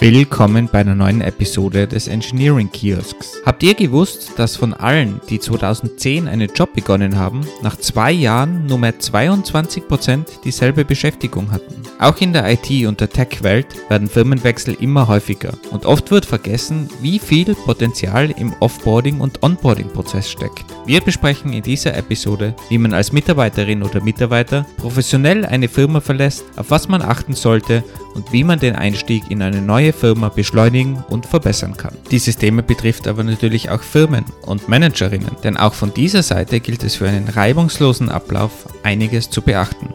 [0.00, 3.42] Willkommen bei einer neuen Episode des Engineering Kiosks.
[3.44, 8.66] Habt ihr gewusst, dass von allen, die 2010 einen Job begonnen haben, nach zwei Jahren
[8.66, 11.82] nur mehr 22% dieselbe Beschäftigung hatten?
[11.98, 16.88] Auch in der IT- und der Tech-Welt werden Firmenwechsel immer häufiger und oft wird vergessen,
[17.00, 20.64] wie viel Potenzial im Offboarding- und Onboarding-Prozess steckt.
[20.86, 26.44] Wir besprechen in dieser Episode, wie man als Mitarbeiterin oder Mitarbeiter professionell eine Firma verlässt,
[26.56, 27.82] auf was man achten sollte
[28.18, 31.94] und wie man den Einstieg in eine neue Firma beschleunigen und verbessern kann.
[32.10, 36.82] Dieses Thema betrifft aber natürlich auch Firmen und Managerinnen, denn auch von dieser Seite gilt
[36.82, 39.88] es für einen reibungslosen Ablauf einiges zu beachten.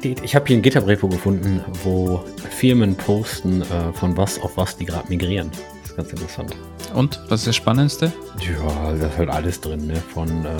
[0.00, 4.86] Ich habe hier ein Gitterbriefo gefunden, wo Firmen posten, äh, von was auf was die
[4.86, 5.50] gerade migrieren.
[5.82, 6.56] Das ist ganz interessant.
[6.94, 8.12] Und was ist das Spannendste?
[8.40, 9.96] Ja, da ist halt alles drin, ne?
[9.96, 10.56] Von äh,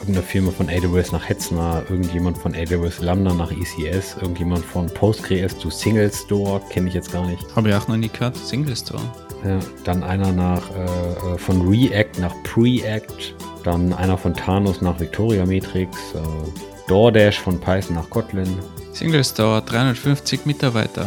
[0.00, 5.58] irgendeiner Firma von AWS nach Hetzner, irgendjemand von AWS Lambda nach ECS, irgendjemand von PostgreS
[5.58, 7.44] zu Single Store, kenne ich jetzt gar nicht.
[7.54, 9.02] Habe ich auch noch nie gehört, Single Store.
[9.44, 13.34] Ja, dann einer nach äh, äh von React nach Preact,
[13.64, 18.58] dann einer von Thanos nach Victoria Matrix, äh, DoorDash von Python nach Kotlin.
[18.92, 21.06] Single Store, 350 Mitarbeiter.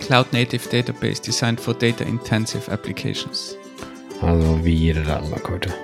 [0.00, 3.56] Cloud Native Database designed for data intensive applications.
[4.22, 5.74] Also wie jede Datenbank heute.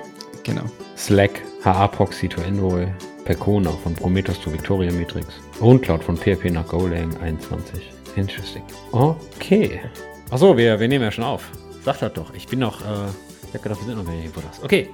[0.43, 0.63] Genau.
[0.97, 2.85] Slack, HA-Proxy to Envoy,
[3.23, 5.27] Percona von Prometheus zu Victoria Matrix
[5.59, 7.91] und Cloud von PHP nach Golang 21.
[8.15, 8.61] Interesting.
[8.91, 9.81] Okay.
[10.29, 11.49] Achso, wir, wir nehmen ja schon auf.
[11.83, 12.31] Sag das doch.
[12.35, 13.09] Ich bin noch, äh,
[13.47, 14.15] ich hab gedacht, wir sind noch mehr
[14.47, 14.63] das.
[14.63, 14.89] Okay.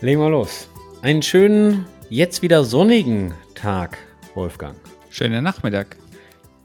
[0.00, 0.68] Legen wir los.
[1.02, 3.98] Einen schönen, jetzt wieder sonnigen Tag,
[4.36, 4.76] Wolfgang.
[5.10, 5.96] Schönen Nachmittag.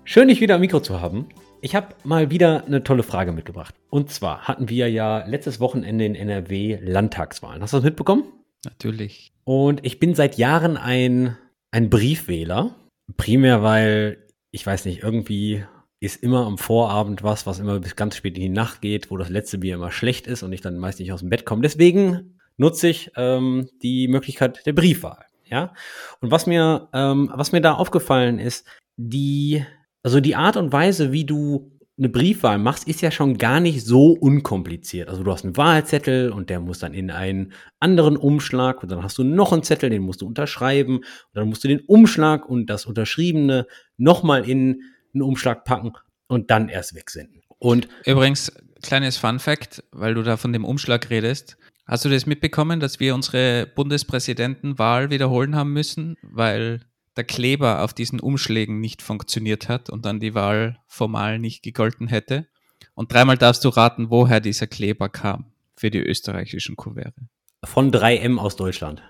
[0.03, 1.27] Schön, dich wieder am Mikro zu haben.
[1.61, 3.73] Ich habe mal wieder eine tolle Frage mitgebracht.
[3.89, 7.63] Und zwar hatten wir ja letztes Wochenende in NRW Landtagswahlen.
[7.63, 8.36] Hast du das mitbekommen?
[8.65, 9.33] Natürlich.
[9.43, 11.37] Und ich bin seit Jahren ein,
[11.71, 12.75] ein Briefwähler.
[13.15, 15.63] Primär, weil, ich weiß nicht, irgendwie
[15.99, 19.17] ist immer am Vorabend was, was immer bis ganz spät in die Nacht geht, wo
[19.17, 21.61] das letzte Bier immer schlecht ist und ich dann meist nicht aus dem Bett komme.
[21.61, 25.25] Deswegen nutze ich ähm, die Möglichkeit der Briefwahl.
[25.45, 25.73] Ja.
[26.19, 29.65] Und was mir, ähm, was mir da aufgefallen ist, die
[30.07, 33.83] also die Art und Weise, wie du eine Briefwahl machst, ist ja schon gar nicht
[33.83, 35.09] so unkompliziert.
[35.09, 39.03] Also du hast einen Wahlzettel und der muss dann in einen anderen Umschlag und dann
[39.03, 42.47] hast du noch einen Zettel, den musst du unterschreiben und dann musst du den Umschlag
[42.47, 43.65] und das Unterschriebene
[43.97, 44.81] nochmal in
[45.13, 45.93] einen Umschlag packen
[46.27, 47.41] und dann erst wegsenden.
[47.57, 48.51] Und übrigens,
[48.83, 51.57] kleines Fun Fact, weil du da von dem Umschlag redest.
[51.87, 56.81] Hast du das mitbekommen, dass wir unsere Bundespräsidentenwahl wiederholen haben müssen, weil
[57.17, 62.07] der Kleber auf diesen Umschlägen nicht funktioniert hat und dann die Wahl formal nicht gegolten
[62.07, 62.47] hätte.
[62.93, 65.45] Und dreimal darfst du raten, woher dieser Kleber kam
[65.75, 67.21] für die österreichischen Kuverte.
[67.63, 69.01] Von 3M aus Deutschland.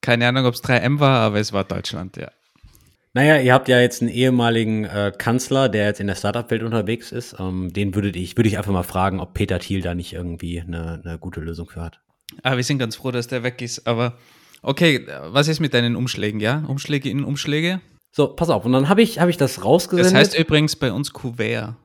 [0.00, 2.30] Keine Ahnung, ob es 3M war, aber es war Deutschland, ja.
[3.14, 7.12] Naja, ihr habt ja jetzt einen ehemaligen äh, Kanzler, der jetzt in der Startup-Welt unterwegs
[7.12, 7.36] ist.
[7.38, 10.60] Ähm, den würde ich, würde ich einfach mal fragen, ob Peter Thiel da nicht irgendwie
[10.60, 12.00] eine, eine gute Lösung für hat.
[12.42, 14.18] Ah, wir sind ganz froh, dass der weg ist, aber
[14.62, 16.64] Okay, was ist mit deinen Umschlägen, ja?
[16.66, 17.80] Umschläge in Umschläge?
[18.12, 18.64] So, pass auf.
[18.64, 20.12] Und dann habe ich, hab ich das rausgesendet.
[20.12, 21.76] Das heißt übrigens bei uns Kuvert.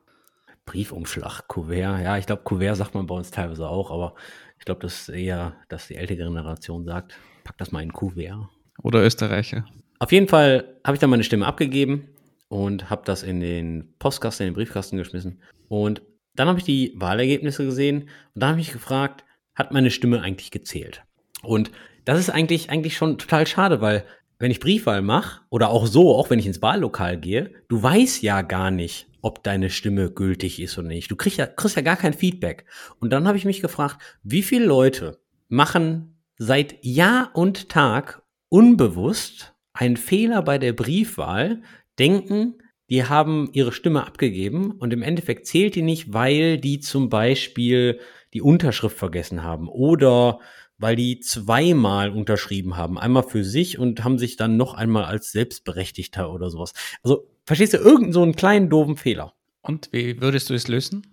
[0.66, 2.02] Briefumschlag, Kuvert.
[2.02, 4.16] Ja, ich glaube, Kuvert sagt man bei uns teilweise auch, aber
[4.58, 8.48] ich glaube, das ist eher, dass die ältere Generation sagt, pack das mal in Kuvert.
[8.82, 9.66] Oder Österreicher.
[10.00, 12.08] Auf jeden Fall habe ich dann meine Stimme abgegeben
[12.48, 15.42] und habe das in den Postkasten, in den Briefkasten geschmissen.
[15.68, 16.02] Und
[16.36, 18.04] dann habe ich die Wahlergebnisse gesehen
[18.34, 21.04] und da habe ich mich gefragt, hat meine Stimme eigentlich gezählt?
[21.44, 21.72] Und
[22.06, 24.06] das ist eigentlich, eigentlich schon total schade, weil
[24.40, 28.24] wenn ich Briefwahl mache oder auch so, auch wenn ich ins Wahllokal gehe, du weißt
[28.24, 31.12] ja gar nicht, ob deine Stimme gültig ist oder nicht.
[31.12, 32.66] Du kriegst ja, kriegst ja gar kein Feedback.
[33.00, 39.54] Und dann habe ich mich gefragt, wie viele Leute machen seit Jahr und Tag unbewusst
[39.74, 41.62] einen Fehler bei der Briefwahl,
[42.00, 42.56] denken,
[42.90, 48.00] die haben ihre Stimme abgegeben und im Endeffekt zählt die nicht, weil die zum Beispiel
[48.34, 50.40] die Unterschrift vergessen haben oder
[50.82, 52.98] weil die zweimal unterschrieben haben.
[52.98, 56.74] Einmal für sich und haben sich dann noch einmal als Selbstberechtigter oder sowas.
[57.04, 59.34] Also, verstehst du, irgendeinen so einen kleinen doofen Fehler.
[59.62, 61.06] Und wie würdest du es lösen?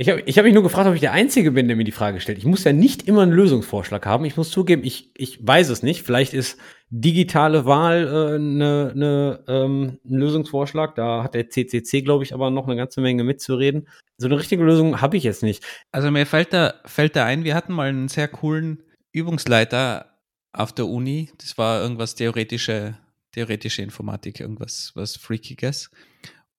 [0.00, 1.90] Ich habe ich hab mich nur gefragt, ob ich der Einzige bin, der mir die
[1.90, 2.38] Frage stellt.
[2.38, 4.24] Ich muss ja nicht immer einen Lösungsvorschlag haben.
[4.24, 6.04] Ich muss zugeben, ich, ich weiß es nicht.
[6.04, 6.56] Vielleicht ist
[6.90, 10.94] digitale Wahl äh, ne, ne, ähm, ein Lösungsvorschlag.
[10.94, 13.88] Da hat der CCC, glaube ich, aber noch eine ganze Menge mitzureden.
[14.18, 15.64] So eine richtige Lösung habe ich jetzt nicht.
[15.90, 18.84] Also mir fällt da, fällt da ein, wir hatten mal einen sehr coolen
[19.18, 20.18] Übungsleiter
[20.52, 21.30] auf der Uni.
[21.38, 22.98] Das war irgendwas theoretische,
[23.32, 25.90] theoretische Informatik, irgendwas was Freakiges.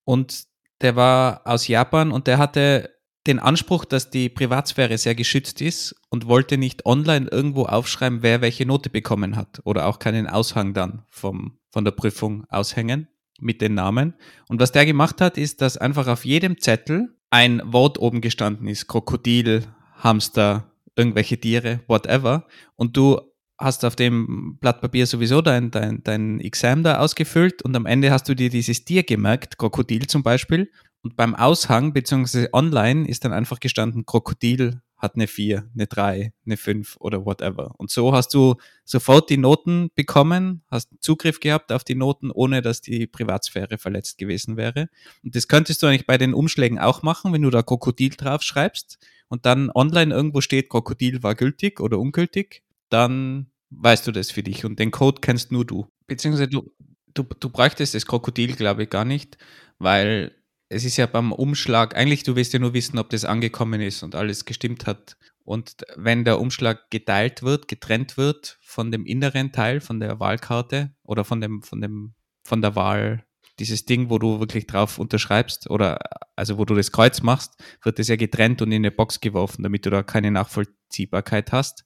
[0.06, 0.46] Und
[0.82, 2.96] der war aus Japan und der hatte
[3.28, 8.42] den Anspruch, dass die Privatsphäre sehr geschützt ist und wollte nicht online irgendwo aufschreiben, wer
[8.42, 13.08] welche Note bekommen hat oder auch keinen Aushang dann vom, von der Prüfung aushängen
[13.40, 14.16] mit den Namen.
[14.48, 18.68] Und was der gemacht hat, ist, dass einfach auf jedem Zettel ein Wort oben gestanden
[18.68, 18.88] ist.
[18.88, 19.68] Krokodil,
[19.98, 20.69] Hamster,
[21.00, 22.46] irgendwelche Tiere, whatever.
[22.76, 23.20] Und du
[23.58, 28.12] hast auf dem Blatt Papier sowieso dein, dein, dein Exam da ausgefüllt und am Ende
[28.12, 30.72] hast du dir dieses Tier gemerkt, Krokodil zum Beispiel.
[31.02, 36.34] Und beim Aushang beziehungsweise online ist dann einfach gestanden, Krokodil hat eine 4, eine 3,
[36.46, 37.74] eine 5 oder whatever.
[37.78, 42.62] Und so hast du sofort die Noten bekommen, hast Zugriff gehabt auf die Noten, ohne
[42.62, 44.90] dass die Privatsphäre verletzt gewesen wäre.
[45.24, 48.42] Und das könntest du eigentlich bei den Umschlägen auch machen, wenn du da Krokodil drauf
[48.42, 49.00] schreibst
[49.30, 54.44] und dann online irgendwo steht, Krokodil war gültig oder ungültig, dann weißt du das für
[54.44, 55.88] dich und den Code kennst nur du.
[56.08, 56.72] Beziehungsweise du,
[57.14, 59.38] du, du bräuchtest das Krokodil, glaube ich, gar nicht,
[59.78, 60.36] weil
[60.70, 64.04] es ist ja beim Umschlag, eigentlich du willst ja nur wissen, ob das angekommen ist
[64.04, 65.18] und alles gestimmt hat.
[65.44, 70.94] Und wenn der Umschlag geteilt wird, getrennt wird von dem inneren Teil, von der Wahlkarte
[71.04, 73.26] oder von dem, von dem, von der Wahl,
[73.60, 76.00] dieses Ding, wo du wirklich drauf unterschreibst oder
[76.36, 79.64] also wo du das Kreuz machst, wird das ja getrennt und in eine Box geworfen,
[79.64, 81.84] damit du da keine Nachvollziehbarkeit hast.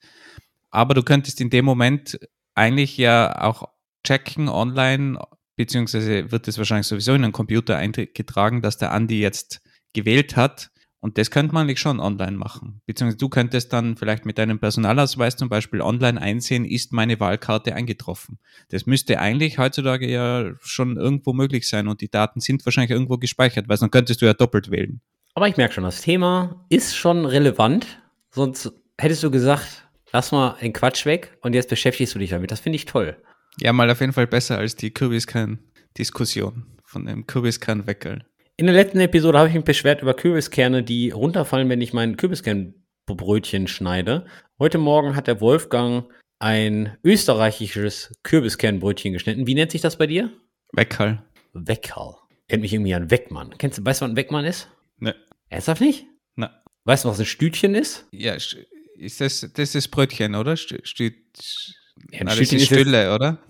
[0.69, 2.19] Aber du könntest in dem Moment
[2.55, 3.67] eigentlich ja auch
[4.05, 5.19] checken online,
[5.55, 9.61] beziehungsweise wird es wahrscheinlich sowieso in einen Computer eingetragen, dass der Andi jetzt
[9.93, 10.71] gewählt hat.
[11.03, 12.79] Und das könnte man eigentlich schon online machen.
[12.85, 17.75] Beziehungsweise du könntest dann vielleicht mit deinem Personalausweis zum Beispiel online einsehen, ist meine Wahlkarte
[17.75, 18.39] eingetroffen.
[18.69, 23.17] Das müsste eigentlich heutzutage ja schon irgendwo möglich sein und die Daten sind wahrscheinlich irgendwo
[23.17, 25.01] gespeichert, weil sonst könntest du ja doppelt wählen.
[25.33, 27.85] Aber ich merke schon, das Thema ist schon relevant.
[28.31, 32.49] Sonst hättest du gesagt, lass mal den Quatsch weg und jetzt beschäftigst du dich damit.
[32.49, 33.17] Das finde ich toll.
[33.59, 38.23] Ja, mal auf jeden Fall besser als die Kürbiskern-Diskussion von dem Kürbiskern-Weckel.
[38.63, 42.15] In der letzten Episode habe ich mich beschwert über Kürbiskerne, die runterfallen, wenn ich mein
[42.15, 44.25] Kürbiskernbrötchen schneide.
[44.57, 46.05] Heute Morgen hat der Wolfgang
[46.39, 49.47] ein österreichisches Kürbiskernbrötchen geschnitten.
[49.47, 50.31] Wie nennt sich das bei dir?
[50.71, 51.21] Weckerl.
[51.51, 52.15] Weckerl.
[52.47, 53.53] Kennt mich irgendwie an Weckmann.
[53.57, 54.69] Kennst du, weißt du, was ein Weckmann ist?
[54.97, 55.13] Ne.
[55.49, 56.05] Ernsthaft nicht?
[56.37, 56.49] Ne.
[56.85, 58.07] Weißt du, was ein Stütchen ist?
[58.11, 60.55] Ja, ist das, das ist Brötchen, oder?
[60.55, 61.11] Stü, Stü,
[62.11, 63.43] Ja, ein Na, das Stütchen ist ist Stülle, oder?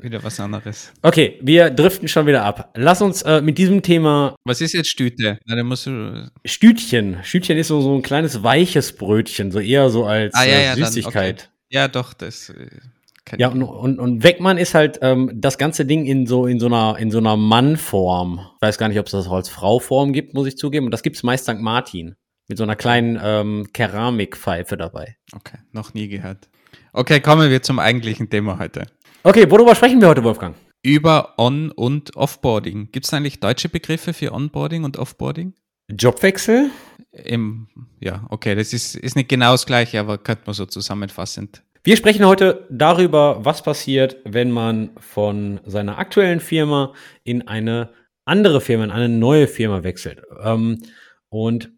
[0.00, 0.92] Wieder was anderes.
[1.02, 2.70] Okay, wir driften schon wieder ab.
[2.76, 5.38] Lass uns äh, mit diesem Thema Was ist jetzt Stüte?
[5.46, 6.30] Na, dann musst du.
[6.44, 7.18] Stütchen.
[7.22, 10.64] Stütchen ist so, so ein kleines weiches Brötchen, so eher so als Ah, ja, äh,
[10.66, 11.40] ja, dann, Süßigkeit.
[11.42, 11.48] okay.
[11.70, 12.50] Ja, doch, das.
[12.50, 16.58] äh, Ja, und, und, und Weckmann ist halt ähm, das ganze Ding in so, in
[16.58, 18.40] so einer, in so einer Mannform.
[18.56, 20.86] Ich weiß gar nicht, ob es das auch als Frauform gibt, muss ich zugeben.
[20.86, 21.58] Und das gibt es meist St.
[21.60, 22.16] Martin.
[22.48, 25.16] Mit so einer kleinen ähm, Keramikpfeife dabei.
[25.32, 26.48] Okay, noch nie gehört.
[26.92, 28.86] Okay, kommen wir zum eigentlichen Thema heute.
[29.22, 30.56] Okay, worüber sprechen wir heute, Wolfgang?
[30.82, 32.88] Über On- und Offboarding.
[32.90, 35.52] Gibt es eigentlich deutsche Begriffe für Onboarding und Offboarding?
[35.90, 36.70] Jobwechsel?
[37.12, 37.68] Im,
[38.00, 41.62] ja, okay, das ist, ist nicht genau das gleiche, aber könnte man so zusammenfassend.
[41.84, 47.90] Wir sprechen heute darüber, was passiert, wenn man von seiner aktuellen Firma in eine
[48.24, 50.22] andere Firma, in eine neue Firma wechselt.
[50.42, 50.80] Ähm,
[51.28, 51.70] und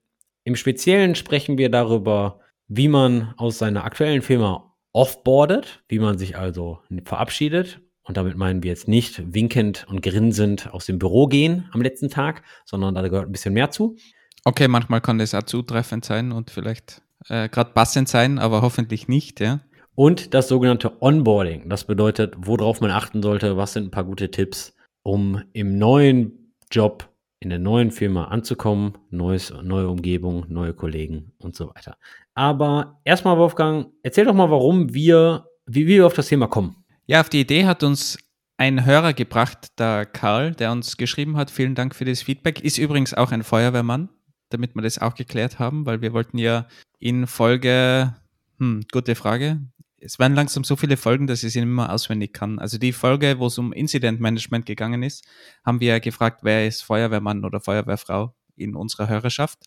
[0.45, 2.39] im Speziellen sprechen wir darüber,
[2.69, 7.81] wie man aus seiner aktuellen Firma offboardet, wie man sich also verabschiedet.
[8.05, 12.11] Und damit meinen wir jetzt nicht winkend und grinsend aus dem Büro gehen am letzten
[12.11, 13.97] Tag, sondern da gehört ein bisschen mehr zu.
[14.45, 19.07] Okay, manchmal kann das auch zutreffend sein und vielleicht äh, gerade passend sein, aber hoffentlich
[19.07, 19.61] nicht, ja.
[19.95, 21.69] Und das sogenannte Onboarding.
[21.69, 26.55] Das bedeutet, worauf man achten sollte, was sind ein paar gute Tipps, um im neuen
[26.71, 31.99] Job, in der neuen Firma anzukommen, neues, neue Umgebung, neue Kollegen und so weiter.
[32.35, 36.77] Aber erstmal, Wolfgang, erzähl doch mal, warum wir, wie wir auf das Thema kommen.
[37.07, 38.19] Ja, auf die Idee hat uns
[38.57, 41.51] ein Hörer gebracht, der Karl, der uns geschrieben hat.
[41.51, 42.61] Vielen Dank für das Feedback.
[42.61, 44.09] Ist übrigens auch ein Feuerwehrmann,
[44.51, 46.67] damit wir das auch geklärt haben, weil wir wollten ja
[46.99, 48.15] in Folge,
[48.59, 49.61] hm, gute Frage.
[49.99, 52.59] Es waren langsam so viele Folgen, dass ich sie nicht mehr auswendig kann.
[52.59, 55.25] Also die Folge, wo es um Incident Management gegangen ist,
[55.65, 59.59] haben wir gefragt, wer ist Feuerwehrmann oder Feuerwehrfrau in unserer Hörerschaft.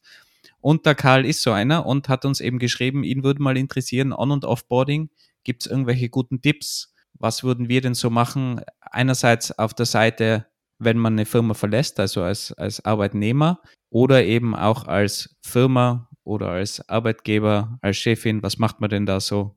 [0.66, 4.12] Und der Karl ist so einer und hat uns eben geschrieben, ihn würde mal interessieren,
[4.12, 5.12] On- und Offboarding.
[5.44, 6.92] Gibt es irgendwelche guten Tipps?
[7.14, 8.62] Was würden wir denn so machen?
[8.82, 10.48] Einerseits auf der Seite,
[10.80, 16.50] wenn man eine Firma verlässt, also als, als Arbeitnehmer oder eben auch als Firma oder
[16.50, 18.42] als Arbeitgeber, als Chefin.
[18.42, 19.56] Was macht man denn da so,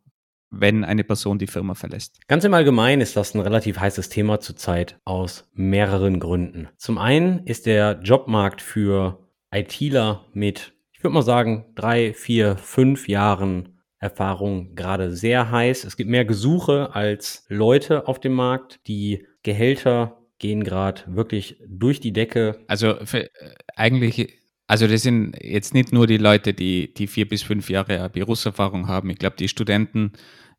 [0.50, 2.21] wenn eine Person die Firma verlässt?
[2.29, 6.69] Ganz im Allgemeinen ist das ein relativ heißes Thema zurzeit aus mehreren Gründen.
[6.77, 13.07] Zum einen ist der Jobmarkt für ITler mit, ich würde mal sagen, drei, vier, fünf
[13.07, 15.85] Jahren Erfahrung gerade sehr heiß.
[15.85, 18.81] Es gibt mehr Gesuche als Leute auf dem Markt.
[18.88, 22.64] Die Gehälter gehen gerade wirklich durch die Decke.
[22.67, 27.28] Also für, äh, eigentlich Also das sind jetzt nicht nur die Leute, die, die vier
[27.28, 29.09] bis fünf Jahre Berufserfahrung haben.
[29.11, 30.12] Ich glaube, die Studenten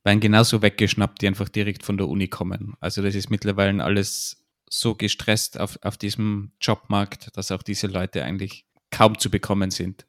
[0.05, 2.75] werden genauso weggeschnappt, die einfach direkt von der Uni kommen.
[2.79, 8.23] Also das ist mittlerweile alles so gestresst auf, auf diesem Jobmarkt, dass auch diese Leute
[8.23, 10.05] eigentlich kaum zu bekommen sind.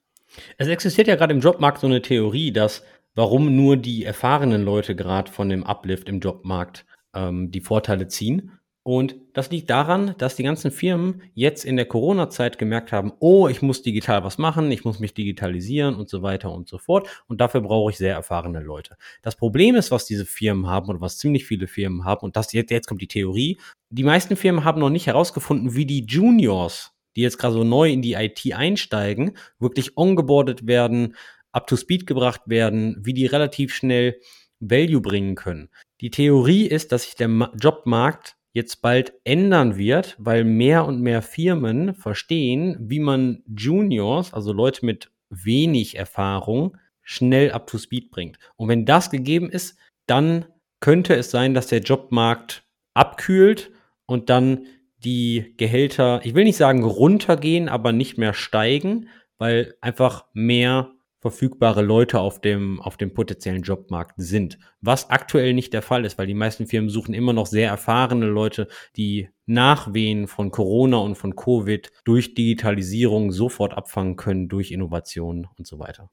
[0.59, 2.85] Es existiert ja gerade im Jobmarkt so eine Theorie, dass
[3.15, 8.61] warum nur die erfahrenen Leute gerade von dem Uplift im Jobmarkt ähm, die Vorteile ziehen
[8.83, 13.47] und das liegt daran, dass die ganzen Firmen jetzt in der Corona-Zeit gemerkt haben, oh,
[13.47, 17.07] ich muss digital was machen, ich muss mich digitalisieren und so weiter und so fort.
[17.29, 18.97] Und dafür brauche ich sehr erfahrene Leute.
[19.21, 22.53] Das Problem ist, was diese Firmen haben und was ziemlich viele Firmen haben, und das
[22.55, 23.61] jetzt, jetzt kommt die Theorie,
[23.91, 27.91] die meisten Firmen haben noch nicht herausgefunden, wie die Juniors, die jetzt gerade so neu
[27.91, 31.17] in die IT einsteigen, wirklich ongeboardet werden,
[31.53, 34.21] up to speed gebracht werden, wie die relativ schnell
[34.61, 35.69] Value bringen können.
[36.01, 41.23] Die Theorie ist, dass sich der Jobmarkt jetzt bald ändern wird, weil mehr und mehr
[41.23, 48.39] Firmen verstehen, wie man Juniors, also Leute mit wenig Erfahrung, schnell up to speed bringt.
[48.57, 50.47] Und wenn das gegeben ist, dann
[50.81, 52.65] könnte es sein, dass der Jobmarkt
[52.95, 53.71] abkühlt
[54.07, 54.67] und dann
[55.05, 61.83] die Gehälter, ich will nicht sagen runtergehen, aber nicht mehr steigen, weil einfach mehr verfügbare
[61.83, 64.59] Leute auf dem, auf dem potenziellen Jobmarkt sind.
[64.81, 68.27] Was aktuell nicht der Fall ist, weil die meisten Firmen suchen immer noch sehr erfahrene
[68.27, 75.47] Leute, die Nachwehen von Corona und von Covid durch Digitalisierung sofort abfangen können, durch Innovationen
[75.59, 76.11] und so weiter.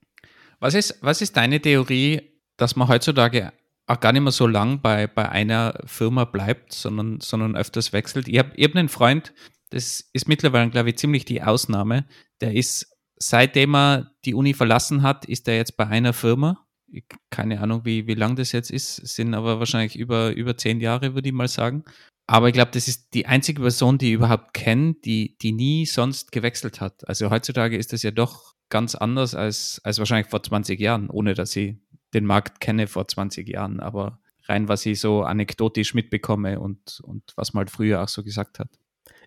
[0.59, 3.53] Was ist, was ist deine Theorie, dass man heutzutage
[3.87, 8.27] auch gar nicht mehr so lang bei, bei einer Firma bleibt, sondern, sondern öfters wechselt?
[8.27, 9.33] Ich habe hab einen Freund,
[9.69, 12.05] das ist mittlerweile, glaube ich, ziemlich die Ausnahme,
[12.41, 16.65] der ist seitdem er die Uni verlassen hat, ist er jetzt bei einer Firma.
[17.29, 21.15] Keine Ahnung, wie, wie lang das jetzt ist, sind aber wahrscheinlich über, über zehn Jahre,
[21.15, 21.83] würde ich mal sagen.
[22.27, 25.85] Aber ich glaube, das ist die einzige Person, die ich überhaupt kenne, die, die nie
[25.85, 27.07] sonst gewechselt hat.
[27.07, 31.33] Also heutzutage ist das ja doch ganz anders als, als wahrscheinlich vor 20 Jahren, ohne
[31.33, 31.77] dass ich
[32.19, 33.79] den Markt kenne vor 20 Jahren.
[33.79, 38.23] Aber rein, was ich so anekdotisch mitbekomme und, und was man halt früher auch so
[38.23, 38.69] gesagt hat.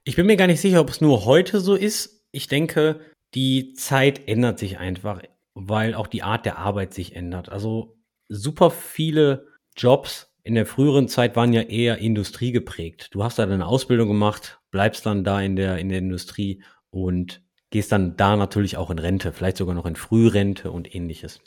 [0.05, 2.25] Ich bin mir gar nicht sicher, ob es nur heute so ist.
[2.33, 3.01] Ich denke,
[3.35, 5.23] die Zeit ändert sich einfach,
[5.55, 7.49] weil auch die Art der Arbeit sich ändert.
[7.51, 7.97] Also
[8.29, 13.15] super viele Jobs in der früheren Zeit waren ja eher industriegeprägt.
[13.15, 17.43] Du hast da deine Ausbildung gemacht, bleibst dann da in der, in der Industrie und
[17.71, 21.41] gehst dann da natürlich auch in Rente, vielleicht sogar noch in Frührente und ähnliches.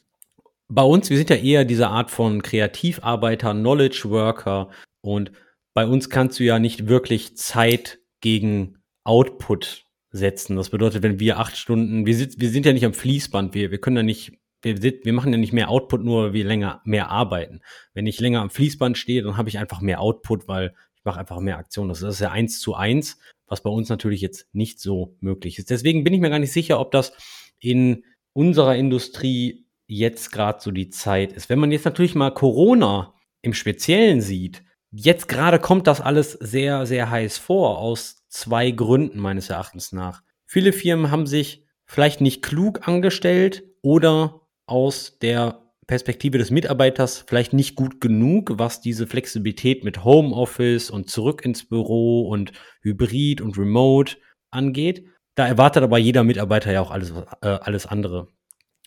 [0.76, 4.70] Bei uns, wir sind ja eher diese Art von Kreativarbeiter, Knowledge Worker
[5.02, 5.32] und
[5.76, 10.56] bei uns kannst du ja nicht wirklich Zeit gegen Output setzen.
[10.56, 13.70] Das bedeutet, wenn wir acht Stunden, wir, sind, wir sind ja nicht am Fließband, wir,
[13.70, 17.12] wir können ja nicht, wir, wir machen ja nicht mehr Output, nur wir länger mehr
[17.12, 17.62] arbeiten.
[17.94, 21.20] Wenn ich länger am Fließband stehe, dann habe ich einfach mehr Output, weil ich mache
[21.20, 21.90] einfach mehr Aktionen.
[21.90, 25.70] Das ist ja eins zu eins, was bei uns natürlich jetzt nicht so möglich ist.
[25.70, 27.14] Deswegen bin ich mir gar nicht sicher, ob das
[27.60, 31.50] in unserer Industrie jetzt gerade so die Zeit ist.
[31.50, 36.86] Wenn man jetzt natürlich mal Corona im Speziellen sieht, jetzt gerade kommt das alles sehr,
[36.86, 40.24] sehr heiß vor aus zwei Gründen meines Erachtens nach.
[40.46, 47.54] Viele Firmen haben sich vielleicht nicht klug angestellt oder aus der Perspektive des Mitarbeiters vielleicht
[47.54, 53.58] nicht gut genug, was diese Flexibilität mit Homeoffice und zurück ins Büro und Hybrid und
[53.58, 54.18] Remote
[54.50, 55.06] angeht.
[55.36, 57.12] Da erwartet aber jeder Mitarbeiter ja auch alles,
[57.42, 58.28] äh, alles andere.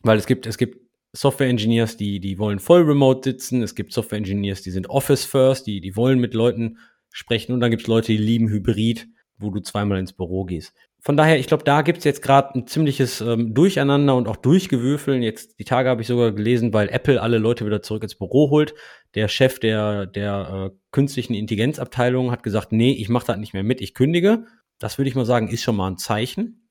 [0.03, 0.86] Weil es gibt, es gibt
[1.17, 3.63] Software Engineers, die, die wollen voll remote sitzen.
[3.63, 6.79] Es gibt Software Engineers, die sind Office first, die, die wollen mit Leuten
[7.11, 7.53] sprechen.
[7.53, 9.09] Und dann gibt es Leute, die lieben Hybrid
[9.39, 10.75] wo du zweimal ins Büro gehst.
[11.01, 15.23] Von daher, ich glaube, da gibt's jetzt gerade ein ziemliches ähm, Durcheinander und auch Durchgewürfeln.
[15.23, 18.51] Jetzt die Tage habe ich sogar gelesen, weil Apple alle Leute wieder zurück ins Büro
[18.51, 18.75] holt.
[19.15, 23.63] Der Chef der, der äh, künstlichen Intelligenzabteilung hat gesagt, nee, ich mache das nicht mehr
[23.63, 24.47] mit, ich kündige.
[24.79, 26.66] Das würde ich mal sagen, ist schon mal ein Zeichen.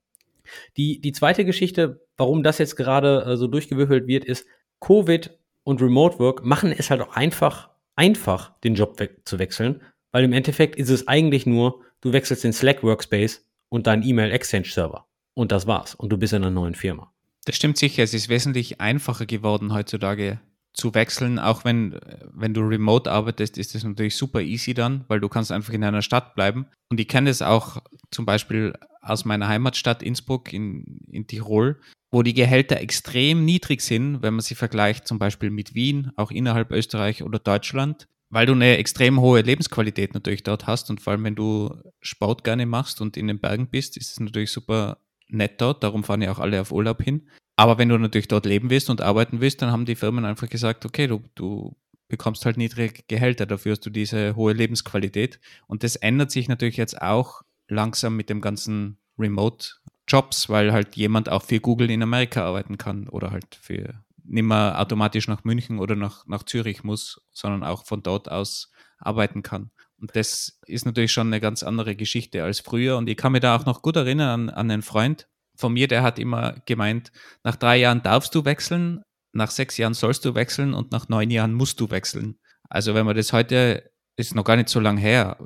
[0.78, 4.48] Die, die zweite Geschichte, warum das jetzt gerade äh, so durchgewürfelt wird, ist,
[4.80, 5.32] Covid
[5.64, 10.24] und Remote Work machen es halt auch einfach, einfach, den Job we zu wechseln, weil
[10.24, 14.68] im Endeffekt ist es eigentlich nur, du wechselst den Slack Workspace und deinen E-Mail Exchange
[14.68, 15.06] Server.
[15.34, 15.96] Und das war's.
[15.96, 17.12] Und du bist in einer neuen Firma.
[17.46, 18.04] Das stimmt sicher.
[18.04, 20.40] Es ist wesentlich einfacher geworden heutzutage
[20.74, 21.40] zu wechseln.
[21.40, 22.00] Auch wenn,
[22.34, 25.84] wenn du remote arbeitest, ist das natürlich super easy dann, weil du kannst einfach in
[25.84, 26.68] einer Stadt bleiben.
[26.90, 28.74] Und ich kenne das auch zum Beispiel
[29.06, 31.80] aus meiner Heimatstadt Innsbruck in, in Tirol,
[32.12, 36.32] wo die Gehälter extrem niedrig sind, wenn man sie vergleicht zum Beispiel mit Wien, auch
[36.32, 41.12] innerhalb Österreich oder Deutschland weil du eine extrem hohe Lebensqualität natürlich dort hast und vor
[41.12, 44.98] allem, wenn du Sport gerne machst und in den Bergen bist, ist es natürlich super
[45.30, 45.84] nett dort.
[45.84, 47.30] Darum fahren ja auch alle auf Urlaub hin.
[47.56, 50.50] Aber wenn du natürlich dort leben willst und arbeiten willst, dann haben die Firmen einfach
[50.50, 51.78] gesagt, okay, du, du
[52.10, 55.40] bekommst halt niedrige Gehälter, dafür hast du diese hohe Lebensqualität.
[55.68, 59.68] Und das ändert sich natürlich jetzt auch langsam mit dem ganzen Remote
[60.08, 64.44] Jobs, weil halt jemand auch für Google in Amerika arbeiten kann oder halt für nicht
[64.44, 69.44] mehr automatisch nach München oder nach, nach Zürich muss, sondern auch von dort aus arbeiten
[69.44, 69.72] kann.
[70.00, 72.98] Und das ist natürlich schon eine ganz andere Geschichte als früher.
[72.98, 75.88] Und ich kann mich da auch noch gut erinnern an, an einen Freund von mir,
[75.88, 77.12] der hat immer gemeint,
[77.44, 81.32] nach drei Jahren darfst du wechseln, nach sechs Jahren sollst du wechseln und nach neun
[81.32, 82.38] Jahren musst du wechseln.
[82.70, 85.38] Also wenn man das heute, ist noch gar nicht so lange her,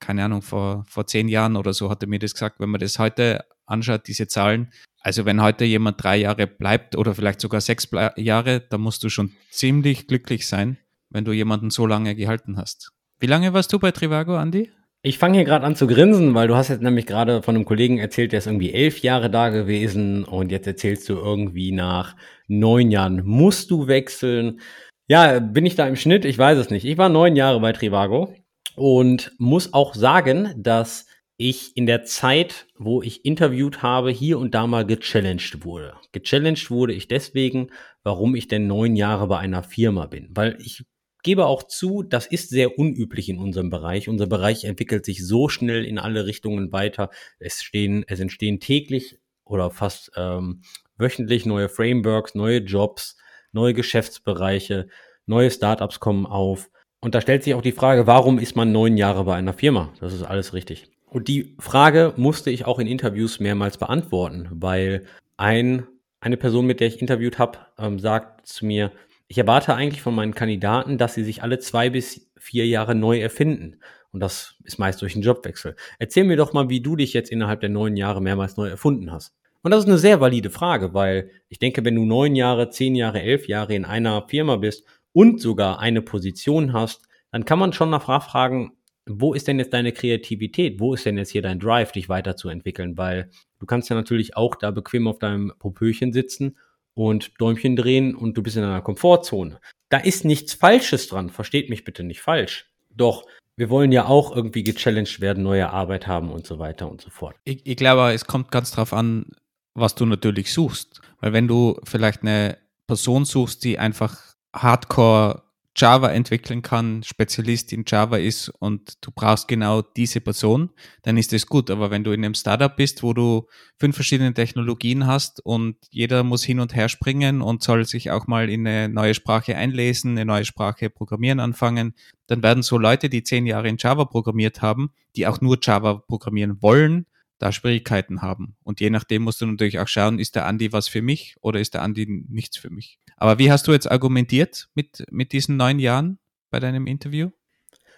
[0.00, 2.80] keine Ahnung, vor, vor zehn Jahren oder so hat er mir das gesagt, wenn man
[2.80, 7.60] das heute anschaut, diese Zahlen, also wenn heute jemand drei Jahre bleibt oder vielleicht sogar
[7.60, 10.78] sechs Jahre, dann musst du schon ziemlich glücklich sein,
[11.10, 12.90] wenn du jemanden so lange gehalten hast.
[13.18, 14.70] Wie lange warst du bei Trivago, Andy?
[15.02, 17.64] Ich fange hier gerade an zu grinsen, weil du hast jetzt nämlich gerade von einem
[17.64, 22.16] Kollegen erzählt, der ist irgendwie elf Jahre da gewesen und jetzt erzählst du irgendwie nach
[22.48, 24.60] neun Jahren musst du wechseln.
[25.06, 26.24] Ja, bin ich da im Schnitt?
[26.24, 26.84] Ich weiß es nicht.
[26.84, 28.34] Ich war neun Jahre bei Trivago
[28.76, 31.06] und muss auch sagen, dass
[31.38, 35.94] ich in der Zeit, wo ich interviewt habe, hier und da mal gechallenged wurde.
[36.12, 37.70] Gechallenged wurde ich deswegen,
[38.02, 40.28] warum ich denn neun Jahre bei einer Firma bin.
[40.30, 40.84] Weil ich
[41.22, 44.08] gebe auch zu, das ist sehr unüblich in unserem Bereich.
[44.08, 47.10] Unser Bereich entwickelt sich so schnell in alle Richtungen weiter.
[47.38, 50.62] Es, stehen, es entstehen täglich oder fast ähm,
[50.96, 53.16] wöchentlich neue Frameworks, neue Jobs,
[53.52, 54.88] neue Geschäftsbereiche,
[55.26, 56.70] neue Startups kommen auf.
[57.06, 59.92] Und da stellt sich auch die Frage, warum ist man neun Jahre bei einer Firma?
[60.00, 60.88] Das ist alles richtig.
[61.08, 65.04] Und die Frage musste ich auch in Interviews mehrmals beantworten, weil
[65.36, 65.86] ein,
[66.18, 68.90] eine Person, mit der ich interviewt habe, ähm, sagt zu mir,
[69.28, 73.20] ich erwarte eigentlich von meinen Kandidaten, dass sie sich alle zwei bis vier Jahre neu
[73.20, 73.76] erfinden.
[74.10, 75.76] Und das ist meist durch einen Jobwechsel.
[76.00, 79.12] Erzähl mir doch mal, wie du dich jetzt innerhalb der neun Jahre mehrmals neu erfunden
[79.12, 79.32] hast.
[79.62, 82.96] Und das ist eine sehr valide Frage, weil ich denke, wenn du neun Jahre, zehn
[82.96, 84.84] Jahre, elf Jahre in einer Firma bist
[85.16, 88.72] und sogar eine Position hast, dann kann man schon nachfragen,
[89.06, 90.78] wo ist denn jetzt deine Kreativität?
[90.78, 92.98] Wo ist denn jetzt hier dein Drive, dich weiterzuentwickeln?
[92.98, 96.58] Weil du kannst ja natürlich auch da bequem auf deinem Popöchen sitzen
[96.92, 99.58] und Däumchen drehen und du bist in einer Komfortzone.
[99.88, 102.70] Da ist nichts Falsches dran, versteht mich bitte nicht falsch.
[102.90, 103.24] Doch
[103.56, 107.08] wir wollen ja auch irgendwie gechallenged werden, neue Arbeit haben und so weiter und so
[107.08, 107.36] fort.
[107.44, 109.30] Ich, ich glaube, es kommt ganz drauf an,
[109.72, 111.00] was du natürlich suchst.
[111.20, 115.42] Weil wenn du vielleicht eine Person suchst, die einfach hardcore
[115.78, 120.70] Java entwickeln kann, Spezialist in Java ist und du brauchst genau diese Person,
[121.02, 121.70] dann ist das gut.
[121.70, 123.46] Aber wenn du in einem Startup bist, wo du
[123.78, 128.26] fünf verschiedene Technologien hast und jeder muss hin und her springen und soll sich auch
[128.26, 131.92] mal in eine neue Sprache einlesen, eine neue Sprache programmieren anfangen,
[132.26, 136.02] dann werden so Leute, die zehn Jahre in Java programmiert haben, die auch nur Java
[136.08, 137.04] programmieren wollen,
[137.38, 138.56] da Schwierigkeiten haben.
[138.62, 141.60] Und je nachdem musst du natürlich auch schauen, ist der Andi was für mich oder
[141.60, 142.98] ist der Andi nichts für mich.
[143.16, 146.18] Aber wie hast du jetzt argumentiert mit, mit diesen neun Jahren
[146.50, 147.30] bei deinem Interview?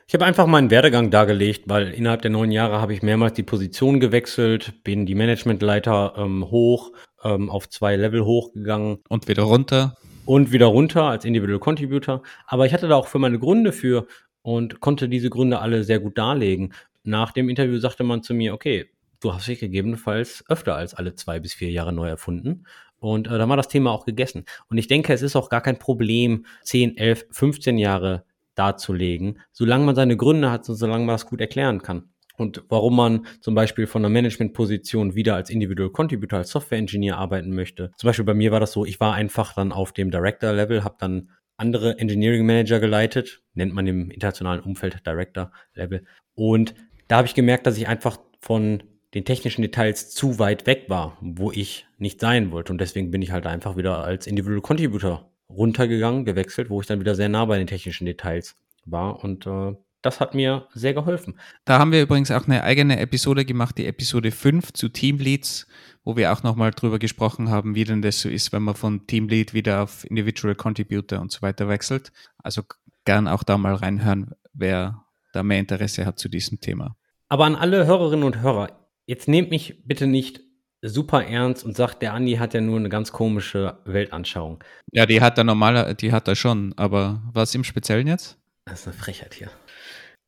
[0.06, 3.42] Ich habe einfach meinen Werdegang dargelegt, weil innerhalb der neun Jahre habe ich mehrmals die
[3.42, 9.00] Position gewechselt, bin die Managementleiter ähm, hoch, ähm, auf zwei Level hochgegangen.
[9.08, 9.98] Und wieder runter.
[10.24, 12.22] Und wieder runter als Individual Contributor.
[12.46, 14.06] Aber ich hatte da auch für meine Gründe für
[14.40, 16.72] und konnte diese Gründe alle sehr gut darlegen.
[17.02, 18.86] Nach dem Interview sagte man zu mir, okay,
[19.20, 22.64] du hast dich gegebenenfalls öfter als alle zwei bis vier Jahre neu erfunden.
[22.98, 24.44] Und äh, dann war das Thema auch gegessen.
[24.68, 29.84] Und ich denke, es ist auch gar kein Problem, 10, 11, 15 Jahre darzulegen, solange
[29.84, 32.10] man seine Gründe hat und solange man das gut erklären kann.
[32.36, 37.18] Und warum man zum Beispiel von einer Managementposition wieder als Individual Contributor, als Software Engineer
[37.18, 37.90] arbeiten möchte.
[37.96, 40.96] Zum Beispiel bei mir war das so, ich war einfach dann auf dem Director-Level, habe
[41.00, 46.04] dann andere Engineering Manager geleitet, nennt man im internationalen Umfeld Director-Level.
[46.34, 46.74] Und
[47.08, 51.16] da habe ich gemerkt, dass ich einfach von den technischen Details zu weit weg war,
[51.20, 52.72] wo ich nicht sein wollte.
[52.72, 57.00] Und deswegen bin ich halt einfach wieder als Individual Contributor runtergegangen, gewechselt, wo ich dann
[57.00, 59.24] wieder sehr nah bei den technischen Details war.
[59.24, 61.38] Und äh, das hat mir sehr geholfen.
[61.64, 65.66] Da haben wir übrigens auch eine eigene Episode gemacht, die Episode 5 zu Teamleads,
[66.04, 69.06] wo wir auch nochmal drüber gesprochen haben, wie denn das so ist, wenn man von
[69.06, 72.12] Teamlead wieder auf Individual Contributor und so weiter wechselt.
[72.42, 72.62] Also
[73.04, 76.96] gern auch da mal reinhören, wer da mehr Interesse hat zu diesem Thema.
[77.28, 78.77] Aber an alle Hörerinnen und Hörer,
[79.08, 80.40] jetzt nehmt mich bitte nicht
[80.82, 84.62] super ernst und sagt, der Andi hat ja nur eine ganz komische Weltanschauung.
[84.92, 88.38] Ja, die hat er normaler, die hat er schon, aber was im Speziellen jetzt?
[88.66, 89.50] Das ist eine Frechheit hier.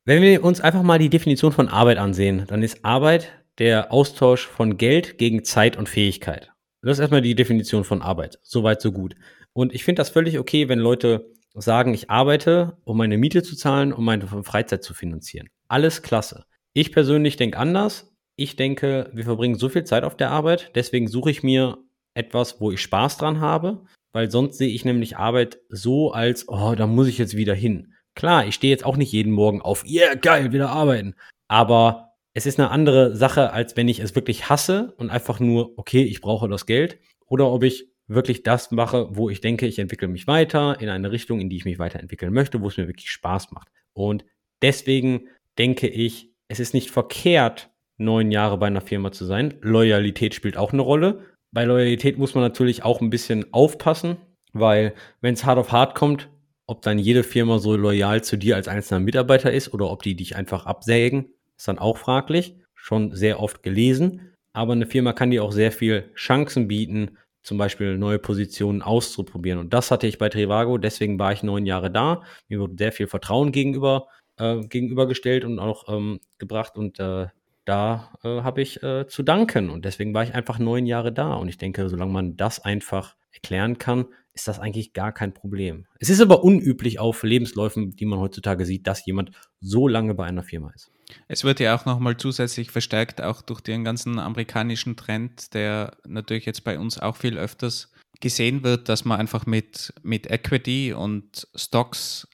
[0.04, 4.46] Wenn wir uns einfach mal die Definition von Arbeit ansehen, dann ist Arbeit der Austausch
[4.46, 6.50] von Geld gegen Zeit und Fähigkeit.
[6.82, 8.38] Das ist erstmal die Definition von Arbeit.
[8.42, 9.14] Soweit, so gut.
[9.52, 13.54] Und ich finde das völlig okay, wenn Leute sagen, ich arbeite, um meine Miete zu
[13.54, 15.48] zahlen, um meine Freizeit zu finanzieren.
[15.68, 16.46] Alles klasse.
[16.72, 18.09] Ich persönlich denke anders
[18.40, 21.76] ich denke, wir verbringen so viel Zeit auf der Arbeit, deswegen suche ich mir
[22.14, 23.82] etwas, wo ich Spaß dran habe,
[24.14, 27.92] weil sonst sehe ich nämlich Arbeit so als, oh, da muss ich jetzt wieder hin.
[28.14, 31.16] Klar, ich stehe jetzt auch nicht jeden Morgen auf, yeah, geil, wieder arbeiten.
[31.48, 35.78] Aber es ist eine andere Sache, als wenn ich es wirklich hasse und einfach nur,
[35.78, 39.78] okay, ich brauche das Geld, oder ob ich wirklich das mache, wo ich denke, ich
[39.78, 42.88] entwickle mich weiter in eine Richtung, in die ich mich weiterentwickeln möchte, wo es mir
[42.88, 43.68] wirklich Spaß macht.
[43.92, 44.24] Und
[44.62, 49.54] deswegen denke ich, es ist nicht verkehrt, neun Jahre bei einer Firma zu sein.
[49.60, 51.20] Loyalität spielt auch eine Rolle.
[51.52, 54.16] Bei Loyalität muss man natürlich auch ein bisschen aufpassen,
[54.52, 56.28] weil wenn es hart auf hart kommt,
[56.66, 60.14] ob dann jede Firma so loyal zu dir als einzelner Mitarbeiter ist oder ob die
[60.14, 62.56] dich einfach absägen, ist dann auch fraglich.
[62.74, 64.30] Schon sehr oft gelesen.
[64.52, 69.58] Aber eine Firma kann dir auch sehr viel Chancen bieten, zum Beispiel neue Positionen auszuprobieren.
[69.58, 72.22] Und das hatte ich bei Trivago, deswegen war ich neun Jahre da.
[72.48, 76.76] Mir wurde sehr viel Vertrauen gegenüber, äh, gegenübergestellt und auch ähm, gebracht.
[76.76, 77.26] Und äh,
[77.64, 79.70] da äh, habe ich äh, zu danken.
[79.70, 81.34] Und deswegen war ich einfach neun Jahre da.
[81.34, 85.86] Und ich denke, solange man das einfach erklären kann, ist das eigentlich gar kein Problem.
[85.98, 90.24] Es ist aber unüblich auf Lebensläufen, die man heutzutage sieht, dass jemand so lange bei
[90.24, 90.90] einer Firma ist.
[91.26, 96.46] Es wird ja auch nochmal zusätzlich verstärkt, auch durch den ganzen amerikanischen Trend, der natürlich
[96.46, 101.48] jetzt bei uns auch viel öfters gesehen wird, dass man einfach mit, mit Equity und
[101.54, 102.28] Stocks,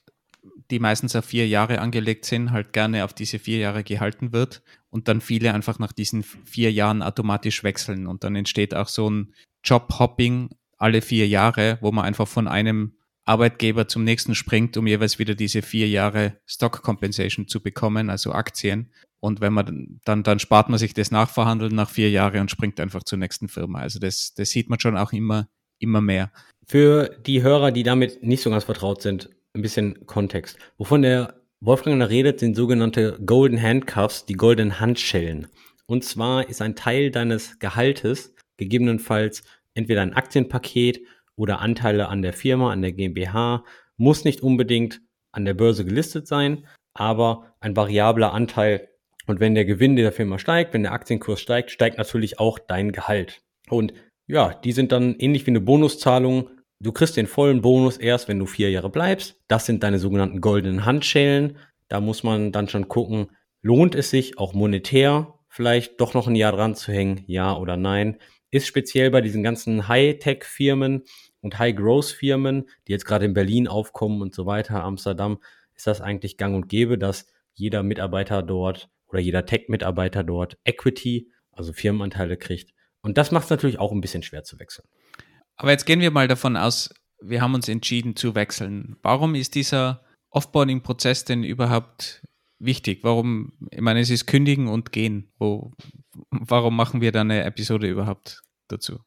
[0.69, 4.61] die meistens auf vier Jahre angelegt sind, halt gerne auf diese vier Jahre gehalten wird
[4.89, 9.09] und dann viele einfach nach diesen vier Jahren automatisch wechseln und dann entsteht auch so
[9.09, 12.93] ein Jobhopping alle vier Jahre, wo man einfach von einem
[13.25, 18.31] Arbeitgeber zum nächsten springt, um jeweils wieder diese vier Jahre Stock Compensation zu bekommen, also
[18.31, 18.91] Aktien.
[19.19, 22.79] Und wenn man dann, dann spart man sich das Nachverhandeln nach vier Jahren und springt
[22.79, 23.79] einfach zur nächsten Firma.
[23.79, 26.31] Also das, das sieht man schon auch immer, immer mehr.
[26.65, 30.57] Für die Hörer, die damit nicht so ganz vertraut sind, ein bisschen Kontext.
[30.77, 35.47] Wovon der Wolfgang redet, sind sogenannte Golden Handcuffs, die goldenen Handschellen.
[35.87, 39.43] Und zwar ist ein Teil deines Gehaltes gegebenenfalls
[39.73, 41.01] entweder ein Aktienpaket
[41.35, 43.63] oder Anteile an der Firma, an der GmbH,
[43.95, 48.89] muss nicht unbedingt an der Börse gelistet sein, aber ein variabler Anteil.
[49.25, 52.91] Und wenn der Gewinn der Firma steigt, wenn der Aktienkurs steigt, steigt natürlich auch dein
[52.91, 53.41] Gehalt.
[53.69, 53.93] Und
[54.27, 56.49] ja, die sind dann ähnlich wie eine Bonuszahlung.
[56.79, 59.35] Du kriegst den vollen Bonus erst, wenn du vier Jahre bleibst.
[59.47, 61.57] Das sind deine sogenannten goldenen Handschellen.
[61.87, 66.35] Da muss man dann schon gucken, lohnt es sich auch monetär vielleicht doch noch ein
[66.35, 68.17] Jahr dran zu hängen, ja oder nein
[68.51, 71.03] ist speziell bei diesen ganzen High-Tech-Firmen
[71.41, 75.39] und High-Growth-Firmen, die jetzt gerade in Berlin aufkommen und so weiter, Amsterdam,
[75.75, 81.31] ist das eigentlich gang und gäbe, dass jeder Mitarbeiter dort oder jeder Tech-Mitarbeiter dort Equity,
[81.51, 82.73] also Firmenanteile kriegt.
[83.01, 84.87] Und das macht es natürlich auch ein bisschen schwer zu wechseln.
[85.57, 88.95] Aber jetzt gehen wir mal davon aus, wir haben uns entschieden zu wechseln.
[89.01, 92.23] Warum ist dieser Offboarding-Prozess denn überhaupt
[92.59, 93.03] wichtig?
[93.03, 95.31] Warum, ich meine, es ist kündigen und gehen.
[95.39, 95.73] Wo,
[96.29, 98.99] warum machen wir da eine Episode überhaupt dazu?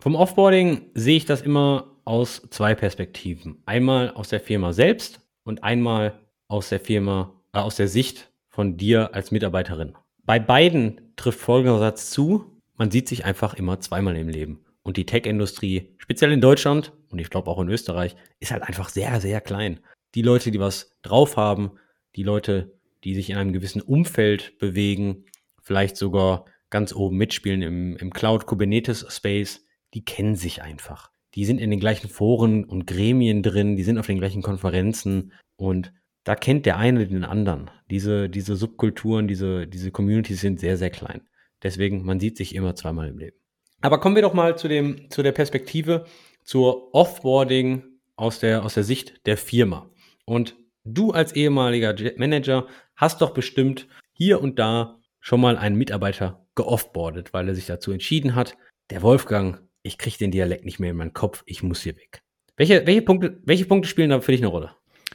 [0.00, 3.62] Vom Offboarding sehe ich das immer aus zwei Perspektiven.
[3.66, 8.76] Einmal aus der Firma selbst und einmal aus der Firma, äh, aus der Sicht von
[8.76, 9.94] dir als Mitarbeiterin.
[10.24, 14.64] Bei beiden trifft folgender Satz zu, man sieht sich einfach immer zweimal im Leben.
[14.82, 18.88] Und die Tech-Industrie, speziell in Deutschland und ich glaube auch in Österreich, ist halt einfach
[18.88, 19.80] sehr, sehr klein.
[20.14, 21.72] Die Leute, die was drauf haben,
[22.16, 25.24] die Leute, die sich in einem gewissen Umfeld bewegen,
[25.62, 29.64] vielleicht sogar ganz oben mitspielen im, im Cloud Kubernetes Space,
[29.94, 31.10] die kennen sich einfach.
[31.34, 35.32] Die sind in den gleichen Foren und Gremien drin, die sind auf den gleichen Konferenzen
[35.56, 35.92] und
[36.24, 37.70] da kennt der eine den anderen.
[37.90, 41.22] Diese, diese Subkulturen, diese, diese Communities sind sehr, sehr klein.
[41.62, 43.36] Deswegen, man sieht sich immer zweimal im Leben.
[43.80, 46.04] Aber kommen wir doch mal zu, dem, zu der Perspektive
[46.44, 47.82] zur Offboarding
[48.16, 49.90] aus der, aus der Sicht der Firma.
[50.26, 52.66] Und Du als ehemaliger Manager
[52.96, 57.92] hast doch bestimmt hier und da schon mal einen Mitarbeiter geoffboardet, weil er sich dazu
[57.92, 58.56] entschieden hat,
[58.88, 62.22] der Wolfgang, ich kriege den Dialekt nicht mehr in meinen Kopf, ich muss hier weg.
[62.56, 64.74] Welche, welche, Punkte, welche Punkte spielen da für dich eine Rolle?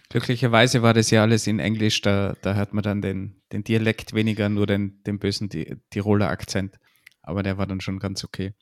[0.09, 4.13] Glücklicherweise war das ja alles in Englisch, da, da hört man dann den, den Dialekt
[4.13, 5.49] weniger, nur den, den bösen
[5.89, 6.77] Tiroler Akzent.
[7.25, 8.53] Aber der war dann schon ganz okay.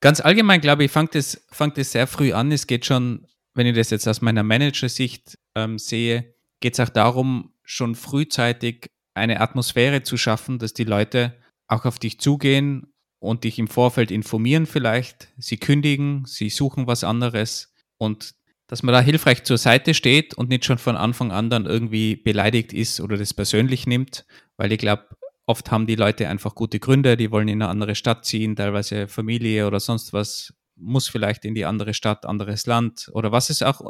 [0.00, 2.50] Ganz allgemein, glaube ich, fängt es, fängt es sehr früh an.
[2.52, 6.88] Es geht schon wenn ich das jetzt aus meiner Managersicht ähm, sehe, geht es auch
[6.88, 11.36] darum, schon frühzeitig eine Atmosphäre zu schaffen, dass die Leute
[11.66, 15.28] auch auf dich zugehen und dich im Vorfeld informieren vielleicht.
[15.38, 18.34] Sie kündigen, sie suchen was anderes und
[18.66, 22.14] dass man da hilfreich zur Seite steht und nicht schon von Anfang an dann irgendwie
[22.14, 24.24] beleidigt ist oder das persönlich nimmt,
[24.56, 25.06] weil ich glaube,
[25.50, 29.08] oft haben die Leute einfach gute Gründe, die wollen in eine andere Stadt ziehen, teilweise
[29.08, 33.60] Familie oder sonst was muss vielleicht in die andere Stadt, anderes Land oder was es
[33.62, 33.82] auch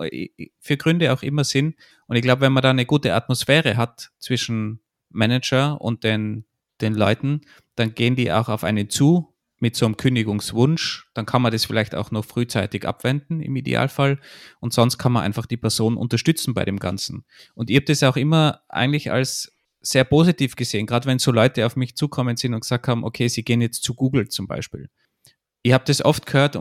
[0.59, 1.77] für Gründe auch immer sind.
[2.09, 6.47] Und ich glaube, wenn man da eine gute Atmosphäre hat zwischen Manager und den,
[6.81, 7.43] den Leuten,
[7.77, 11.07] dann gehen die auch auf einen zu mit so einem Kündigungswunsch.
[11.15, 14.19] Dann kann man das vielleicht auch noch frühzeitig abwenden im Idealfall.
[14.59, 17.25] Und sonst kann man einfach die Person unterstützen bei dem Ganzen.
[17.55, 21.65] Und ihr habt das auch immer eigentlich als sehr positiv gesehen, gerade wenn so Leute
[21.67, 24.89] auf mich zukommen sind und gesagt haben, okay, sie gehen jetzt zu Google zum Beispiel.
[25.63, 26.59] Ich habe das oft gehört,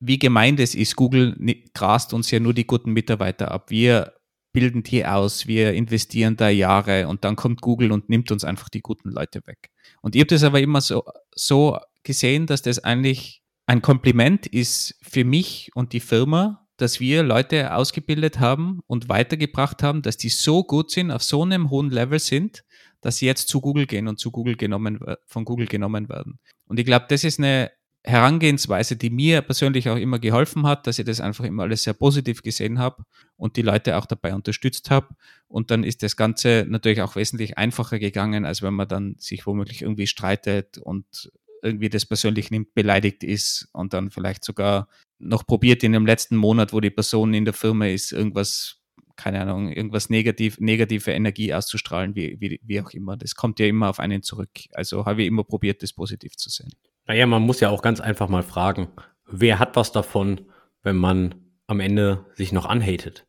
[0.00, 0.96] wie gemeint es ist.
[0.96, 1.36] Google
[1.74, 3.70] grast uns ja nur die guten Mitarbeiter ab.
[3.70, 4.14] Wir
[4.52, 8.68] bilden die aus, wir investieren da Jahre und dann kommt Google und nimmt uns einfach
[8.68, 9.70] die guten Leute weg.
[10.02, 14.98] Und ich habe das aber immer so, so gesehen, dass das eigentlich ein Kompliment ist
[15.02, 20.28] für mich und die Firma, dass wir Leute ausgebildet haben und weitergebracht haben, dass die
[20.28, 22.64] so gut sind, auf so einem hohen Level sind,
[23.00, 26.38] dass sie jetzt zu Google gehen und zu Google genommen, von Google genommen werden.
[26.66, 27.70] Und ich glaube, das ist eine
[28.04, 31.94] Herangehensweise, die mir persönlich auch immer geholfen hat, dass ich das einfach immer alles sehr
[31.94, 33.04] positiv gesehen habe
[33.36, 35.08] und die Leute auch dabei unterstützt habe.
[35.46, 39.46] Und dann ist das Ganze natürlich auch wesentlich einfacher gegangen, als wenn man dann sich
[39.46, 41.30] womöglich irgendwie streitet und
[41.62, 46.36] irgendwie das persönlich nimmt, beleidigt ist und dann vielleicht sogar noch probiert in dem letzten
[46.36, 48.80] Monat, wo die Person in der Firma ist, irgendwas,
[49.16, 53.16] keine Ahnung, irgendwas negativ, negative Energie auszustrahlen, wie, wie, wie auch immer.
[53.16, 54.50] Das kommt ja immer auf einen zurück.
[54.72, 56.72] Also habe ich immer probiert, das positiv zu sehen.
[57.06, 58.88] Naja, man muss ja auch ganz einfach mal fragen,
[59.26, 60.42] wer hat was davon,
[60.82, 61.34] wenn man
[61.66, 63.26] am Ende sich noch anhatet?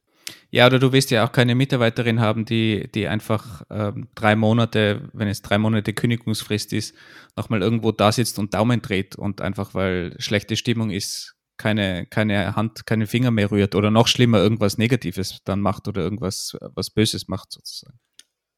[0.54, 5.10] Ja, oder du willst ja auch keine Mitarbeiterin haben, die, die einfach ähm, drei Monate,
[5.12, 6.96] wenn es drei Monate Kündigungsfrist ist,
[7.36, 12.56] nochmal irgendwo da sitzt und Daumen dreht und einfach, weil schlechte Stimmung ist, keine, keine
[12.56, 16.92] Hand, keine Finger mehr rührt oder noch schlimmer irgendwas Negatives dann macht oder irgendwas was
[16.92, 17.98] Böses macht sozusagen.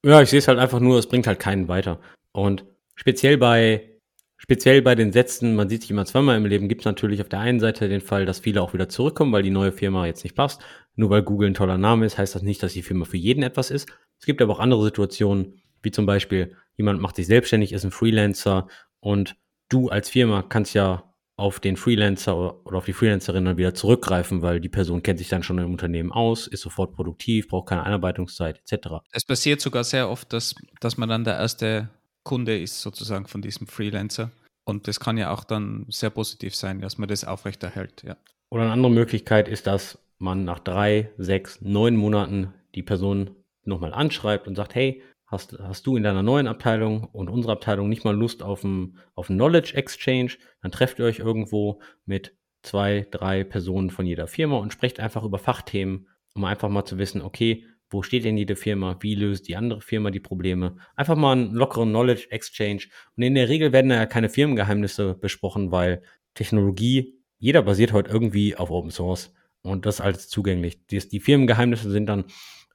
[0.04, 2.02] Ja, ich sehe es halt einfach nur, es bringt halt keinen weiter.
[2.34, 2.66] Und
[2.98, 3.96] speziell bei
[4.38, 7.30] Speziell bei den Sätzen, man sieht sich immer zweimal im Leben, gibt es natürlich auf
[7.30, 10.24] der einen Seite den Fall, dass viele auch wieder zurückkommen, weil die neue Firma jetzt
[10.24, 10.62] nicht passt.
[10.96, 13.44] Nur weil Google ein toller Name ist, heißt das nicht, dass die Firma für jeden
[13.44, 13.90] etwas ist.
[14.20, 17.92] Es gibt aber auch andere Situationen, wie zum Beispiel, jemand macht sich selbstständig, ist ein
[17.92, 18.68] Freelancer
[19.00, 19.36] und
[19.70, 24.42] du als Firma kannst ja auf den Freelancer oder auf die Freelancerin dann wieder zurückgreifen,
[24.42, 27.84] weil die Person kennt sich dann schon im Unternehmen aus, ist sofort produktiv, braucht keine
[27.84, 28.88] Einarbeitungszeit etc.
[29.12, 31.90] Es passiert sogar sehr oft, dass, dass man dann der erste
[32.24, 34.32] Kunde ist sozusagen von diesem Freelancer.
[34.64, 38.04] Und das kann ja auch dann sehr positiv sein, dass man das aufrechterhält.
[38.04, 38.16] Ja.
[38.50, 43.32] Oder eine andere Möglichkeit ist, dass man nach drei, sechs, neun Monaten die Person
[43.64, 47.90] nochmal anschreibt und sagt, hey, hast, hast du in deiner neuen Abteilung und unserer Abteilung
[47.90, 50.34] nicht mal Lust auf einen, auf einen Knowledge Exchange?
[50.62, 55.24] Dann trefft ihr euch irgendwo mit zwei, drei Personen von jeder Firma und sprecht einfach
[55.24, 59.48] über Fachthemen, um einfach mal zu wissen, okay, wo steht denn jede Firma, wie löst
[59.48, 60.78] die andere Firma die Probleme.
[60.96, 62.88] Einfach mal einen lockeren Knowledge Exchange.
[63.16, 66.02] Und in der Regel werden da ja keine Firmengeheimnisse besprochen, weil
[66.34, 69.34] Technologie, jeder basiert heute irgendwie auf Open Source
[69.66, 70.86] und das alles zugänglich.
[70.88, 72.26] Die, die Firmengeheimnisse sind dann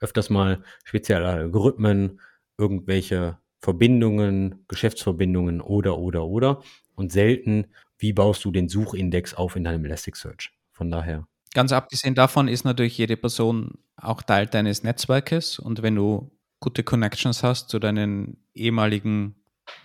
[0.01, 2.21] öfters mal spezielle Algorithmen,
[2.59, 6.63] irgendwelche Verbindungen, Geschäftsverbindungen oder, oder, oder.
[6.95, 7.67] Und selten,
[7.99, 10.51] wie baust du den Suchindex auf in deinem Elasticsearch.
[10.73, 11.27] Von daher.
[11.53, 16.85] Ganz abgesehen davon ist natürlich jede Person auch Teil deines Netzwerkes und wenn du gute
[16.85, 19.35] Connections hast zu deinen ehemaligen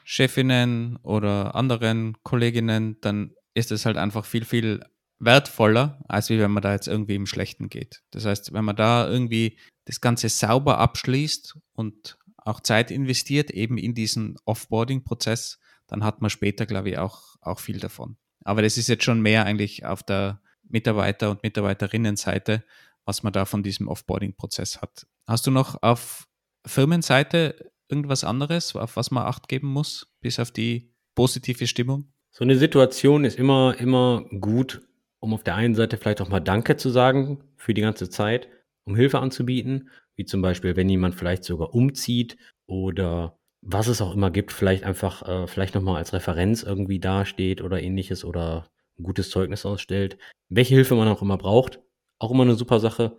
[0.03, 4.81] Chefinnen oder anderen Kolleginnen, dann ist es halt einfach viel, viel
[5.19, 8.03] wertvoller, als wie wenn man da jetzt irgendwie im Schlechten geht.
[8.11, 13.77] Das heißt, wenn man da irgendwie das Ganze sauber abschließt und auch Zeit investiert, eben
[13.77, 18.17] in diesen Offboarding-Prozess, dann hat man später, glaube ich, auch, auch viel davon.
[18.43, 22.63] Aber das ist jetzt schon mehr eigentlich auf der Mitarbeiter- und Mitarbeiterinnenseite,
[23.05, 25.07] was man da von diesem Offboarding-Prozess hat.
[25.27, 26.27] Hast du noch auf
[26.65, 32.11] Firmenseite irgendwas anderes, auf was man Acht geben muss, bis auf die positive Stimmung?
[32.31, 34.81] So eine Situation ist immer, immer gut,
[35.19, 38.49] um auf der einen Seite vielleicht auch mal Danke zu sagen für die ganze Zeit,
[38.85, 44.13] um Hilfe anzubieten, wie zum Beispiel, wenn jemand vielleicht sogar umzieht oder was es auch
[44.13, 49.03] immer gibt, vielleicht einfach, äh, vielleicht nochmal als Referenz irgendwie dasteht oder ähnliches oder ein
[49.03, 50.17] gutes Zeugnis ausstellt.
[50.49, 51.79] Welche Hilfe man auch immer braucht,
[52.19, 53.17] auch immer eine super Sache.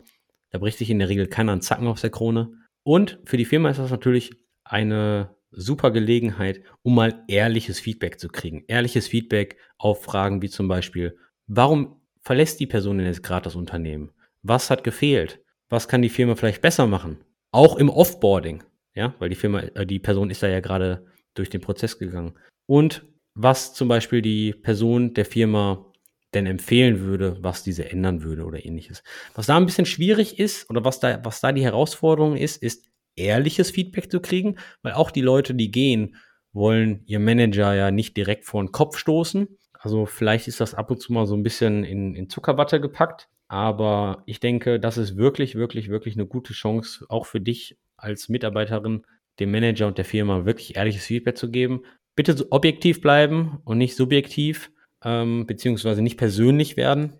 [0.50, 2.52] Da bricht sich in der Regel keiner einen Zacken aus der Krone.
[2.84, 4.30] Und für die Firma ist das natürlich
[4.64, 8.64] eine super Gelegenheit, um mal ehrliches Feedback zu kriegen.
[8.68, 13.56] Ehrliches Feedback auf Fragen wie zum Beispiel, warum verlässt die Person denn jetzt gerade das
[13.56, 14.10] Unternehmen?
[14.42, 15.40] Was hat gefehlt?
[15.68, 17.18] Was kann die Firma vielleicht besser machen?
[17.50, 18.62] Auch im Offboarding,
[18.94, 22.34] ja, weil die Firma, äh, die Person ist da ja gerade durch den Prozess gegangen.
[22.66, 23.04] Und
[23.34, 25.92] was zum Beispiel die Person der Firma
[26.34, 29.02] denn empfehlen würde, was diese ändern würde oder ähnliches.
[29.34, 32.90] Was da ein bisschen schwierig ist oder was da, was da die Herausforderung ist, ist
[33.14, 36.16] ehrliches Feedback zu kriegen, weil auch die Leute, die gehen,
[36.52, 39.48] wollen ihr Manager ja nicht direkt vor den Kopf stoßen.
[39.86, 43.28] Also vielleicht ist das ab und zu mal so ein bisschen in, in Zuckerwatte gepackt.
[43.48, 48.28] Aber ich denke, das ist wirklich, wirklich, wirklich eine gute Chance, auch für dich als
[48.28, 49.06] Mitarbeiterin,
[49.38, 51.82] dem Manager und der Firma wirklich ehrliches Feedback zu geben
[52.16, 54.72] bitte objektiv bleiben und nicht subjektiv,
[55.04, 57.12] ähm, beziehungsweise nicht persönlich werden,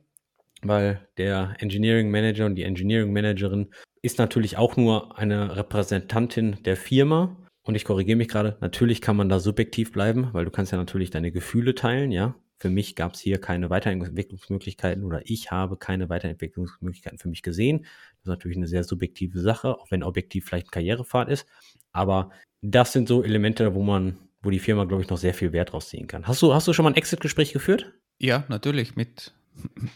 [0.62, 3.68] weil der Engineering Manager und die Engineering Managerin
[4.02, 9.16] ist natürlich auch nur eine Repräsentantin der Firma und ich korrigiere mich gerade, natürlich kann
[9.16, 12.34] man da subjektiv bleiben, weil du kannst ja natürlich deine Gefühle teilen, ja.
[12.58, 17.80] Für mich gab es hier keine Weiterentwicklungsmöglichkeiten oder ich habe keine Weiterentwicklungsmöglichkeiten für mich gesehen.
[17.80, 21.46] Das ist natürlich eine sehr subjektive Sache, auch wenn objektiv vielleicht ein Karrierepfad ist.
[21.92, 22.30] Aber
[22.62, 25.74] das sind so Elemente, wo man, wo die Firma, glaube ich, noch sehr viel Wert
[25.74, 26.26] rausziehen kann.
[26.26, 27.92] Hast du, hast du schon mal ein Exit-Gespräch geführt?
[28.18, 29.34] Ja, natürlich, mit,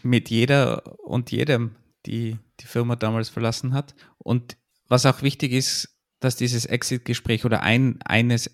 [0.03, 3.95] mit jeder und jedem, die die Firma damals verlassen hat.
[4.19, 8.49] Und was auch wichtig ist, dass dieses Exit-Gespräch oder ein, eines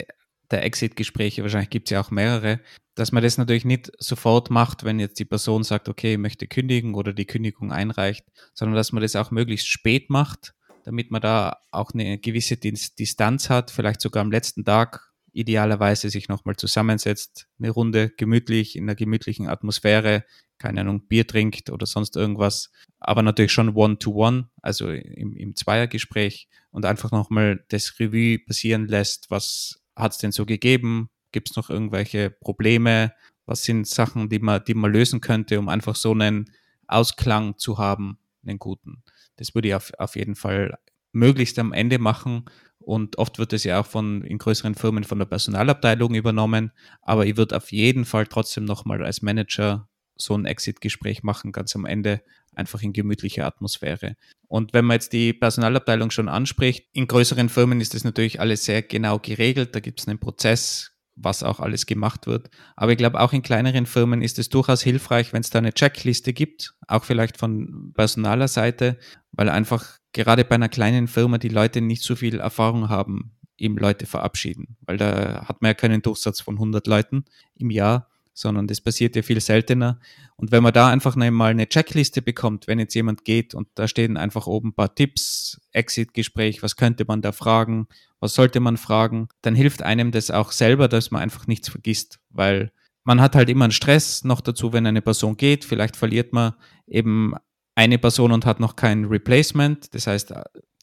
[0.51, 2.59] der Exit-Gespräche, wahrscheinlich gibt es ja auch mehrere,
[2.95, 6.47] dass man das natürlich nicht sofort macht, wenn jetzt die Person sagt, okay, ich möchte
[6.47, 11.21] kündigen oder die Kündigung einreicht, sondern dass man das auch möglichst spät macht, damit man
[11.21, 17.47] da auch eine gewisse Distanz hat, vielleicht sogar am letzten Tag idealerweise sich nochmal zusammensetzt,
[17.59, 20.23] eine Runde gemütlich, in einer gemütlichen Atmosphäre,
[20.57, 25.55] keine Ahnung, Bier trinkt oder sonst irgendwas, aber natürlich schon One-to-One, -one, also im, im
[25.55, 31.49] Zweiergespräch und einfach nochmal das Revue passieren lässt, was hat es denn so gegeben, gibt
[31.49, 33.13] es noch irgendwelche Probleme,
[33.45, 36.51] was sind Sachen, die man, die man lösen könnte, um einfach so einen
[36.87, 39.03] Ausklang zu haben, einen guten.
[39.37, 40.77] Das würde ich auf, auf jeden Fall
[41.11, 42.45] möglichst am Ende machen.
[42.79, 46.71] Und oft wird es ja auch von in größeren Firmen von der Personalabteilung übernommen.
[47.01, 51.75] Aber ich würde auf jeden Fall trotzdem nochmal als Manager so ein Exit-Gespräch machen, ganz
[51.75, 52.21] am Ende,
[52.55, 54.15] einfach in gemütlicher Atmosphäre.
[54.47, 58.65] Und wenn man jetzt die Personalabteilung schon anspricht, in größeren Firmen ist das natürlich alles
[58.65, 59.75] sehr genau geregelt.
[59.75, 62.49] Da gibt es einen Prozess, was auch alles gemacht wird.
[62.75, 65.73] Aber ich glaube, auch in kleineren Firmen ist es durchaus hilfreich, wenn es da eine
[65.73, 68.97] Checkliste gibt, auch vielleicht von personaler Seite,
[69.31, 73.77] weil einfach gerade bei einer kleinen Firma die Leute nicht so viel Erfahrung haben im
[73.77, 77.25] Leute verabschieden, weil da hat man ja keinen Durchsatz von 100 Leuten
[77.55, 79.99] im Jahr sondern das passiert ja viel seltener.
[80.35, 83.87] Und wenn man da einfach mal eine Checkliste bekommt, wenn jetzt jemand geht und da
[83.87, 87.87] stehen einfach oben ein paar Tipps, Exit-Gespräch, was könnte man da fragen,
[88.19, 92.19] was sollte man fragen, dann hilft einem das auch selber, dass man einfach nichts vergisst,
[92.29, 92.71] weil
[93.03, 95.65] man hat halt immer einen Stress noch dazu, wenn eine Person geht.
[95.65, 96.53] Vielleicht verliert man
[96.85, 97.33] eben
[97.73, 99.95] eine Person und hat noch kein Replacement.
[99.95, 100.33] Das heißt,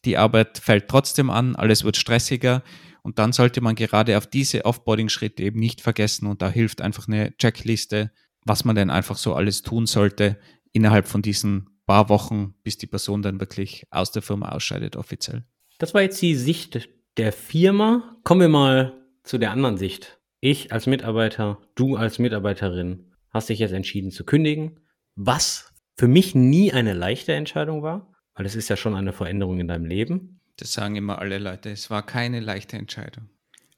[0.03, 2.63] die Arbeit fällt trotzdem an, alles wird stressiger
[3.05, 7.07] und dann sollte man gerade auf diese Offboarding-Schritte eben nicht vergessen und da hilft einfach
[7.07, 8.11] eine Checkliste,
[8.45, 10.39] was man denn einfach so alles tun sollte
[10.73, 15.43] innerhalb von diesen paar Wochen, bis die Person dann wirklich aus der Firma ausscheidet offiziell.
[15.77, 18.17] Das war jetzt die Sicht der Firma.
[18.23, 20.19] Kommen wir mal zu der anderen Sicht.
[20.39, 24.79] Ich als Mitarbeiter, du als Mitarbeiterin hast dich jetzt entschieden zu kündigen,
[25.13, 29.59] was für mich nie eine leichte Entscheidung war, weil es ist ja schon eine Veränderung
[29.59, 30.34] in deinem Leben.
[30.57, 31.69] Das sagen immer alle Leute.
[31.69, 33.29] Es war keine leichte Entscheidung.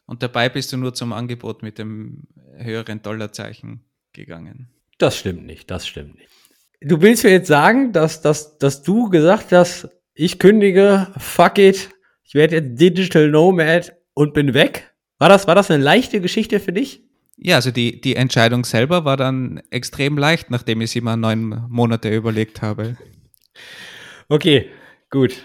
[0.06, 2.24] Und dabei bist du nur zum Angebot mit dem
[2.56, 3.82] höheren Dollarzeichen
[4.14, 4.70] gegangen.
[4.98, 6.30] Das stimmt nicht, das stimmt nicht.
[6.82, 11.90] Du willst mir jetzt sagen, dass, dass, dass du gesagt hast, ich kündige, fuck it,
[12.24, 14.94] ich werde jetzt Digital Nomad und bin weg?
[15.18, 17.04] War das, war das eine leichte Geschichte für dich?
[17.38, 21.66] Ja, also die, die Entscheidung selber war dann extrem leicht, nachdem ich sie mal neun
[21.70, 22.98] Monate überlegt habe.
[24.28, 24.70] Okay,
[25.10, 25.44] gut.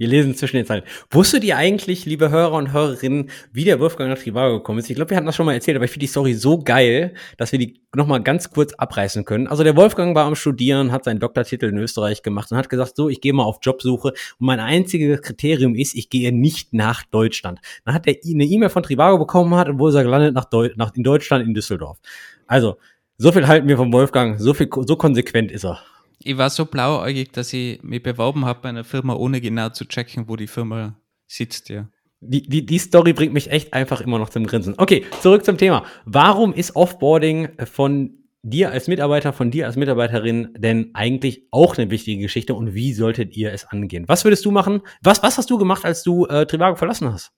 [0.00, 0.82] Wir lesen zwischen den Zeilen.
[1.10, 4.88] Wusstet ihr eigentlich, liebe Hörer und Hörerinnen, wie der Wolfgang nach Trivago gekommen ist?
[4.88, 7.12] Ich glaube, wir hatten das schon mal erzählt, aber ich finde die Story so geil,
[7.36, 9.46] dass wir die nochmal ganz kurz abreißen können.
[9.46, 12.96] Also der Wolfgang war am Studieren, hat seinen Doktortitel in Österreich gemacht und hat gesagt,
[12.96, 17.02] so, ich gehe mal auf Jobsuche und mein einziges Kriterium ist, ich gehe nicht nach
[17.02, 17.60] Deutschland.
[17.84, 20.32] Dann hat er eine E-Mail von Trivago bekommen hat und wo ist er gelandet?
[20.32, 21.98] Nach, Deu nach in Deutschland, in Düsseldorf.
[22.46, 22.78] Also,
[23.18, 25.82] so viel halten wir vom Wolfgang, so viel, so konsequent ist er
[26.22, 29.86] ich war so blauäugig, dass ich mich beworben habe bei einer Firma, ohne genau zu
[29.86, 31.88] checken, wo die Firma sitzt, ja.
[32.22, 34.74] Die, die, die Story bringt mich echt einfach immer noch zum Grinsen.
[34.76, 35.86] Okay, zurück zum Thema.
[36.04, 41.90] Warum ist Offboarding von dir als Mitarbeiter, von dir als Mitarbeiterin denn eigentlich auch eine
[41.90, 44.04] wichtige Geschichte und wie solltet ihr es angehen?
[44.06, 44.82] Was würdest du machen?
[45.02, 47.32] Was, was hast du gemacht, als du äh, Trivago verlassen hast?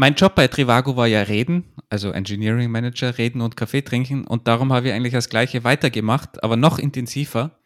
[0.00, 4.48] mein Job bei Trivago war ja reden, also Engineering Manager, reden und Kaffee trinken und
[4.48, 7.59] darum habe ich eigentlich das gleiche weitergemacht, aber noch intensiver.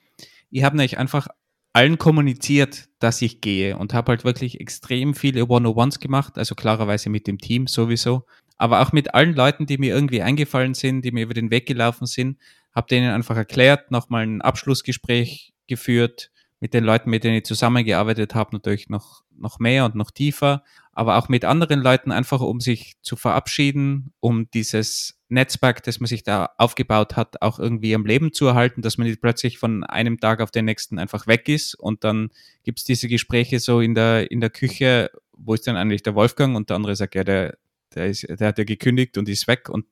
[0.55, 1.27] Ich habe nämlich einfach
[1.73, 7.11] allen kommuniziert, dass ich gehe und habe halt wirklich extrem viele One-on-Ones gemacht, also klarerweise
[7.11, 8.25] mit dem Team sowieso,
[8.57, 11.67] aber auch mit allen Leuten, die mir irgendwie eingefallen sind, die mir über den Weg
[11.67, 12.39] gelaufen sind,
[12.73, 18.37] habe denen einfach erklärt, nochmal ein Abschlussgespräch geführt, mit den Leuten, mit denen ich zusammengearbeitet
[18.37, 20.63] habe, natürlich noch, noch mehr und noch tiefer.
[20.93, 26.07] Aber auch mit anderen Leuten einfach, um sich zu verabschieden, um dieses Netzwerk, das man
[26.07, 29.85] sich da aufgebaut hat, auch irgendwie am Leben zu erhalten, dass man nicht plötzlich von
[29.85, 31.75] einem Tag auf den nächsten einfach weg ist.
[31.75, 32.31] Und dann
[32.63, 36.15] gibt es diese Gespräche so in der, in der Küche, wo ist denn eigentlich der
[36.15, 36.57] Wolfgang?
[36.57, 37.59] Und der andere sagt, ja, der,
[37.95, 39.69] der, ist, der hat ja gekündigt und ist weg.
[39.69, 39.85] Und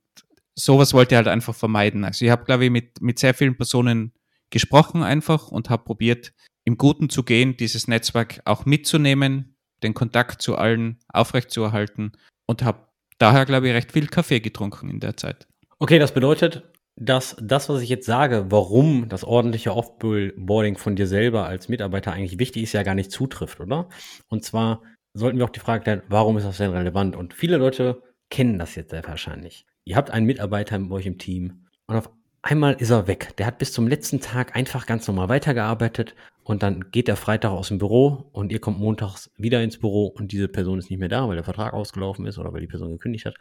[0.55, 2.05] sowas wollte ich halt einfach vermeiden.
[2.05, 4.12] Also ich habe, glaube ich, mit, mit sehr vielen Personen
[4.51, 6.32] gesprochen einfach und habe probiert,
[6.64, 12.12] im Guten zu gehen, dieses Netzwerk auch mitzunehmen, den Kontakt zu allen aufrechtzuerhalten
[12.47, 12.86] und habe
[13.23, 15.47] daher, glaube ich, recht viel Kaffee getrunken in der Zeit.
[15.79, 16.64] Okay, das bedeutet,
[16.97, 22.12] dass das, was ich jetzt sage, warum das ordentliche Offboarding von dir selber als Mitarbeiter
[22.12, 23.89] eigentlich wichtig ist, ja gar nicht zutrifft, oder?
[24.29, 24.83] Und zwar
[25.14, 27.16] sollten wir auch die Frage stellen, warum ist das denn relevant?
[27.16, 29.66] Und viele Leute kennen das jetzt sehr wahrscheinlich.
[29.85, 32.11] Ihr habt einen Mitarbeiter bei euch im Team und auf
[32.43, 33.34] einmal ist er weg.
[33.38, 36.14] Der hat bis zum letzten Tag einfach ganz normal weitergearbeitet
[36.45, 40.07] und dann geht er Freitag aus dem Büro und ihr kommt montags wieder ins Büro
[40.09, 42.66] und diese Person ist nicht mehr da, weil der Vertrag ausgelaufen ist oder weil die
[42.66, 43.36] Person gekündigt hat.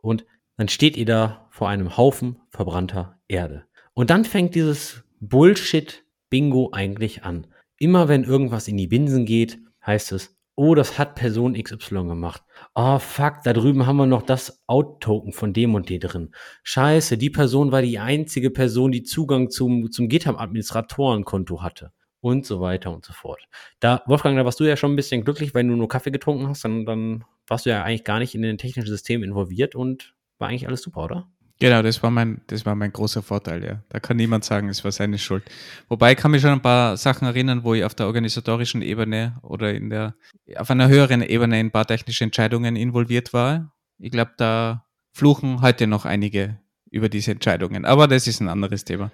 [0.00, 0.24] Und
[0.56, 3.64] dann steht ihr da vor einem Haufen verbrannter Erde.
[3.94, 7.46] Und dann fängt dieses Bullshit-Bingo eigentlich an.
[7.78, 12.42] Immer wenn irgendwas in die Binsen geht, heißt es, oh, das hat Person XY gemacht.
[12.74, 16.34] Oh, fuck, da drüben haben wir noch das Out-Token von dem und dem drin.
[16.64, 21.92] Scheiße, die Person war die einzige Person, die Zugang zum, zum GitHub-Administratorenkonto hatte.
[22.20, 23.40] Und so weiter und so fort.
[23.78, 26.48] Da, Wolfgang, da warst du ja schon ein bisschen glücklich, weil du nur Kaffee getrunken
[26.48, 30.16] hast, dann, dann warst du ja eigentlich gar nicht in den technischen System involviert und
[30.38, 31.28] war eigentlich alles super, oder?
[31.60, 33.82] Genau, das war mein, das war mein großer Vorteil, ja.
[33.88, 35.42] Da kann niemand sagen, es war seine Schuld.
[35.88, 39.38] Wobei ich kann mich schon ein paar Sachen erinnern, wo ich auf der organisatorischen Ebene
[39.42, 40.14] oder in der,
[40.56, 43.72] auf einer höheren Ebene in ein paar technische Entscheidungen involviert war.
[43.98, 47.84] Ich glaube, da fluchen heute noch einige über diese Entscheidungen.
[47.84, 49.10] Aber das ist ein anderes Thema.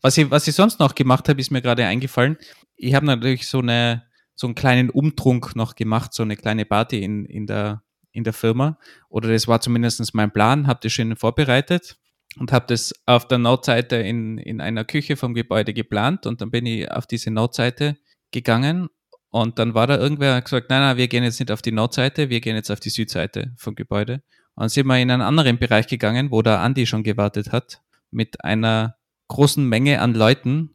[0.00, 2.38] Was ich, was ich sonst noch gemacht habe, ist mir gerade eingefallen.
[2.76, 4.04] Ich habe natürlich so eine,
[4.36, 7.82] so einen kleinen Umtrunk noch gemacht, so eine kleine Party in, in der
[8.12, 8.78] in der Firma.
[9.08, 11.98] Oder das war zumindest mein Plan, habe das schön vorbereitet
[12.38, 16.50] und habe das auf der Notseite in, in einer Küche vom Gebäude geplant und dann
[16.50, 17.96] bin ich auf diese Notseite
[18.30, 18.88] gegangen
[19.30, 22.30] und dann war da irgendwer gesagt, nein, nein, wir gehen jetzt nicht auf die Nordseite,
[22.30, 24.22] wir gehen jetzt auf die Südseite vom Gebäude.
[24.54, 28.44] Und sind wir in einen anderen Bereich gegangen, wo der Andi schon gewartet hat, mit
[28.44, 28.96] einer
[29.28, 30.74] großen Menge an Leuten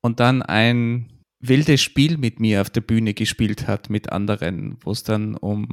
[0.00, 4.90] und dann ein wildes Spiel mit mir auf der Bühne gespielt hat mit anderen, wo
[4.90, 5.68] es dann um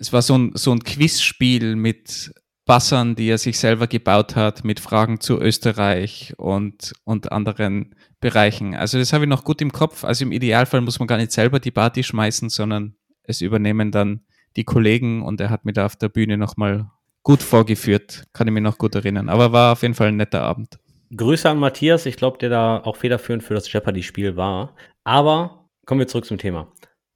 [0.00, 2.32] es war so ein, so ein Quizspiel mit
[2.64, 8.74] Bassern, die er sich selber gebaut hat, mit Fragen zu Österreich und, und anderen Bereichen.
[8.74, 10.04] Also das habe ich noch gut im Kopf.
[10.04, 12.94] Also im Idealfall muss man gar nicht selber die Party schmeißen, sondern
[13.24, 14.22] es übernehmen dann
[14.56, 16.90] die Kollegen und er hat mir da auf der Bühne nochmal
[17.22, 18.24] gut vorgeführt.
[18.32, 19.28] Kann ich mich noch gut erinnern.
[19.28, 20.78] Aber war auf jeden Fall ein netter Abend.
[21.14, 24.74] Grüße an Matthias, ich glaube, der da auch federführend für das Jeopardy-Spiel war.
[25.04, 26.72] Aber kommen wir zurück zum Thema.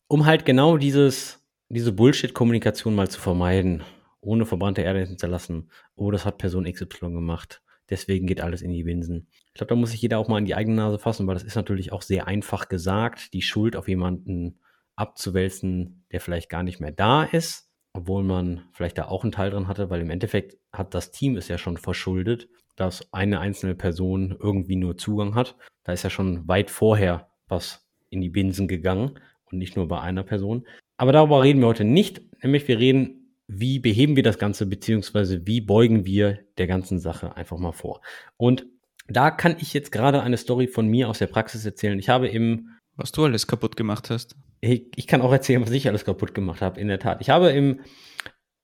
[0.08, 3.82] Um halt genau dieses diese Bullshit-Kommunikation mal zu vermeiden,
[4.20, 5.70] ohne verbrannte Erde hinterlassen.
[5.94, 7.62] Oh, das hat Person XY gemacht.
[7.90, 9.28] Deswegen geht alles in die Binsen.
[9.48, 11.42] Ich glaube, da muss sich jeder auch mal in die eigene Nase fassen, weil das
[11.42, 14.58] ist natürlich auch sehr einfach gesagt, die Schuld auf jemanden
[14.96, 19.50] abzuwälzen, der vielleicht gar nicht mehr da ist, obwohl man vielleicht da auch einen Teil
[19.50, 23.74] drin hatte, weil im Endeffekt hat das Team es ja schon verschuldet, dass eine einzelne
[23.74, 25.56] Person irgendwie nur Zugang hat.
[25.84, 29.18] Da ist ja schon weit vorher was in die Binsen gegangen
[29.50, 30.66] und nicht nur bei einer Person.
[30.96, 35.46] Aber darüber reden wir heute nicht, nämlich wir reden, wie beheben wir das Ganze, beziehungsweise
[35.46, 38.00] wie beugen wir der ganzen Sache einfach mal vor.
[38.36, 38.66] Und
[39.06, 41.98] da kann ich jetzt gerade eine Story von mir aus der Praxis erzählen.
[41.98, 44.36] Ich habe im was du alles kaputt gemacht hast.
[44.60, 47.20] Ich, ich kann auch erzählen, was ich alles kaputt gemacht habe, in der Tat.
[47.20, 47.80] Ich habe im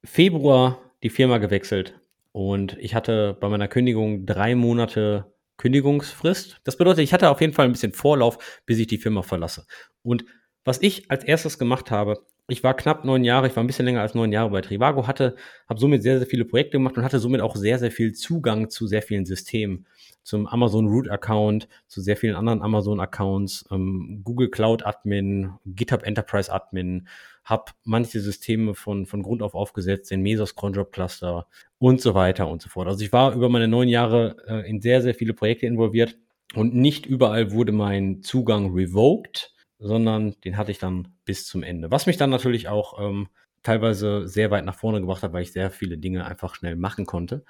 [0.05, 2.01] Februar die Firma gewechselt
[2.33, 6.61] und ich hatte bei meiner Kündigung drei Monate Kündigungsfrist.
[6.65, 9.67] Das bedeutet, ich hatte auf jeden Fall ein bisschen Vorlauf, bis ich die Firma verlasse.
[10.03, 10.25] Und
[10.65, 12.19] was ich als erstes gemacht habe,
[12.51, 15.07] ich war knapp neun Jahre, ich war ein bisschen länger als neun Jahre bei Trivago,
[15.07, 15.37] hatte,
[15.69, 18.71] habe somit sehr, sehr viele Projekte gemacht und hatte somit auch sehr, sehr viel Zugang
[18.71, 19.87] zu sehr vielen Systemen.
[20.23, 26.03] Zum Amazon Root Account, zu sehr vielen anderen Amazon Accounts, ähm, Google Cloud Admin, GitHub
[26.03, 27.09] Enterprise Admin,
[27.45, 31.47] habe manche Systeme von, von Grund auf aufgesetzt, den Mesos Cronjob Cluster
[31.79, 32.89] und so weiter und so fort.
[32.89, 36.19] Also ich war über meine neun Jahre äh, in sehr, sehr viele Projekte involviert
[36.55, 41.91] und nicht überall wurde mein Zugang revoked sondern den hatte ich dann bis zum Ende.
[41.91, 43.29] Was mich dann natürlich auch ähm,
[43.63, 47.07] teilweise sehr weit nach vorne gebracht hat, weil ich sehr viele Dinge einfach schnell machen
[47.07, 47.45] konnte.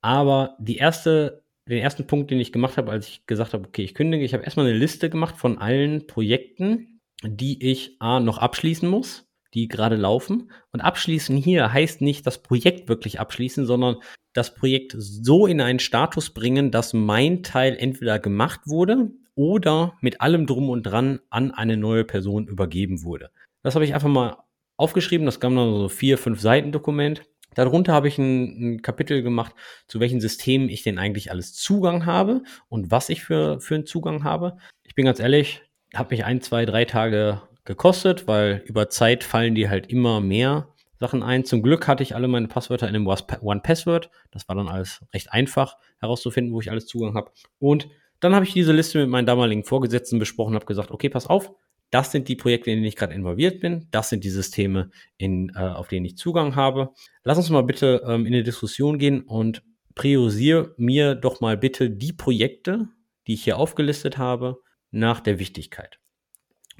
[0.00, 3.82] Aber die erste, den ersten Punkt, den ich gemacht habe, als ich gesagt habe, okay,
[3.82, 8.38] ich kündige, ich habe erstmal eine Liste gemacht von allen Projekten, die ich A, noch
[8.38, 9.24] abschließen muss,
[9.54, 10.50] die gerade laufen.
[10.72, 13.96] Und abschließen hier heißt nicht das Projekt wirklich abschließen, sondern
[14.32, 20.20] das Projekt so in einen Status bringen, dass mein Teil entweder gemacht wurde oder mit
[20.20, 23.30] allem drum und dran an eine neue Person übergeben wurde.
[23.62, 24.38] Das habe ich einfach mal
[24.76, 25.26] aufgeschrieben.
[25.26, 27.22] Das kam dann so vier, fünf Seiten Dokument.
[27.54, 29.54] Darunter habe ich ein, ein, Kapitel gemacht,
[29.86, 33.86] zu welchen Systemen ich denn eigentlich alles Zugang habe und was ich für, für einen
[33.86, 34.58] Zugang habe.
[34.82, 35.62] Ich bin ganz ehrlich,
[35.94, 40.68] habe mich ein, zwei, drei Tage gekostet, weil über Zeit fallen die halt immer mehr
[40.98, 41.44] Sachen ein.
[41.44, 44.10] Zum Glück hatte ich alle meine Passwörter in dem One Password.
[44.30, 47.30] Das war dann alles recht einfach herauszufinden, wo ich alles Zugang habe.
[47.58, 47.88] Und
[48.20, 51.52] dann habe ich diese Liste mit meinen damaligen Vorgesetzten besprochen, habe gesagt, okay, pass auf,
[51.90, 55.52] das sind die Projekte, in denen ich gerade involviert bin, das sind die Systeme, in,
[55.54, 56.90] äh, auf denen ich Zugang habe.
[57.22, 59.62] Lass uns mal bitte ähm, in eine Diskussion gehen und
[59.94, 62.88] priorisiere mir doch mal bitte die Projekte,
[63.26, 64.58] die ich hier aufgelistet habe,
[64.90, 65.98] nach der Wichtigkeit.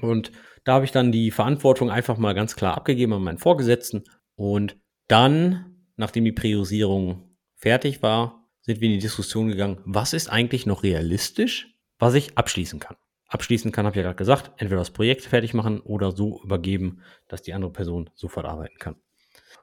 [0.01, 0.33] Und
[0.65, 4.05] da habe ich dann die Verantwortung einfach mal ganz klar abgegeben an meinen Vorgesetzten.
[4.35, 4.77] Und
[5.09, 10.67] dann, nachdem die Priorisierung fertig war, sind wir in die Diskussion gegangen, was ist eigentlich
[10.67, 12.97] noch realistisch, was ich abschließen kann.
[13.29, 17.01] Abschließen kann, habe ich ja gerade gesagt, entweder das Projekt fertig machen oder so übergeben,
[17.29, 18.97] dass die andere Person sofort arbeiten kann.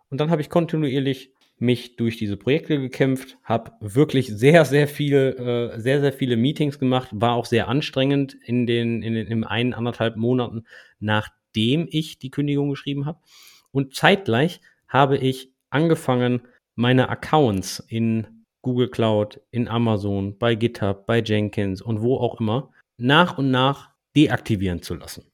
[0.09, 5.73] Und dann habe ich kontinuierlich mich durch diese Projekte gekämpft, habe wirklich sehr, sehr viele,
[5.73, 9.43] äh, sehr, sehr viele Meetings gemacht, war auch sehr anstrengend in den, in den in
[9.43, 10.65] einen, anderthalb Monaten,
[10.99, 13.19] nachdem ich die Kündigung geschrieben habe.
[13.71, 16.41] Und zeitgleich habe ich angefangen,
[16.75, 18.32] meine Accounts in
[18.63, 23.91] Google Cloud, in Amazon, bei GitHub, bei Jenkins und wo auch immer nach und nach
[24.15, 25.25] deaktivieren zu lassen.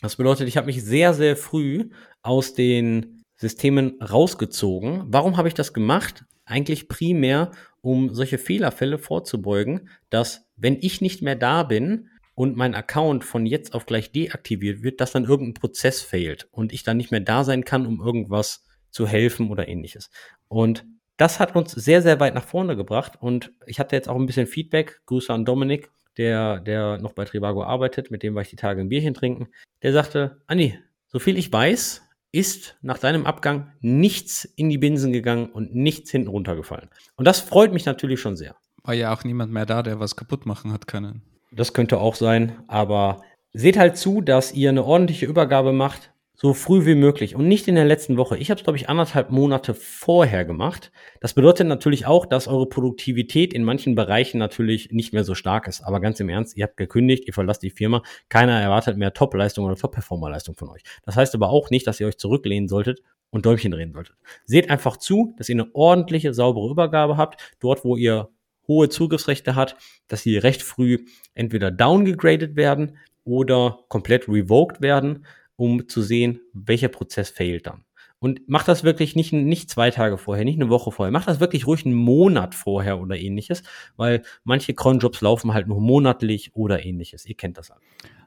[0.00, 1.90] Das bedeutet, ich habe mich sehr, sehr früh
[2.22, 5.04] aus den Systemen rausgezogen.
[5.06, 6.24] Warum habe ich das gemacht?
[6.44, 12.74] Eigentlich primär, um solche Fehlerfälle vorzubeugen, dass wenn ich nicht mehr da bin und mein
[12.74, 16.96] Account von jetzt auf gleich deaktiviert wird, dass dann irgendein Prozess fehlt und ich dann
[16.96, 20.10] nicht mehr da sein kann, um irgendwas zu helfen oder ähnliches.
[20.48, 20.86] Und
[21.16, 24.26] das hat uns sehr, sehr weit nach vorne gebracht und ich hatte jetzt auch ein
[24.26, 25.00] bisschen Feedback.
[25.06, 28.80] Grüße an Dominik, der, der noch bei Trivago arbeitet, mit dem war ich die Tage
[28.80, 29.48] ein Bierchen trinken.
[29.82, 32.02] Der sagte, Anni, so viel ich weiß,
[32.32, 36.88] ist nach deinem Abgang nichts in die Binsen gegangen und nichts hinten runtergefallen.
[37.16, 38.56] Und das freut mich natürlich schon sehr.
[38.82, 41.22] War ja auch niemand mehr da, der was kaputt machen hat können.
[41.52, 46.52] Das könnte auch sein, aber seht halt zu, dass ihr eine ordentliche Übergabe macht, so
[46.52, 48.36] früh wie möglich und nicht in der letzten Woche.
[48.36, 50.90] Ich habe es, glaube ich, anderthalb Monate vorher gemacht.
[51.20, 55.68] Das bedeutet natürlich auch, dass eure Produktivität in manchen Bereichen natürlich nicht mehr so stark
[55.68, 55.82] ist.
[55.82, 59.64] Aber ganz im Ernst, ihr habt gekündigt, ihr verlasst die Firma, keiner erwartet mehr Top-Leistung
[59.64, 60.82] oder Top-Performer-Leistung von euch.
[61.04, 64.16] Das heißt aber auch nicht, dass ihr euch zurücklehnen solltet und Däumchen drehen solltet.
[64.44, 68.28] Seht einfach zu, dass ihr eine ordentliche, saubere Übergabe habt, dort, wo ihr
[68.66, 69.76] hohe Zugriffsrechte habt,
[70.08, 71.04] dass sie recht früh
[71.34, 75.24] entweder downgegradet werden oder komplett revoked werden
[75.56, 77.84] um zu sehen, welcher Prozess fehlt dann.
[78.18, 81.12] Und mach das wirklich nicht, nicht zwei Tage vorher, nicht eine Woche vorher.
[81.12, 83.62] Mach das wirklich ruhig einen Monat vorher oder ähnliches,
[83.96, 87.26] weil manche Cronjobs laufen halt nur monatlich oder ähnliches.
[87.26, 87.80] Ihr kennt das alle.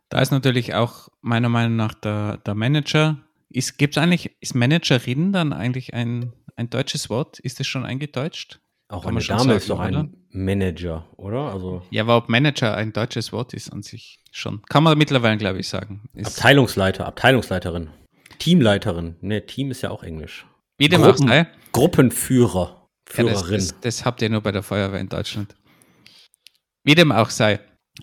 [0.09, 3.17] Da ist natürlich auch meiner Meinung nach der, der Manager.
[3.49, 7.39] Gibt es eigentlich, ist Managerin dann eigentlich ein, ein deutsches Wort?
[7.39, 8.59] Ist das schon eingedeutscht?
[8.89, 10.15] Auch Kann eine Dame sagen, ist doch ein?
[10.37, 11.51] Manager, oder?
[11.51, 14.61] Also ja, aber ob Manager ein deutsches Wort ist an sich schon.
[14.69, 16.09] Kann man mittlerweile, glaube ich, sagen.
[16.13, 17.89] Ist Abteilungsleiter, Abteilungsleiterin,
[18.39, 19.15] Teamleiterin.
[19.21, 20.45] Ne, Team ist ja auch Englisch.
[20.77, 21.47] Wie dem Gruppen, auch sei.
[21.71, 23.35] Gruppenführer, Führerin.
[23.35, 25.55] Ja, das, das, das, habt ihr nur bei der Feuerwehr in Deutschland.
[26.83, 27.59] Wie dem auch sei.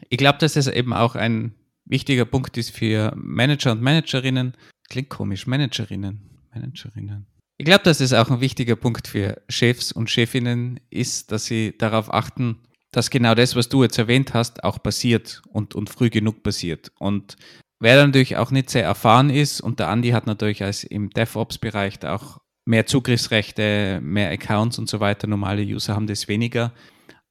[0.09, 1.55] Ich glaube, dass das eben auch ein
[1.85, 4.57] wichtiger Punkt ist für Manager und Managerinnen.
[4.89, 6.49] Klingt komisch, Managerinnen.
[6.53, 7.26] Managerinnen.
[7.57, 11.76] Ich glaube, dass es auch ein wichtiger Punkt für Chefs und Chefinnen ist, dass sie
[11.78, 12.59] darauf achten,
[12.90, 16.90] dass genau das, was du jetzt erwähnt hast, auch passiert und, und früh genug passiert.
[16.98, 17.36] Und
[17.78, 22.05] wer natürlich auch nicht sehr erfahren ist, und der Andi hat natürlich als im DevOps-Bereich
[22.05, 25.26] auch mehr Zugriffsrechte, mehr Accounts und so weiter.
[25.26, 26.72] Normale User haben das weniger.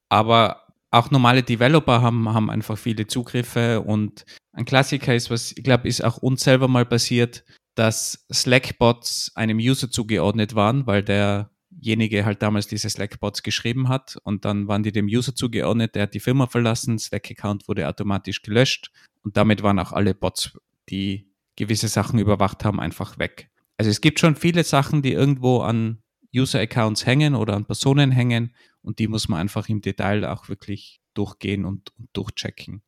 [0.09, 5.63] Aber auch normale Developer haben, haben einfach viele Zugriffe und ein Klassiker ist, was ich
[5.63, 7.43] glaube, ist auch uns selber mal passiert
[7.75, 14.45] dass Slack-Bots einem User zugeordnet waren, weil derjenige halt damals diese Slack-Bots geschrieben hat und
[14.45, 18.91] dann waren die dem User zugeordnet, der hat die Firma verlassen, Slack-Account wurde automatisch gelöscht
[19.23, 20.57] und damit waren auch alle Bots,
[20.89, 23.49] die gewisse Sachen überwacht haben, einfach weg.
[23.77, 26.03] Also es gibt schon viele Sachen, die irgendwo an
[26.35, 31.01] User-Accounts hängen oder an Personen hängen und die muss man einfach im Detail auch wirklich
[31.13, 32.81] durchgehen und, und durchchecken.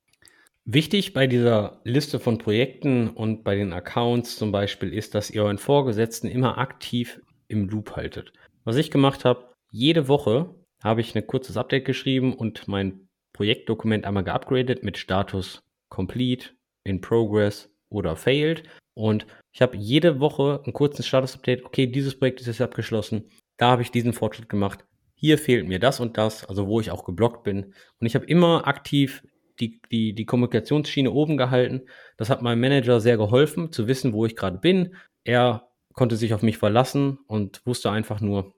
[0.67, 5.43] Wichtig bei dieser Liste von Projekten und bei den Accounts zum Beispiel ist, dass ihr
[5.43, 8.33] euren Vorgesetzten immer aktiv im Loop haltet.
[8.63, 14.05] Was ich gemacht habe, jede Woche habe ich ein kurzes Update geschrieben und mein Projektdokument
[14.05, 16.49] einmal geupgradet mit Status Complete,
[16.83, 18.63] in Progress oder Failed.
[18.95, 21.63] Und ich habe jede Woche einen kurzen Status-Update.
[21.63, 23.29] Okay, dieses Projekt ist jetzt abgeschlossen.
[23.57, 24.83] Da habe ich diesen Fortschritt gemacht.
[25.13, 27.73] Hier fehlt mir das und das, also wo ich auch geblockt bin.
[27.99, 29.21] Und ich habe immer aktiv
[29.59, 31.83] die, die, die Kommunikationsschiene oben gehalten.
[32.17, 34.95] Das hat meinem Manager sehr geholfen, zu wissen, wo ich gerade bin.
[35.23, 38.53] Er konnte sich auf mich verlassen und wusste einfach nur,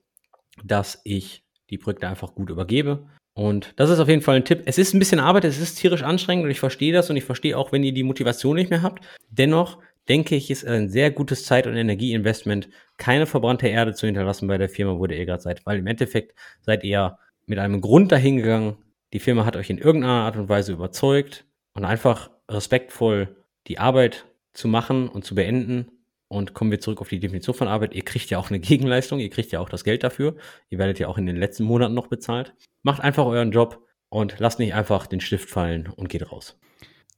[0.64, 3.06] dass ich die Projekte einfach gut übergebe.
[3.34, 4.62] Und das ist auf jeden Fall ein Tipp.
[4.64, 7.24] Es ist ein bisschen Arbeit, es ist tierisch anstrengend und ich verstehe das und ich
[7.24, 9.04] verstehe auch, wenn ihr die Motivation nicht mehr habt.
[9.30, 9.78] Dennoch
[10.08, 14.58] denke ich, ist ein sehr gutes Zeit- und Energieinvestment, keine verbrannte Erde zu hinterlassen bei
[14.58, 18.76] der Firma, wo ihr gerade seid, weil im Endeffekt seid ihr mit einem Grund dahingegangen,
[19.12, 21.44] die Firma hat euch in irgendeiner Art und Weise überzeugt
[21.74, 23.36] und einfach respektvoll
[23.66, 25.90] die Arbeit zu machen und zu beenden.
[26.30, 27.94] Und kommen wir zurück auf die Definition von Arbeit.
[27.94, 30.36] Ihr kriegt ja auch eine Gegenleistung, ihr kriegt ja auch das Geld dafür.
[30.68, 32.54] Ihr werdet ja auch in den letzten Monaten noch bezahlt.
[32.82, 36.58] Macht einfach euren Job und lasst nicht einfach den Stift fallen und geht raus.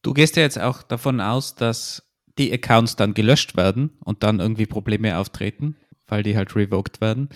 [0.03, 4.41] Du gehst ja jetzt auch davon aus, dass die Accounts dann gelöscht werden und dann
[4.41, 5.77] irgendwie Probleme auftreten,
[6.07, 7.29] weil die halt revoked werden.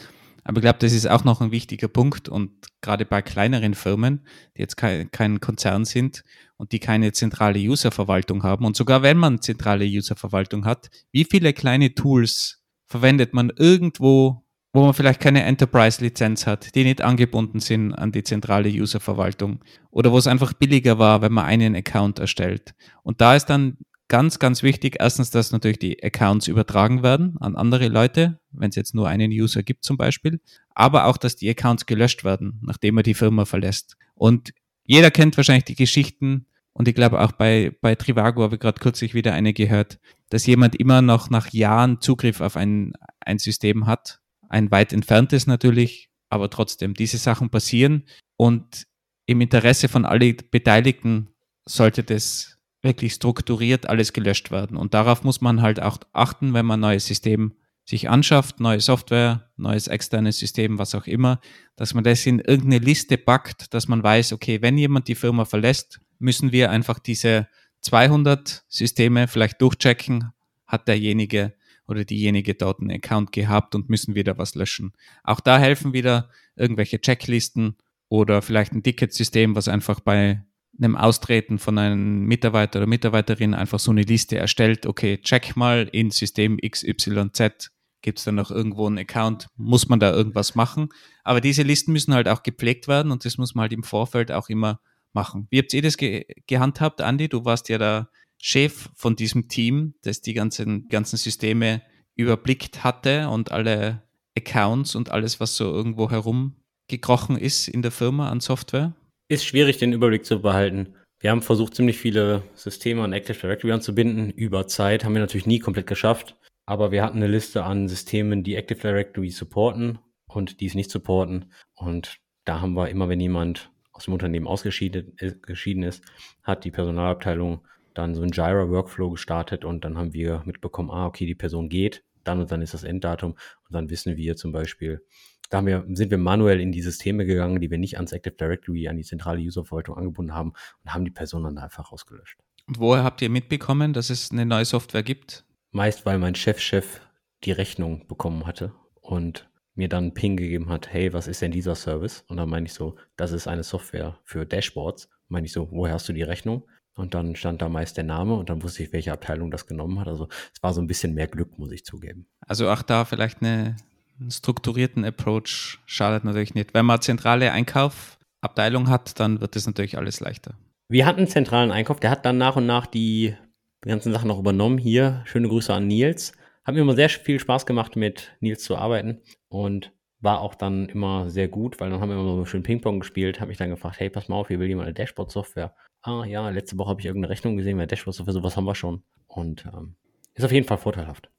[0.45, 2.51] Aber ich glaube, das ist auch noch ein wichtiger Punkt und
[2.82, 4.26] gerade bei kleineren Firmen,
[4.57, 6.22] die jetzt kein, kein Konzern sind
[6.59, 11.55] und die keine zentrale Userverwaltung haben und sogar wenn man zentrale Userverwaltung hat, wie viele
[11.55, 17.95] kleine Tools verwendet man irgendwo, wo man vielleicht keine Enterprise-Lizenz hat, die nicht angebunden sind
[17.95, 22.74] an die zentrale Userverwaltung oder wo es einfach billiger war, wenn man einen Account erstellt.
[23.03, 23.78] Und da ist dann
[24.09, 28.77] ganz, ganz wichtig, erstens, dass natürlich die Accounts übertragen werden an andere Leute, wenn es
[28.77, 30.41] jetzt nur einen User gibt zum Beispiel,
[30.75, 33.97] aber auch, dass die Accounts gelöscht werden, nachdem er die Firma verlässt.
[34.15, 34.53] Und
[34.85, 38.81] jeder kennt wahrscheinlich die Geschichten, und ich glaube auch bei, bei Trivago habe ich gerade
[38.81, 40.01] kürzlich wieder eine gehört,
[40.31, 44.21] dass jemand immer noch nach Jahren Zugriff auf ein, ein System hat.
[44.49, 48.05] Ein weit entferntes natürlich, aber trotzdem, diese Sachen passieren
[48.37, 48.87] und
[49.27, 51.29] im Interesse von allen Beteiligten
[51.65, 52.54] sollte das
[52.85, 54.76] wirklich strukturiert alles gelöscht werden.
[54.76, 57.55] Und darauf muss man halt auch achten, wenn man ein neues System
[57.85, 61.41] sich anschafft, neue Software, neues externes System, was auch immer,
[61.76, 65.45] dass man das in irgendeine Liste packt, dass man weiß, okay, wenn jemand die Firma
[65.45, 67.49] verlässt, müssen wir einfach diese
[67.80, 70.32] 200 Systeme vielleicht durchchecken,
[70.66, 71.55] hat derjenige
[71.87, 74.93] oder diejenige dort einen Account gehabt und müssen wieder was löschen.
[75.22, 77.76] Auch da helfen wieder irgendwelche Checklisten
[78.09, 80.43] oder vielleicht ein Ticketsystem, was einfach bei
[80.79, 85.89] einem Austreten von einem Mitarbeiter oder Mitarbeiterin einfach so eine Liste erstellt, okay, check mal
[85.93, 87.70] in System XYZ,
[88.03, 90.89] gibt es da noch irgendwo einen Account, muss man da irgendwas machen.
[91.22, 94.33] Aber diese Listen müssen halt auch gepflegt werden und das muss man halt im Vorfeld
[94.33, 94.81] auch immer
[95.12, 95.47] machen.
[95.51, 97.29] Wie habt ihr das ge gehandhabt, Andi?
[97.29, 101.83] Du warst ja der Chef von diesem Team, das die ganzen, ganzen Systeme
[102.14, 104.03] überblickt hatte und alle
[104.37, 108.95] Accounts und alles, was so irgendwo herumgekrochen ist in der Firma an Software
[109.29, 110.95] ist schwierig, den Überblick zu behalten.
[111.20, 114.31] Wir haben versucht, ziemlich viele Systeme an Active Directory anzubinden.
[114.31, 116.37] Über Zeit haben wir natürlich nie komplett geschafft.
[116.66, 120.91] Aber wir hatten eine Liste an Systemen, die Active Directory supporten und die es nicht
[120.91, 121.53] supporten.
[121.75, 126.03] Und da haben wir immer, wenn jemand aus dem Unternehmen ausgeschieden ist,
[126.43, 131.27] hat die Personalabteilung dann so einen Jira-Workflow gestartet und dann haben wir mitbekommen, ah, okay,
[131.27, 135.05] die Person geht, dann und dann ist das Enddatum und dann wissen wir zum Beispiel,
[135.51, 138.89] da wir, sind wir manuell in die Systeme gegangen, die wir nicht ans Active Directory,
[138.89, 140.53] an die zentrale Userverwaltung angebunden haben
[140.83, 142.39] und haben die Person dann einfach ausgelöscht.
[142.66, 145.45] Und woher habt ihr mitbekommen, dass es eine neue Software gibt?
[145.70, 147.01] Meist, weil mein Chefchef -Chef
[147.45, 151.51] die Rechnung bekommen hatte und mir dann einen Ping gegeben hat, hey, was ist denn
[151.51, 152.25] dieser Service?
[152.29, 155.09] Und dann meine ich so, das ist eine Software für Dashboards.
[155.29, 156.66] Meine ich so, woher hast du die Rechnung?
[156.97, 159.99] Und dann stand da meist der Name und dann wusste ich, welche Abteilung das genommen
[159.99, 160.07] hat.
[160.07, 162.26] Also es war so ein bisschen mehr Glück, muss ich zugeben.
[162.47, 163.76] Also auch da vielleicht eine
[164.20, 166.74] einen strukturierten Approach schadet natürlich nicht.
[166.74, 170.55] Wenn man zentrale Einkaufabteilung hat, dann wird das natürlich alles leichter.
[170.88, 173.34] Wir hatten einen zentralen Einkauf, der hat dann nach und nach die
[173.80, 174.78] ganzen Sachen noch übernommen.
[174.78, 176.32] Hier, schöne Grüße an Nils.
[176.64, 180.88] Hat mir immer sehr viel Spaß gemacht, mit Nils zu arbeiten und war auch dann
[180.88, 183.40] immer sehr gut, weil dann haben wir immer so schön Ping-Pong gespielt.
[183.40, 185.74] Habe mich dann gefragt, hey, pass mal auf, hier will jemand eine Dashboard-Software.
[186.07, 189.03] Ah ja, letzte Woche habe ich irgendeine Rechnung gesehen, weil Dashboard-Software, sowas haben wir schon.
[189.27, 189.97] Und ähm,
[190.35, 191.31] ist auf jeden Fall vorteilhaft.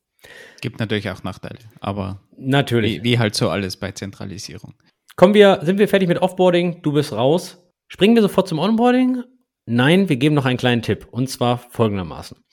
[0.60, 3.00] Gibt natürlich auch Nachteile, aber natürlich.
[3.00, 4.74] Wie, wie, halt so alles bei Zentralisierung.
[5.16, 6.82] Kommen wir, sind wir fertig mit Offboarding?
[6.82, 7.64] Du bist raus.
[7.88, 9.24] Springen wir sofort zum Onboarding?
[9.68, 12.44] Nein, wir geben noch einen kleinen Tipp und zwar folgendermaßen.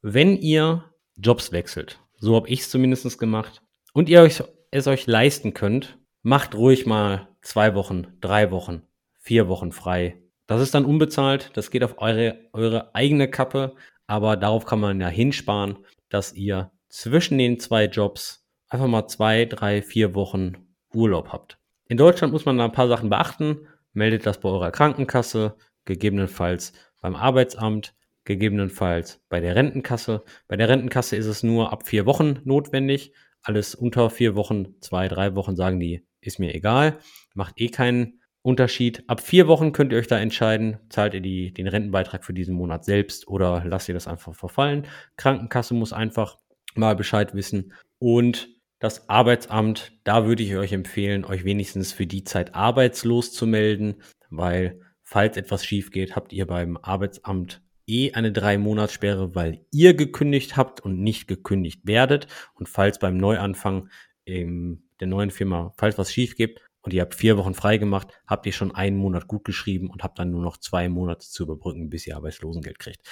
[0.00, 0.84] Wenn ihr
[1.16, 5.98] Jobs wechselt, so habe ich es zumindest gemacht, und ihr euch, es euch leisten könnt,
[6.22, 8.82] macht ruhig mal zwei Wochen, drei Wochen,
[9.18, 10.22] vier Wochen frei.
[10.50, 13.76] Das ist dann unbezahlt, das geht auf eure, eure eigene Kappe,
[14.08, 15.78] aber darauf kann man ja hinsparen,
[16.08, 21.60] dass ihr zwischen den zwei Jobs einfach mal zwei, drei, vier Wochen Urlaub habt.
[21.86, 23.68] In Deutschland muss man da ein paar Sachen beachten.
[23.92, 27.94] Meldet das bei eurer Krankenkasse, gegebenenfalls beim Arbeitsamt,
[28.24, 30.24] gegebenenfalls bei der Rentenkasse.
[30.48, 33.12] Bei der Rentenkasse ist es nur ab vier Wochen notwendig.
[33.42, 36.98] Alles unter vier Wochen, zwei, drei Wochen sagen die, ist mir egal.
[37.34, 39.04] Macht eh keinen Unterschied.
[39.06, 42.54] Ab vier Wochen könnt ihr euch da entscheiden, zahlt ihr die, den Rentenbeitrag für diesen
[42.54, 44.86] Monat selbst oder lasst ihr das einfach verfallen.
[45.16, 46.38] Krankenkasse muss einfach
[46.74, 47.74] mal Bescheid wissen.
[47.98, 53.46] Und das Arbeitsamt, da würde ich euch empfehlen, euch wenigstens für die Zeit arbeitslos zu
[53.46, 53.96] melden,
[54.30, 59.92] weil falls etwas schief geht, habt ihr beim Arbeitsamt eh eine drei Monatssperre, weil ihr
[59.92, 62.26] gekündigt habt und nicht gekündigt werdet.
[62.54, 63.90] Und falls beim Neuanfang
[64.26, 68.46] der neuen Firma, falls was schief geht und ihr habt vier Wochen frei gemacht, habt
[68.46, 71.90] ihr schon einen Monat gut geschrieben und habt dann nur noch zwei Monate zu überbrücken,
[71.90, 73.02] bis ihr Arbeitslosengeld kriegt.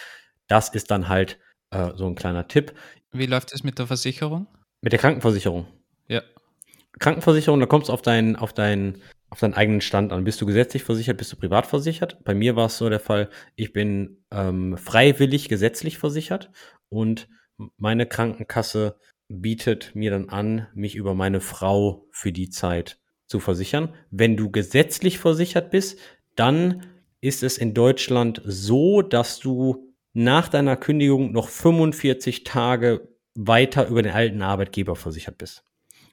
[0.46, 1.38] Das ist dann halt
[1.70, 2.72] äh, so ein kleiner Tipp.
[3.12, 4.46] Wie läuft es mit der Versicherung?
[4.80, 5.66] Mit der Krankenversicherung.
[6.06, 6.22] Ja.
[6.98, 10.24] Krankenversicherung, da kommst du auf deinen, auf deinen, auf deinen eigenen Stand an.
[10.24, 12.24] Bist du gesetzlich versichert, bist du privat versichert?
[12.24, 16.50] Bei mir war es so der Fall, ich bin ähm, freiwillig gesetzlich versichert
[16.88, 17.28] und
[17.76, 18.96] meine Krankenkasse
[19.28, 22.97] bietet mir dann an, mich über meine Frau für die Zeit
[23.28, 23.94] zu versichern.
[24.10, 25.98] Wenn du gesetzlich versichert bist,
[26.34, 26.86] dann
[27.20, 34.02] ist es in Deutschland so, dass du nach deiner Kündigung noch 45 Tage weiter über
[34.02, 35.64] den alten Arbeitgeber versichert bist.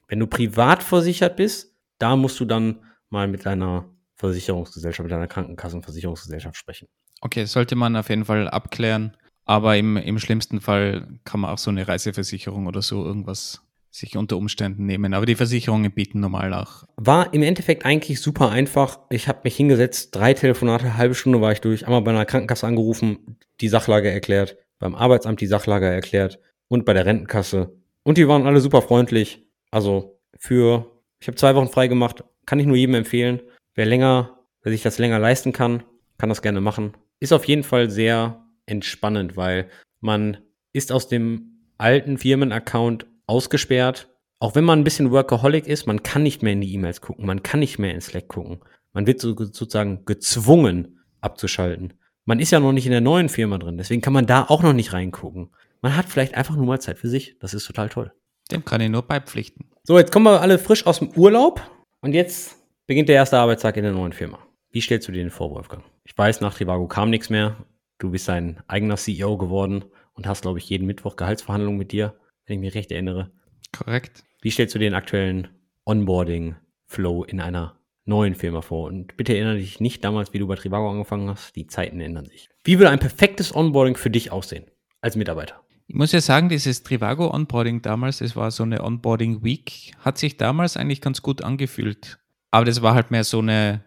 [0.08, 5.26] Wenn du privat versichert bist, da musst du dann mal mit deiner Versicherungsgesellschaft, mit deiner
[5.26, 6.88] Krankenkassenversicherungsgesellschaft sprechen.
[7.20, 9.16] Okay, sollte man auf jeden Fall abklären.
[9.44, 13.62] Aber im, im schlimmsten Fall kann man auch so eine Reiseversicherung oder so irgendwas
[13.98, 15.14] sich unter Umständen nehmen.
[15.14, 16.84] Aber die Versicherungen bieten normal auch.
[16.96, 19.00] War im Endeffekt eigentlich super einfach.
[19.10, 22.66] Ich habe mich hingesetzt, drei Telefonate, halbe Stunde war ich durch, einmal bei einer Krankenkasse
[22.66, 26.38] angerufen, die Sachlage erklärt, beim Arbeitsamt die Sachlage erklärt
[26.68, 27.72] und bei der Rentenkasse.
[28.02, 29.46] Und die waren alle super freundlich.
[29.70, 30.90] Also für,
[31.20, 33.40] ich habe zwei Wochen frei gemacht, kann ich nur jedem empfehlen.
[33.74, 35.82] Wer länger, wer sich das länger leisten kann,
[36.18, 36.92] kann das gerne machen.
[37.18, 39.68] Ist auf jeden Fall sehr entspannend, weil
[40.00, 40.38] man
[40.72, 44.08] ist aus dem alten Firmenaccount ausgesperrt.
[44.38, 47.26] Auch wenn man ein bisschen Workaholic ist, man kann nicht mehr in die E-Mails gucken,
[47.26, 48.60] man kann nicht mehr in Slack gucken.
[48.92, 51.94] Man wird so, sozusagen gezwungen abzuschalten.
[52.24, 54.62] Man ist ja noch nicht in der neuen Firma drin, deswegen kann man da auch
[54.62, 55.50] noch nicht reingucken.
[55.80, 57.38] Man hat vielleicht einfach nur mal Zeit für sich.
[57.38, 58.12] Das ist total toll.
[58.50, 59.70] Dem kann ich nur beipflichten.
[59.84, 61.62] So, jetzt kommen wir alle frisch aus dem Urlaub
[62.00, 62.56] und jetzt
[62.86, 64.38] beginnt der erste Arbeitstag in der neuen Firma.
[64.70, 65.84] Wie stellst du dir den vor, Wolfgang?
[66.04, 67.56] Ich weiß, nach Trivago kam nichts mehr.
[67.98, 72.14] Du bist ein eigener CEO geworden und hast, glaube ich, jeden Mittwoch Gehaltsverhandlungen mit dir,
[72.46, 73.30] wenn ich mich recht erinnere.
[73.72, 74.24] Korrekt.
[74.40, 75.48] Wie stellst du den aktuellen
[75.84, 78.88] Onboarding-Flow in einer neuen Firma vor?
[78.88, 81.56] Und bitte erinnere dich nicht damals, wie du bei Trivago angefangen hast.
[81.56, 82.48] Die Zeiten ändern sich.
[82.64, 84.64] Wie würde ein perfektes Onboarding für dich aussehen
[85.00, 85.60] als Mitarbeiter?
[85.88, 90.18] Ich muss ja sagen, dieses Trivago Onboarding damals, es war so eine Onboarding Week, hat
[90.18, 92.18] sich damals eigentlich ganz gut angefühlt.
[92.50, 93.84] Aber das war halt mehr so eine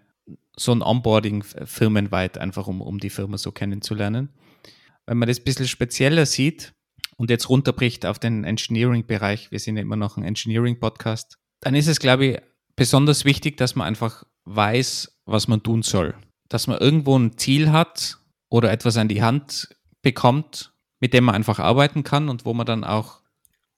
[0.55, 4.29] so ein Onboarding firmenweit, einfach um, um die Firma so kennenzulernen.
[5.05, 6.73] Wenn man das ein bisschen spezieller sieht
[7.19, 11.87] und jetzt runterbricht auf den Engineering-Bereich, wir sind ja immer noch ein Engineering-Podcast, dann ist
[11.87, 12.37] es, glaube ich,
[12.77, 16.15] besonders wichtig, dass man einfach weiß, was man tun soll.
[16.47, 21.35] Dass man irgendwo ein Ziel hat oder etwas an die Hand bekommt, mit dem man
[21.35, 23.19] einfach arbeiten kann und wo man dann auch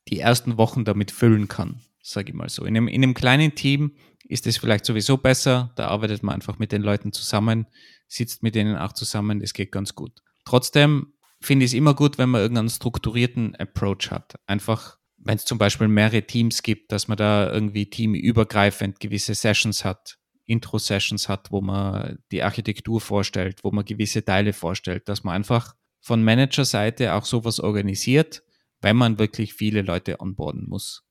[0.07, 2.63] die ersten Wochen damit füllen kann, sage ich mal so.
[2.63, 5.71] In einem, in einem kleinen Team ist es vielleicht sowieso besser.
[5.77, 7.65] Da arbeitet man einfach mit den Leuten zusammen,
[8.07, 10.21] sitzt mit denen auch zusammen, das geht ganz gut.
[10.45, 14.35] Trotzdem finde ich es immer gut, wenn man irgendeinen strukturierten Approach hat.
[14.45, 19.83] Einfach, wenn es zum Beispiel mehrere Teams gibt, dass man da irgendwie teamübergreifend gewisse Sessions
[19.83, 25.35] hat, Intro-Sessions hat, wo man die Architektur vorstellt, wo man gewisse Teile vorstellt, dass man
[25.35, 28.43] einfach von Managerseite auch sowas organisiert,
[28.81, 31.03] wenn man wirklich viele Leute onboarden muss.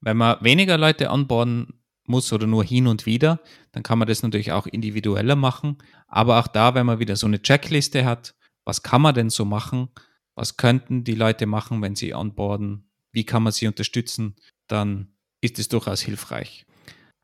[0.00, 3.40] Wenn man weniger Leute onboarden muss oder nur hin und wieder,
[3.72, 5.78] dann kann man das natürlich auch individueller machen.
[6.06, 8.34] Aber auch da, wenn man wieder so eine Checkliste hat,
[8.64, 9.88] was kann man denn so machen?
[10.34, 12.90] Was könnten die Leute machen, wenn sie onboarden?
[13.12, 14.36] Wie kann man sie unterstützen?
[14.66, 16.66] Dann ist es durchaus hilfreich.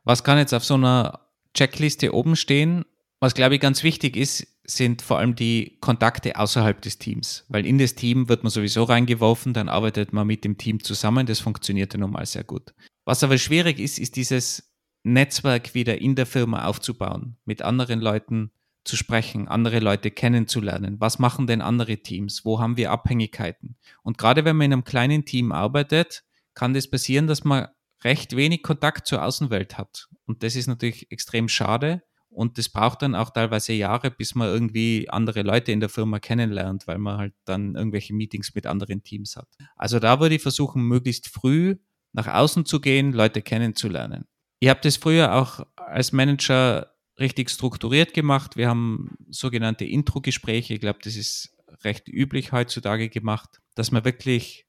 [0.04, 2.84] Was kann jetzt auf so einer Checkliste oben stehen?
[3.18, 7.44] Was, glaube ich, ganz wichtig ist, sind vor allem die Kontakte außerhalb des Teams.
[7.48, 11.26] Weil in das Team wird man sowieso reingeworfen, dann arbeitet man mit dem Team zusammen.
[11.26, 12.72] Das funktioniert ja normal sehr gut.
[13.04, 14.72] Was aber schwierig ist, ist dieses
[15.02, 18.52] Netzwerk wieder in der Firma aufzubauen, mit anderen Leuten
[18.84, 20.96] zu sprechen, andere Leute kennenzulernen.
[21.00, 22.44] Was machen denn andere Teams?
[22.44, 23.76] Wo haben wir Abhängigkeiten?
[24.02, 26.24] Und gerade wenn man in einem kleinen Team arbeitet,
[26.54, 27.68] kann das passieren, dass man
[28.02, 30.08] recht wenig Kontakt zur Außenwelt hat.
[30.26, 32.02] Und das ist natürlich extrem schade.
[32.30, 36.20] Und das braucht dann auch teilweise Jahre, bis man irgendwie andere Leute in der Firma
[36.20, 39.48] kennenlernt, weil man halt dann irgendwelche Meetings mit anderen Teams hat.
[39.76, 41.76] Also da würde ich versuchen, möglichst früh
[42.12, 44.26] nach außen zu gehen, Leute kennenzulernen.
[44.60, 46.89] Ich habe das früher auch als Manager
[47.20, 48.56] richtig strukturiert gemacht.
[48.56, 50.74] Wir haben sogenannte Intro-Gespräche.
[50.74, 54.66] Ich glaube, das ist recht üblich heutzutage gemacht, dass man wirklich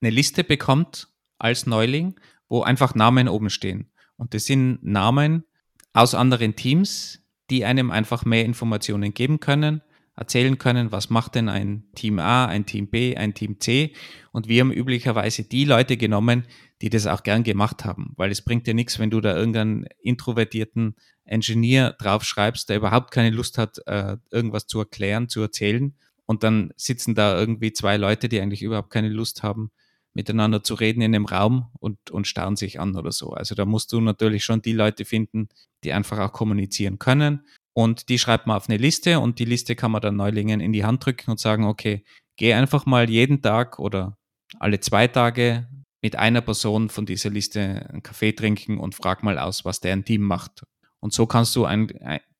[0.00, 1.08] eine Liste bekommt
[1.38, 2.18] als Neuling,
[2.48, 3.90] wo einfach Namen oben stehen.
[4.16, 5.44] Und das sind Namen
[5.92, 9.82] aus anderen Teams, die einem einfach mehr Informationen geben können,
[10.16, 13.92] erzählen können, was macht denn ein Team A, ein Team B, ein Team C.
[14.32, 16.46] Und wir haben üblicherweise die Leute genommen,
[16.82, 19.86] die das auch gern gemacht haben, weil es bringt dir nichts, wenn du da irgendeinen
[20.00, 25.94] introvertierten Engineer draufschreibst, der überhaupt keine Lust hat, äh, irgendwas zu erklären, zu erzählen.
[26.26, 29.70] Und dann sitzen da irgendwie zwei Leute, die eigentlich überhaupt keine Lust haben,
[30.14, 33.32] miteinander zu reden in einem Raum und, und starren sich an oder so.
[33.32, 35.48] Also da musst du natürlich schon die Leute finden,
[35.82, 37.40] die einfach auch kommunizieren können
[37.72, 40.72] und die schreibt man auf eine Liste und die Liste kann man dann Neulingen in
[40.72, 42.04] die Hand drücken und sagen, okay,
[42.36, 44.18] Geh einfach mal jeden Tag oder
[44.58, 45.68] alle zwei Tage
[46.02, 50.04] mit einer Person von dieser Liste einen Kaffee trinken und frag mal aus, was deren
[50.04, 50.64] Team macht.
[51.04, 51.92] Und so kannst du ein,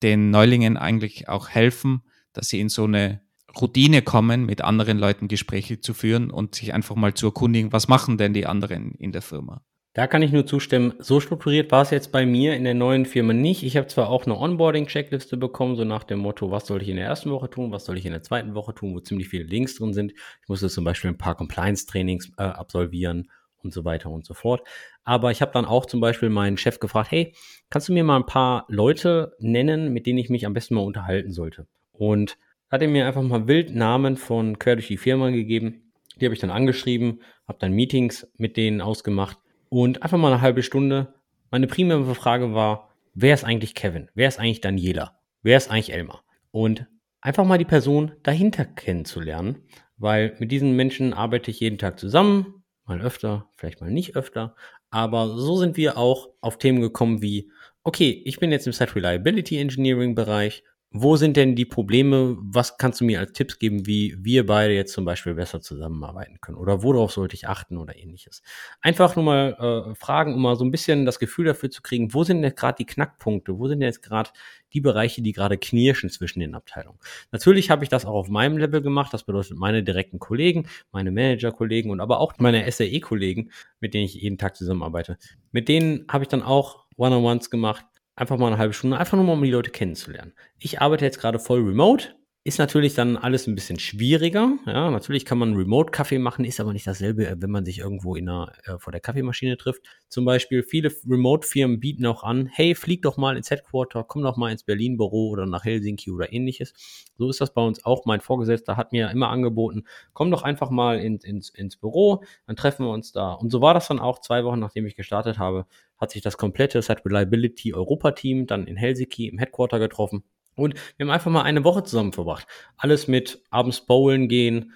[0.02, 2.00] den Neulingen eigentlich auch helfen,
[2.32, 3.20] dass sie in so eine
[3.60, 7.88] Routine kommen, mit anderen Leuten Gespräche zu führen und sich einfach mal zu erkundigen, was
[7.88, 9.60] machen denn die anderen in der Firma.
[9.92, 10.94] Da kann ich nur zustimmen.
[10.98, 13.64] So strukturiert war es jetzt bei mir in der neuen Firma nicht.
[13.64, 16.96] Ich habe zwar auch eine Onboarding-Checkliste bekommen, so nach dem Motto, was soll ich in
[16.96, 19.44] der ersten Woche tun, was soll ich in der zweiten Woche tun, wo ziemlich viele
[19.44, 20.12] Links drin sind.
[20.12, 23.28] Ich musste zum Beispiel ein paar Compliance-Trainings äh, absolvieren
[23.64, 24.62] und so weiter und so fort.
[25.02, 27.34] Aber ich habe dann auch zum Beispiel meinen Chef gefragt, hey,
[27.70, 30.82] kannst du mir mal ein paar Leute nennen, mit denen ich mich am besten mal
[30.82, 31.66] unterhalten sollte?
[31.92, 32.38] Und
[32.70, 35.92] hat er mir einfach mal wild Namen von quer durch die Firma gegeben.
[36.20, 39.38] Die habe ich dann angeschrieben, habe dann Meetings mit denen ausgemacht
[39.68, 41.14] und einfach mal eine halbe Stunde.
[41.50, 44.10] Meine primäre Frage war, wer ist eigentlich Kevin?
[44.14, 45.18] Wer ist eigentlich Daniela?
[45.42, 46.24] Wer ist eigentlich Elmar?
[46.50, 46.86] Und
[47.20, 49.62] einfach mal die Person dahinter kennenzulernen,
[49.96, 52.53] weil mit diesen Menschen arbeite ich jeden Tag zusammen,
[52.86, 54.54] mal öfter, vielleicht mal nicht öfter,
[54.90, 57.50] aber so sind wir auch auf Themen gekommen wie,
[57.82, 60.64] okay, ich bin jetzt im Site Reliability Engineering Bereich
[60.96, 62.36] wo sind denn die Probleme?
[62.40, 66.40] Was kannst du mir als Tipps geben, wie wir beide jetzt zum Beispiel besser zusammenarbeiten
[66.40, 66.56] können?
[66.56, 68.42] Oder worauf sollte ich achten oder ähnliches?
[68.80, 72.14] Einfach nur mal äh, fragen, um mal so ein bisschen das Gefühl dafür zu kriegen,
[72.14, 73.58] wo sind jetzt gerade die Knackpunkte?
[73.58, 74.30] Wo sind jetzt gerade
[74.72, 77.00] die Bereiche, die gerade knirschen zwischen den Abteilungen?
[77.32, 79.12] Natürlich habe ich das auch auf meinem Level gemacht.
[79.12, 84.14] Das bedeutet, meine direkten Kollegen, meine Manager-Kollegen und aber auch meine SAE-Kollegen, mit denen ich
[84.14, 85.18] jeden Tag zusammenarbeite.
[85.50, 87.84] Mit denen habe ich dann auch One-on-Ones gemacht
[88.16, 90.32] einfach mal eine halbe Stunde, einfach nur mal, um die Leute kennenzulernen.
[90.58, 92.14] Ich arbeite jetzt gerade voll remote.
[92.46, 94.58] Ist natürlich dann alles ein bisschen schwieriger.
[94.66, 98.16] Ja, natürlich kann man Remote-Kaffee machen, ist aber nicht dasselbe, äh, wenn man sich irgendwo
[98.16, 99.80] in einer, äh, vor der Kaffeemaschine trifft.
[100.10, 104.36] Zum Beispiel, viele Remote-Firmen bieten auch an, hey, flieg doch mal ins Headquarter, komm doch
[104.36, 106.74] mal ins Berlin-Büro oder nach Helsinki oder ähnliches.
[107.16, 108.04] So ist das bei uns auch.
[108.04, 112.56] Mein Vorgesetzter hat mir immer angeboten, komm doch einfach mal in, ins, ins Büro, dann
[112.56, 113.32] treffen wir uns da.
[113.32, 115.64] Und so war das dann auch zwei Wochen, nachdem ich gestartet habe,
[115.98, 120.24] hat sich das komplette Site Reliability Europa-Team dann in Helsinki im Headquarter getroffen
[120.56, 122.46] und wir haben einfach mal eine Woche zusammen verbracht.
[122.76, 124.72] Alles mit abends bowlen gehen,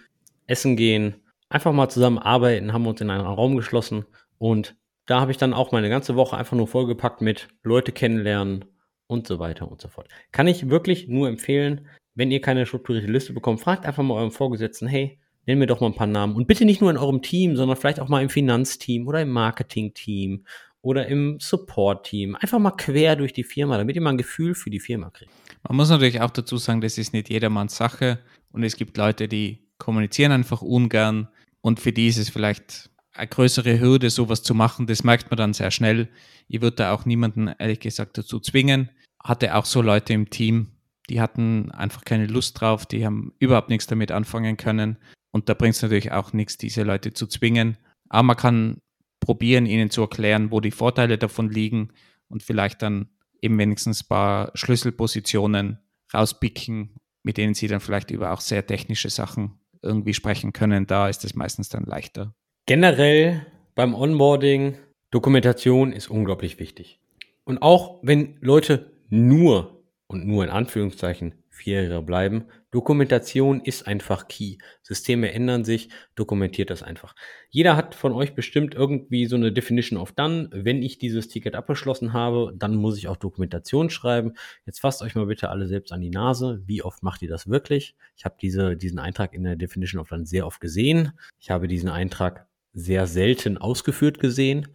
[0.47, 4.07] essen gehen, einfach mal zusammen arbeiten, haben uns in einen Raum geschlossen
[4.39, 8.67] und da habe ich dann auch meine ganze Woche einfach nur vollgepackt mit Leute kennenlernen
[9.07, 10.09] und so weiter und so fort.
[10.33, 14.33] Kann ich wirklich nur empfehlen, wenn ihr keine strukturierte Liste bekommt, fragt einfach mal eurem
[14.33, 17.23] Vorgesetzten, hey, nenn mir doch mal ein paar Namen und bitte nicht nur in eurem
[17.23, 20.45] Team, sondern vielleicht auch mal im Finanzteam oder im Marketingteam
[20.83, 22.37] oder im Support-Team.
[22.37, 25.33] Einfach mal quer durch die Firma, damit ihr mal ein Gefühl für die Firma kriegt.
[25.67, 28.21] Man muss natürlich auch dazu sagen, das ist nicht jedermanns Sache
[28.53, 31.29] und es gibt Leute, die kommunizieren einfach ungern
[31.61, 34.87] und für die ist es vielleicht eine größere Hürde, sowas zu machen.
[34.87, 36.09] Das merkt man dann sehr schnell.
[36.47, 38.91] Ich würde da auch niemanden, ehrlich gesagt, dazu zwingen.
[39.23, 40.69] Hatte auch so Leute im Team,
[41.11, 44.97] die hatten einfach keine Lust drauf, die haben überhaupt nichts damit anfangen können.
[45.33, 47.77] Und da bringt es natürlich auch nichts, diese Leute zu zwingen.
[48.09, 48.81] Aber man kann
[49.21, 51.91] probieren, ihnen zu erklären, wo die Vorteile davon liegen
[52.29, 53.09] und vielleicht dann
[53.41, 55.79] eben wenigstens ein paar Schlüsselpositionen
[56.13, 60.87] rauspicken, mit denen sie dann vielleicht über auch sehr technische Sachen irgendwie sprechen können.
[60.87, 62.35] Da ist es meistens dann leichter.
[62.67, 64.77] Generell beim Onboarding,
[65.11, 67.01] Dokumentation ist unglaublich wichtig.
[67.45, 72.47] Und auch wenn Leute nur und nur in Anführungszeichen vier Jahre bleiben.
[72.71, 74.57] Dokumentation ist einfach key.
[74.83, 77.15] Systeme ändern sich, dokumentiert das einfach.
[77.51, 80.51] Jeder hat von euch bestimmt irgendwie so eine Definition of Done.
[80.53, 84.35] Wenn ich dieses Ticket abgeschlossen habe, dann muss ich auch Dokumentation schreiben.
[84.67, 86.63] Jetzt fasst euch mal bitte alle selbst an die Nase.
[86.67, 87.95] Wie oft macht ihr das wirklich?
[88.17, 91.13] Ich habe diese, diesen Eintrag in der Definition of Done sehr oft gesehen.
[91.39, 94.69] Ich habe diesen Eintrag sehr selten ausgeführt gesehen,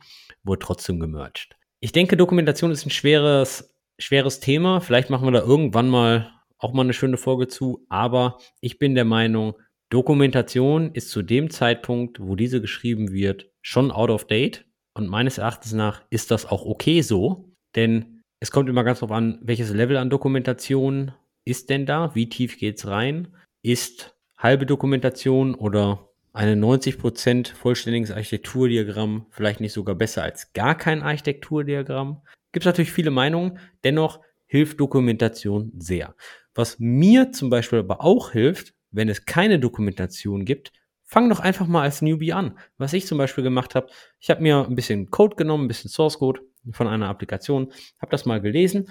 [0.44, 1.56] wurde trotzdem gemerged.
[1.80, 4.80] Ich denke, Dokumentation ist ein schweres, schweres Thema.
[4.82, 6.32] Vielleicht machen wir da irgendwann mal
[6.64, 7.86] auch mal eine schöne Folge zu.
[7.90, 9.56] Aber ich bin der Meinung,
[9.90, 14.66] Dokumentation ist zu dem Zeitpunkt, wo diese geschrieben wird, schon out of date.
[14.96, 17.54] Und meines Erachtens nach ist das auch okay so.
[17.76, 21.12] Denn es kommt immer ganz drauf an, welches Level an Dokumentation
[21.46, 22.16] ist denn da?
[22.16, 23.36] Wie tief geht es rein?
[23.62, 31.04] Ist halbe Dokumentation oder eine 90% vollständiges Architekturdiagramm vielleicht nicht sogar besser als gar kein
[31.04, 32.22] Architekturdiagramm?
[32.52, 33.60] Gibt es natürlich viele Meinungen.
[33.84, 36.16] Dennoch hilft Dokumentation sehr.
[36.56, 40.72] Was mir zum Beispiel aber auch hilft, wenn es keine Dokumentation gibt,
[41.04, 42.58] fang doch einfach mal als Newbie an.
[42.78, 43.88] Was ich zum Beispiel gemacht habe,
[44.20, 46.42] ich habe mir ein bisschen Code genommen, ein bisschen Source Code
[46.72, 48.90] von einer Applikation, habe das mal gelesen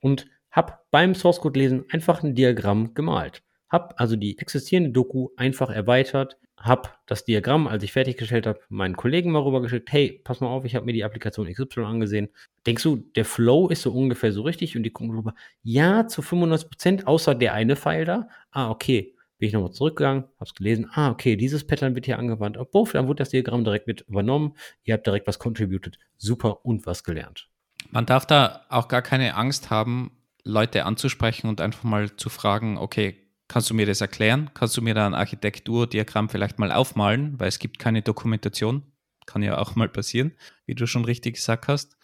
[0.00, 3.42] und habe beim Source Code lesen einfach ein Diagramm gemalt.
[3.68, 8.96] Habe also die existierende Doku einfach erweitert, habe das Diagramm, als ich fertiggestellt habe, meinen
[8.96, 9.92] Kollegen mal rübergeschickt.
[9.92, 12.28] Hey, pass mal auf, ich habe mir die Applikation XY angesehen.
[12.66, 14.76] Denkst du, der Flow ist so ungefähr so richtig?
[14.76, 18.28] Und die gucken rüber, ja, zu 95 Prozent, außer der eine Pfeil da.
[18.50, 19.14] Ah, okay.
[19.38, 22.56] bin ich nochmal zurückgegangen, habe es gelesen, ah, okay, dieses Pattern wird hier angewandt.
[22.56, 24.56] Oh, buff, dann wurde das Diagramm direkt mit übernommen.
[24.84, 25.98] Ihr habt direkt was contributed.
[26.16, 27.50] Super und was gelernt.
[27.90, 30.12] Man darf da auch gar keine Angst haben,
[30.44, 34.50] Leute anzusprechen und einfach mal zu fragen, okay, kannst du mir das erklären?
[34.54, 37.38] Kannst du mir da ein Architekturdiagramm vielleicht mal aufmalen?
[37.38, 38.82] Weil es gibt keine Dokumentation.
[39.26, 40.32] Kann ja auch mal passieren,
[40.66, 41.96] wie du schon richtig gesagt hast.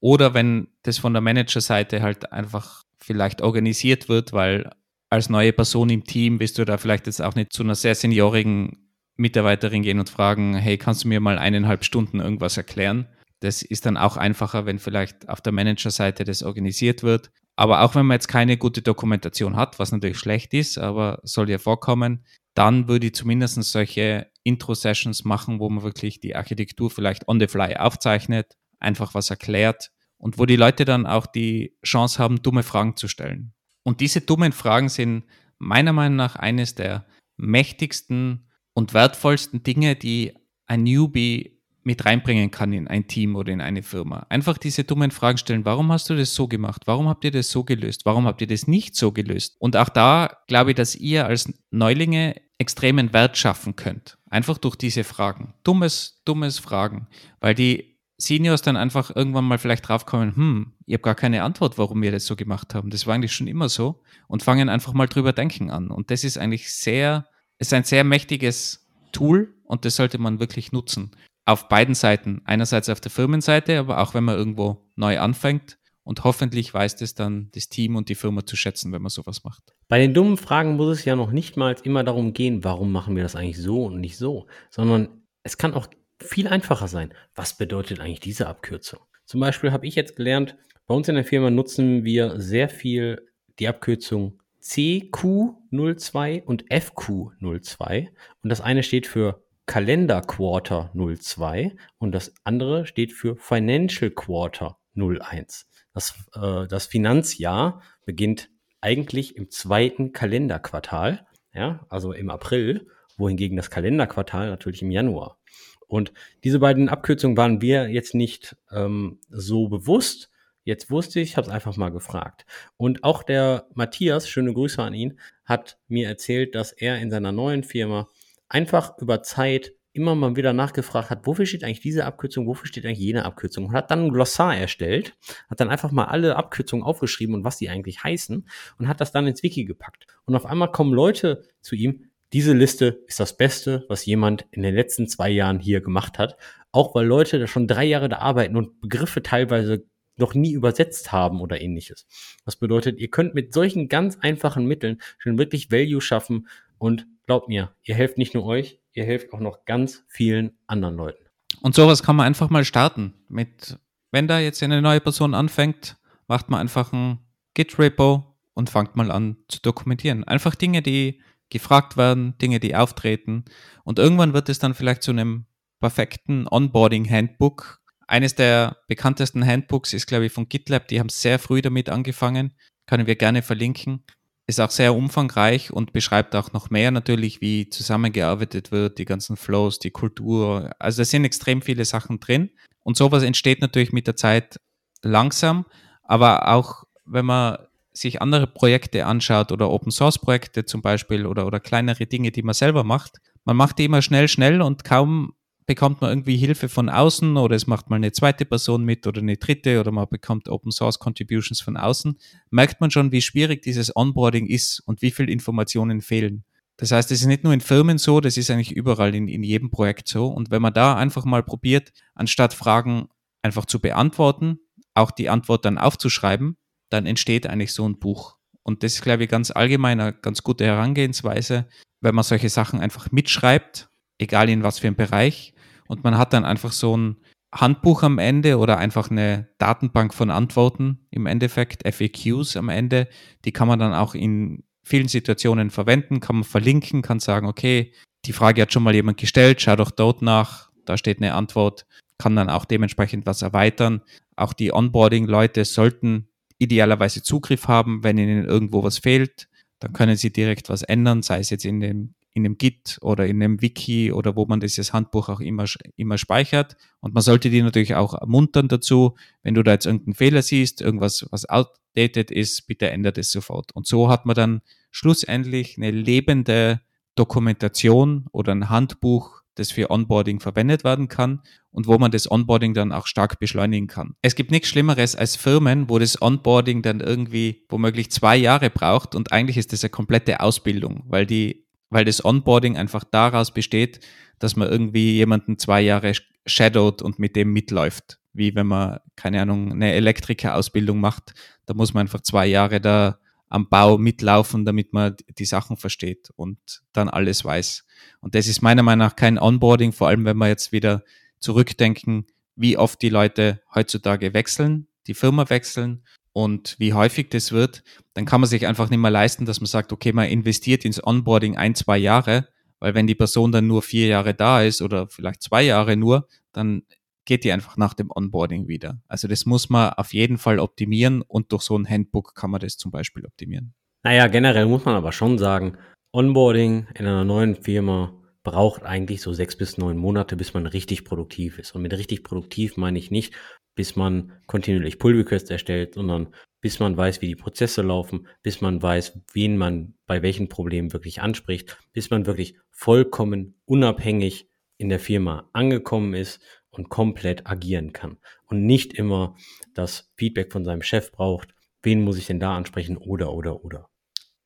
[0.00, 4.70] Oder wenn das von der Managerseite halt einfach vielleicht organisiert wird, weil
[5.10, 7.94] als neue Person im Team bist du da vielleicht jetzt auch nicht zu einer sehr
[7.94, 13.08] seniorigen Mitarbeiterin gehen und fragen, hey, kannst du mir mal eineinhalb Stunden irgendwas erklären?
[13.40, 17.30] Das ist dann auch einfacher, wenn vielleicht auf der Managerseite das organisiert wird.
[17.58, 21.50] Aber auch wenn man jetzt keine gute Dokumentation hat, was natürlich schlecht ist, aber soll
[21.50, 27.26] ja vorkommen, dann würde ich zumindest solche Intro-Sessions machen, wo man wirklich die Architektur vielleicht
[27.26, 32.22] on the fly aufzeichnet, einfach was erklärt und wo die Leute dann auch die Chance
[32.22, 33.54] haben, dumme Fragen zu stellen.
[33.82, 35.24] Und diese dummen Fragen sind
[35.58, 37.06] meiner Meinung nach eines der
[37.38, 40.32] mächtigsten und wertvollsten Dinge, die
[40.66, 41.57] ein Newbie
[41.88, 44.26] mit reinbringen kann in ein Team oder in eine Firma.
[44.28, 45.64] Einfach diese dummen Fragen stellen.
[45.64, 46.82] Warum hast du das so gemacht?
[46.84, 48.04] Warum habt ihr das so gelöst?
[48.04, 49.56] Warum habt ihr das nicht so gelöst?
[49.58, 54.18] Und auch da glaube ich, dass ihr als Neulinge extremen Wert schaffen könnt.
[54.28, 55.54] Einfach durch diese Fragen.
[55.64, 57.06] Dummes, dummes Fragen.
[57.40, 61.78] Weil die Seniors dann einfach irgendwann mal vielleicht draufkommen, hm, ich habe gar keine Antwort,
[61.78, 62.90] warum wir das so gemacht haben.
[62.90, 64.02] Das war eigentlich schon immer so.
[64.26, 65.90] Und fangen einfach mal drüber denken an.
[65.90, 67.26] Und das ist eigentlich sehr,
[67.58, 71.12] ist ein sehr mächtiges Tool und das sollte man wirklich nutzen
[71.48, 72.42] auf beiden Seiten.
[72.44, 75.78] Einerseits auf der Firmenseite, aber auch wenn man irgendwo neu anfängt.
[76.04, 79.44] Und hoffentlich weiß das dann das Team und die Firma zu schätzen, wenn man sowas
[79.44, 79.62] macht.
[79.88, 83.16] Bei den dummen Fragen muss es ja noch nicht mal immer darum gehen, warum machen
[83.16, 85.08] wir das eigentlich so und nicht so, sondern
[85.42, 85.86] es kann auch
[86.20, 87.14] viel einfacher sein.
[87.34, 89.00] Was bedeutet eigentlich diese Abkürzung?
[89.24, 93.26] Zum Beispiel habe ich jetzt gelernt, bei uns in der Firma nutzen wir sehr viel
[93.58, 98.08] die Abkürzung CQ02 und FQ02.
[98.42, 104.78] Und das eine steht für Kalender Quarter 02 und das andere steht für Financial Quarter
[104.96, 105.68] 01.
[105.92, 108.48] Das, äh, das Finanzjahr beginnt
[108.80, 112.88] eigentlich im zweiten Kalenderquartal, ja, also im April,
[113.18, 115.38] wohingegen das Kalenderquartal natürlich im Januar.
[115.86, 116.14] Und
[116.44, 120.30] diese beiden Abkürzungen waren wir jetzt nicht ähm, so bewusst.
[120.64, 122.46] Jetzt wusste ich, ich habe es einfach mal gefragt.
[122.78, 127.32] Und auch der Matthias, schöne Grüße an ihn, hat mir erzählt, dass er in seiner
[127.32, 128.08] neuen Firma
[128.48, 132.84] einfach über Zeit immer mal wieder nachgefragt hat, wofür steht eigentlich diese Abkürzung, wofür steht
[132.86, 135.16] eigentlich jene Abkürzung und hat dann ein Glossar erstellt,
[135.50, 139.12] hat dann einfach mal alle Abkürzungen aufgeschrieben und was die eigentlich heißen und hat das
[139.12, 140.06] dann ins Wiki gepackt.
[140.24, 144.62] Und auf einmal kommen Leute zu ihm, diese Liste ist das Beste, was jemand in
[144.62, 146.36] den letzten zwei Jahren hier gemacht hat.
[146.72, 149.86] Auch weil Leute da schon drei Jahre da arbeiten und Begriffe teilweise
[150.18, 152.06] noch nie übersetzt haben oder ähnliches.
[152.44, 157.46] Das bedeutet, ihr könnt mit solchen ganz einfachen Mitteln schon wirklich Value schaffen und glaubt
[157.46, 161.22] mir, ihr helft nicht nur euch, ihr helft auch noch ganz vielen anderen Leuten.
[161.60, 163.12] Und sowas kann man einfach mal starten.
[163.28, 163.78] Mit,
[164.10, 167.18] wenn da jetzt eine neue Person anfängt, macht man einfach ein
[167.52, 170.24] Git-Repo und fangt mal an zu dokumentieren.
[170.24, 171.20] Einfach Dinge, die
[171.50, 173.44] gefragt werden, Dinge, die auftreten.
[173.84, 175.44] Und irgendwann wird es dann vielleicht zu einem
[175.80, 177.82] perfekten Onboarding-Handbook.
[178.06, 180.88] Eines der bekanntesten Handbooks ist, glaube ich, von GitLab.
[180.88, 182.54] Die haben sehr früh damit angefangen.
[182.86, 184.02] Können wir gerne verlinken
[184.48, 189.36] ist auch sehr umfangreich und beschreibt auch noch mehr natürlich, wie zusammengearbeitet wird, die ganzen
[189.36, 190.70] Flows, die Kultur.
[190.78, 192.50] Also es sind extrem viele Sachen drin.
[192.82, 194.58] Und sowas entsteht natürlich mit der Zeit
[195.02, 195.66] langsam,
[196.02, 197.58] aber auch wenn man
[197.92, 202.42] sich andere Projekte anschaut oder Open Source Projekte zum Beispiel oder, oder kleinere Dinge, die
[202.42, 205.34] man selber macht, man macht die immer schnell, schnell und kaum
[205.68, 209.20] bekommt man irgendwie Hilfe von außen oder es macht mal eine zweite Person mit oder
[209.20, 212.18] eine dritte oder man bekommt Open Source Contributions von außen,
[212.50, 216.44] merkt man schon, wie schwierig dieses Onboarding ist und wie viel Informationen fehlen.
[216.78, 219.42] Das heißt, es ist nicht nur in Firmen so, das ist eigentlich überall in, in
[219.42, 220.28] jedem Projekt so.
[220.28, 223.08] Und wenn man da einfach mal probiert, anstatt Fragen
[223.42, 224.60] einfach zu beantworten,
[224.94, 226.56] auch die Antwort dann aufzuschreiben,
[226.88, 228.38] dann entsteht eigentlich so ein Buch.
[228.62, 231.68] Und das ist, glaube ich, ganz allgemein eine ganz gute Herangehensweise,
[232.00, 235.52] wenn man solche Sachen einfach mitschreibt, egal in was für einem Bereich,
[235.88, 237.16] und man hat dann einfach so ein
[237.52, 243.08] Handbuch am Ende oder einfach eine Datenbank von Antworten im Endeffekt, FAQs am Ende,
[243.44, 247.92] die kann man dann auch in vielen Situationen verwenden, kann man verlinken, kann sagen, okay,
[248.24, 251.86] die Frage hat schon mal jemand gestellt, schau doch dort nach, da steht eine Antwort,
[252.18, 254.02] kann dann auch dementsprechend was erweitern.
[254.36, 256.28] Auch die Onboarding-Leute sollten
[256.58, 261.38] idealerweise Zugriff haben, wenn ihnen irgendwo was fehlt, dann können sie direkt was ändern, sei
[261.38, 264.92] es jetzt in dem in einem Git oder in einem Wiki oder wo man dieses
[264.92, 265.64] Handbuch auch immer,
[265.96, 266.76] immer speichert.
[267.00, 270.80] Und man sollte die natürlich auch ermuntern dazu, wenn du da jetzt irgendeinen Fehler siehst,
[270.80, 273.72] irgendwas, was outdated ist, bitte ändert es sofort.
[273.72, 276.80] Und so hat man dann schlussendlich eine lebende
[277.14, 282.74] Dokumentation oder ein Handbuch, das für Onboarding verwendet werden kann und wo man das Onboarding
[282.74, 284.14] dann auch stark beschleunigen kann.
[284.22, 289.14] Es gibt nichts Schlimmeres als Firmen, wo das Onboarding dann irgendwie womöglich zwei Jahre braucht
[289.14, 294.00] und eigentlich ist das eine komplette Ausbildung, weil die, weil das Onboarding einfach daraus besteht,
[294.38, 296.12] dass man irgendwie jemanden zwei Jahre
[296.46, 298.18] shadowt und mit dem mitläuft.
[298.32, 301.34] Wie wenn man, keine Ahnung, eine Elektrikerausbildung macht,
[301.66, 303.18] da muss man einfach zwei Jahre da
[303.48, 306.58] am Bau mitlaufen, damit man die Sachen versteht und
[306.92, 307.86] dann alles weiß.
[308.20, 311.02] Und das ist meiner Meinung nach kein Onboarding, vor allem wenn wir jetzt wieder
[311.40, 312.26] zurückdenken,
[312.56, 316.04] wie oft die Leute heutzutage wechseln, die Firma wechseln
[316.38, 317.82] und wie häufig das wird,
[318.14, 321.04] dann kann man sich einfach nicht mehr leisten, dass man sagt, okay, man investiert ins
[321.04, 322.46] Onboarding ein, zwei Jahre,
[322.78, 326.28] weil wenn die Person dann nur vier Jahre da ist oder vielleicht zwei Jahre nur,
[326.52, 326.82] dann
[327.24, 329.00] geht die einfach nach dem Onboarding wieder.
[329.08, 332.60] Also das muss man auf jeden Fall optimieren und durch so ein Handbook kann man
[332.60, 333.74] das zum Beispiel optimieren.
[334.04, 335.76] Naja, generell muss man aber schon sagen,
[336.12, 338.14] Onboarding in einer neuen Firma
[338.44, 341.74] braucht eigentlich so sechs bis neun Monate, bis man richtig produktiv ist.
[341.74, 343.34] Und mit richtig produktiv meine ich nicht,
[343.78, 348.60] bis man kontinuierlich Pull Requests erstellt, sondern bis man weiß, wie die Prozesse laufen, bis
[348.60, 354.88] man weiß, wen man bei welchen Problemen wirklich anspricht, bis man wirklich vollkommen unabhängig in
[354.88, 359.36] der Firma angekommen ist und komplett agieren kann und nicht immer
[359.74, 361.54] das Feedback von seinem Chef braucht,
[361.84, 363.88] wen muss ich denn da ansprechen oder oder oder.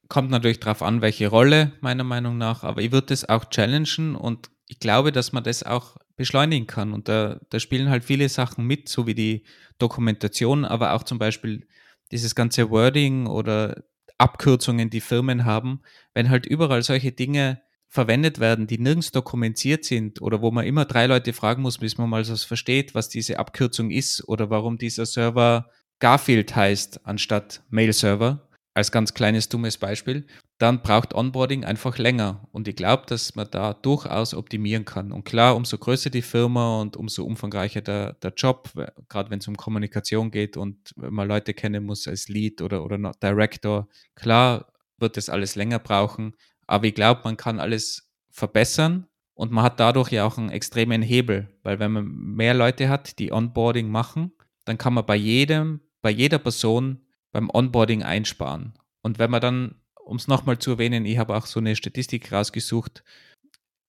[0.09, 4.15] Kommt natürlich darauf an, welche Rolle, meiner Meinung nach, aber ich würde das auch challengen
[4.15, 6.93] und ich glaube, dass man das auch beschleunigen kann.
[6.93, 9.45] Und da, da spielen halt viele Sachen mit, so wie die
[9.79, 11.67] Dokumentation, aber auch zum Beispiel
[12.11, 13.85] dieses ganze Wording oder
[14.19, 15.81] Abkürzungen, die Firmen haben,
[16.15, 20.85] wenn halt überall solche Dinge verwendet werden, die nirgends dokumentiert sind oder wo man immer
[20.85, 24.79] drei Leute fragen muss, bis man mal was versteht, was diese Abkürzung ist oder warum
[24.79, 30.27] dieser Server Garfield heißt anstatt Mail Server, als ganz kleines dummes Beispiel,
[30.59, 32.49] dann braucht Onboarding einfach länger.
[32.53, 35.13] Und ich glaube, dass man da durchaus optimieren kann.
[35.13, 38.71] Und klar, umso größer die Firma und umso umfangreicher der, der Job,
[39.09, 43.13] gerade wenn es um Kommunikation geht und man Leute kennen muss als Lead oder, oder
[43.23, 46.35] Director, klar wird das alles länger brauchen.
[46.67, 51.03] Aber ich glaube, man kann alles verbessern und man hat dadurch ja auch einen extremen
[51.03, 54.33] Hebel, weil wenn man mehr Leute hat, die Onboarding machen,
[54.65, 58.75] dann kann man bei jedem, bei jeder Person beim Onboarding einsparen.
[59.03, 59.75] Und wenn man dann,
[60.05, 63.03] um es nochmal zu erwähnen, ich habe auch so eine Statistik rausgesucht,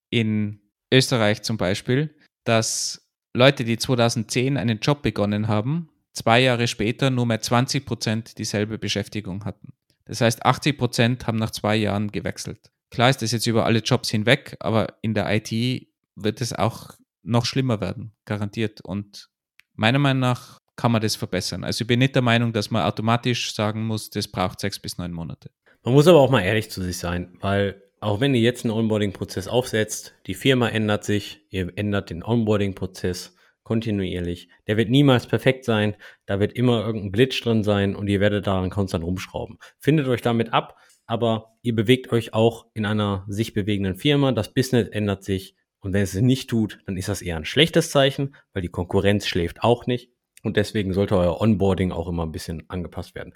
[0.09, 2.15] in Österreich zum Beispiel,
[2.45, 8.37] dass Leute, die 2010 einen Job begonnen haben, zwei Jahre später nur mehr 20 Prozent
[8.37, 9.73] dieselbe Beschäftigung hatten.
[10.05, 12.71] Das heißt, 80 Prozent haben nach zwei Jahren gewechselt.
[12.91, 16.91] Klar ist das jetzt über alle Jobs hinweg, aber in der IT wird es auch
[17.23, 18.81] noch schlimmer werden, garantiert.
[18.81, 19.29] Und
[19.73, 21.63] meiner Meinung nach kann man das verbessern.
[21.63, 24.97] Also ich bin nicht der Meinung, dass man automatisch sagen muss, das braucht sechs bis
[24.97, 25.51] neun Monate.
[25.83, 28.73] Man muss aber auch mal ehrlich zu sich sein, weil auch wenn ihr jetzt einen
[28.73, 34.49] Onboarding-Prozess aufsetzt, die Firma ändert sich, ihr ändert den Onboarding-Prozess kontinuierlich.
[34.67, 35.95] Der wird niemals perfekt sein,
[36.25, 39.57] da wird immer irgendein Glitch drin sein und ihr werdet daran konstant rumschrauben.
[39.79, 44.33] Findet euch damit ab, aber ihr bewegt euch auch in einer sich bewegenden Firma.
[44.33, 47.89] Das Business ändert sich und wenn es nicht tut, dann ist das eher ein schlechtes
[47.89, 50.11] Zeichen, weil die Konkurrenz schläft auch nicht
[50.43, 53.33] und deswegen sollte euer Onboarding auch immer ein bisschen angepasst werden.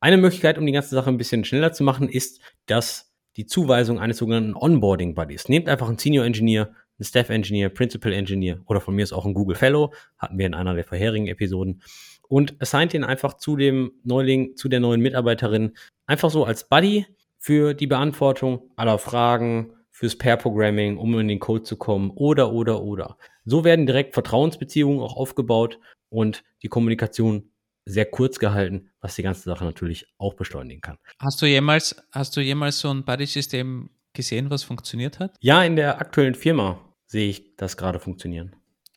[0.00, 3.98] Eine Möglichkeit, um die ganze Sache ein bisschen schneller zu machen, ist, dass die Zuweisung
[3.98, 5.48] eines sogenannten Onboarding Buddies.
[5.48, 9.24] Nehmt einfach einen Senior Engineer, einen Staff Engineer, Principal Engineer oder von mir ist auch
[9.24, 11.82] ein Google Fellow, hatten wir in einer der vorherigen Episoden
[12.28, 15.76] und assignt ihn einfach zu dem Neuling, zu der neuen Mitarbeiterin,
[16.06, 17.06] einfach so als Buddy
[17.38, 22.82] für die Beantwortung aller Fragen, fürs Pair-Programming, um in den Code zu kommen oder, oder,
[22.84, 23.16] oder.
[23.44, 27.50] So werden direkt Vertrauensbeziehungen auch aufgebaut und die Kommunikation
[27.84, 30.98] sehr kurz gehalten, was die ganze Sache natürlich auch beschleunigen kann.
[31.18, 35.36] Hast du jemals, hast du jemals so ein Buddy-System gesehen, was funktioniert hat?
[35.40, 38.54] Ja, in der aktuellen Firma sehe ich das gerade funktionieren.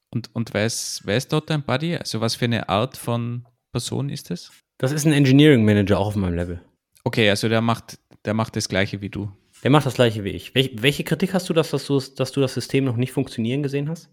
[0.10, 1.96] Und, und wer, ist, wer ist dort dein Buddy?
[1.96, 4.52] Also was für eine Art von Person ist das?
[4.78, 6.62] Das ist ein Engineering Manager auch auf meinem Level.
[7.06, 9.32] Okay, also der macht, der macht das gleiche wie du.
[9.64, 10.54] Der macht das gleiche wie ich.
[10.54, 13.64] Welch, welche Kritik hast du, dass, dass, du, dass du das System noch nicht funktionieren
[13.64, 14.10] gesehen hast?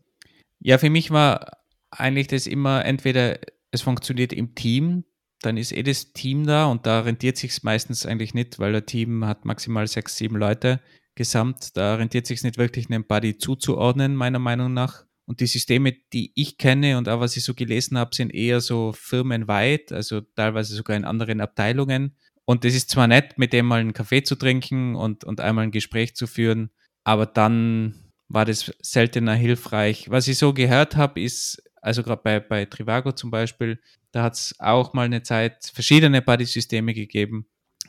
[0.61, 1.59] Ja, für mich war
[1.91, 3.39] eigentlich das immer entweder
[3.71, 5.05] es funktioniert im Team,
[5.41, 8.87] dann ist eh das Team da und da rentiert sich meistens eigentlich nicht, weil ein
[8.87, 10.81] Team hat maximal sechs, sieben Leute
[11.15, 11.77] gesamt.
[11.77, 15.05] Da rentiert sich nicht wirklich einem Buddy zuzuordnen, meiner Meinung nach.
[15.27, 18.61] Und die Systeme, die ich kenne und auch was ich so gelesen habe, sind eher
[18.61, 22.17] so firmenweit, also teilweise sogar in anderen Abteilungen.
[22.47, 25.65] Und das ist zwar nett, mit dem mal einen Kaffee zu trinken und, und einmal
[25.65, 26.71] ein Gespräch zu führen,
[27.05, 30.09] aber dann war das seltener hilfreich.
[30.11, 33.81] Was ich so gehört habe, ist, also gerade bei, bei Trivago zum Beispiel,
[34.13, 37.47] da hat es auch mal eine Zeit verschiedene Buddy-Systeme gegeben,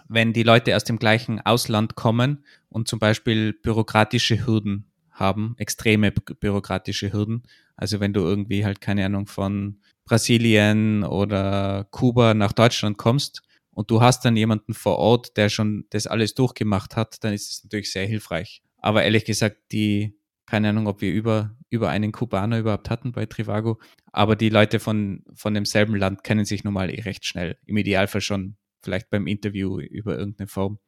[0.07, 6.11] wenn die Leute aus dem gleichen Ausland kommen und zum Beispiel bürokratische Hürden haben, extreme
[6.11, 7.43] bürokratische Hürden.
[7.75, 13.91] Also wenn du irgendwie halt keine Ahnung von Brasilien oder Kuba nach Deutschland kommst und
[13.91, 17.63] du hast dann jemanden vor Ort, der schon das alles durchgemacht hat, dann ist es
[17.63, 18.63] natürlich sehr hilfreich.
[18.79, 23.25] Aber ehrlich gesagt, die, keine Ahnung, ob wir über, über einen Kubaner überhaupt hatten bei
[23.25, 23.79] Trivago,
[24.11, 27.57] aber die Leute von, von demselben Land kennen sich nun mal eh recht schnell.
[27.65, 30.79] Im Idealfall schon vielleicht beim Interview über irgendeine Form.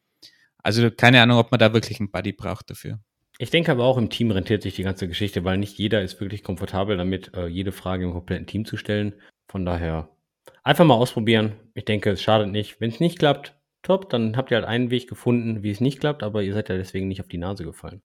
[0.64, 3.00] Also keine Ahnung, ob man da wirklich einen Buddy braucht dafür.
[3.38, 6.22] Ich denke aber auch im Team rentiert sich die ganze Geschichte, weil nicht jeder ist
[6.22, 9.16] wirklich komfortabel damit, äh, jede Frage im kompletten Team zu stellen.
[9.48, 10.10] Von daher
[10.64, 11.54] einfach mal ausprobieren.
[11.74, 12.80] Ich denke, es schadet nicht.
[12.80, 16.00] Wenn es nicht klappt, top, dann habt ihr halt einen Weg gefunden, wie es nicht
[16.00, 18.02] klappt, aber ihr seid ja deswegen nicht auf die Nase gefallen.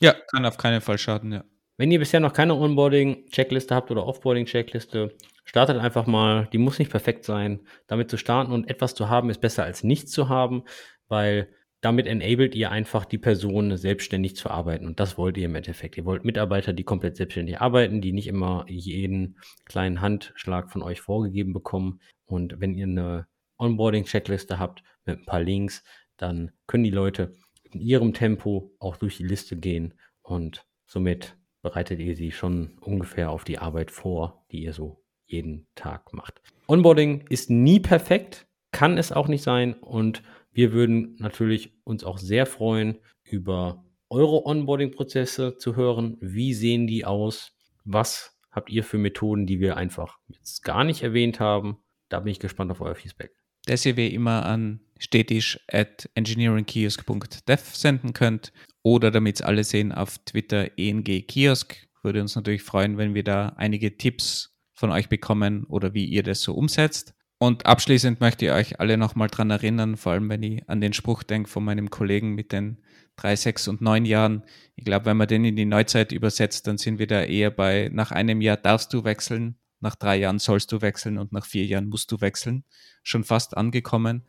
[0.00, 1.44] Ja, kann auf keinen Fall schaden, ja.
[1.76, 6.48] Wenn ihr bisher noch keine Onboarding-Checkliste habt oder Offboarding-Checkliste, startet einfach mal.
[6.52, 7.66] Die muss nicht perfekt sein.
[7.88, 10.62] Damit zu starten und etwas zu haben, ist besser als nichts zu haben,
[11.08, 11.48] weil
[11.80, 14.86] damit enabled ihr einfach die Person selbstständig zu arbeiten.
[14.86, 15.96] Und das wollt ihr im Endeffekt.
[15.96, 21.00] Ihr wollt Mitarbeiter, die komplett selbstständig arbeiten, die nicht immer jeden kleinen Handschlag von euch
[21.00, 22.00] vorgegeben bekommen.
[22.24, 23.26] Und wenn ihr eine
[23.58, 25.82] Onboarding-Checkliste habt mit ein paar Links,
[26.16, 27.32] dann können die Leute
[27.64, 33.30] in ihrem Tempo auch durch die Liste gehen und somit bereitet ihr sie schon ungefähr
[33.30, 36.40] auf die Arbeit vor, die ihr so jeden Tag macht.
[36.68, 40.22] Onboarding ist nie perfekt, kann es auch nicht sein und
[40.52, 46.18] wir würden natürlich uns auch sehr freuen, über eure Onboarding-Prozesse zu hören.
[46.20, 47.56] Wie sehen die aus?
[47.84, 51.78] Was habt ihr für Methoden, die wir einfach jetzt gar nicht erwähnt haben?
[52.10, 53.32] Da bin ich gespannt auf euer Feedback.
[53.66, 60.18] Das ihr wie immer an stetisch at engineeringkiosk.dev senden könnt oder damit alle sehen auf
[60.18, 61.76] Twitter engkiosk.
[62.02, 66.22] Würde uns natürlich freuen, wenn wir da einige Tipps von euch bekommen oder wie ihr
[66.22, 67.14] das so umsetzt.
[67.38, 70.92] Und abschließend möchte ich euch alle nochmal dran erinnern, vor allem wenn ich an den
[70.92, 72.78] Spruch denke von meinem Kollegen mit den
[73.16, 74.44] drei, sechs und neun Jahren.
[74.76, 77.90] Ich glaube, wenn man den in die Neuzeit übersetzt, dann sind wir da eher bei,
[77.92, 81.64] nach einem Jahr darfst du wechseln, nach drei Jahren sollst du wechseln und nach vier
[81.66, 82.64] Jahren musst du wechseln.
[83.02, 84.24] Schon fast angekommen.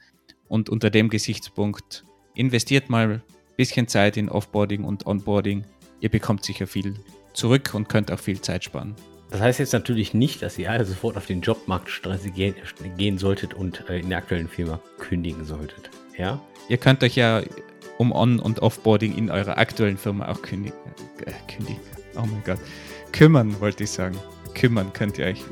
[0.48, 2.04] Und unter dem Gesichtspunkt
[2.36, 3.22] investiert mal ein
[3.58, 5.66] bisschen Zeit in Offboarding und Onboarding.
[6.02, 6.96] Ihr bekommt sicher viel
[7.34, 8.96] zurück und könnt auch viel Zeit sparen.
[9.32, 11.90] Das heißt jetzt natürlich nicht, dass ihr alle sofort auf den Jobmarkt
[12.36, 15.90] gehen, solltet und äh, in der aktuellen Firma kündigen solltet.
[16.18, 16.40] Ja?
[16.70, 17.42] Ihr könnt euch ja
[17.98, 20.78] um On- und Offboarding in eurer aktuellen Firma auch kündigen.
[21.26, 21.82] Äh, kündigen.
[22.16, 22.60] Oh mein Gott.
[23.14, 24.18] Kümmern, wollte ich sagen.
[24.56, 25.44] Kümmern könnt ihr euch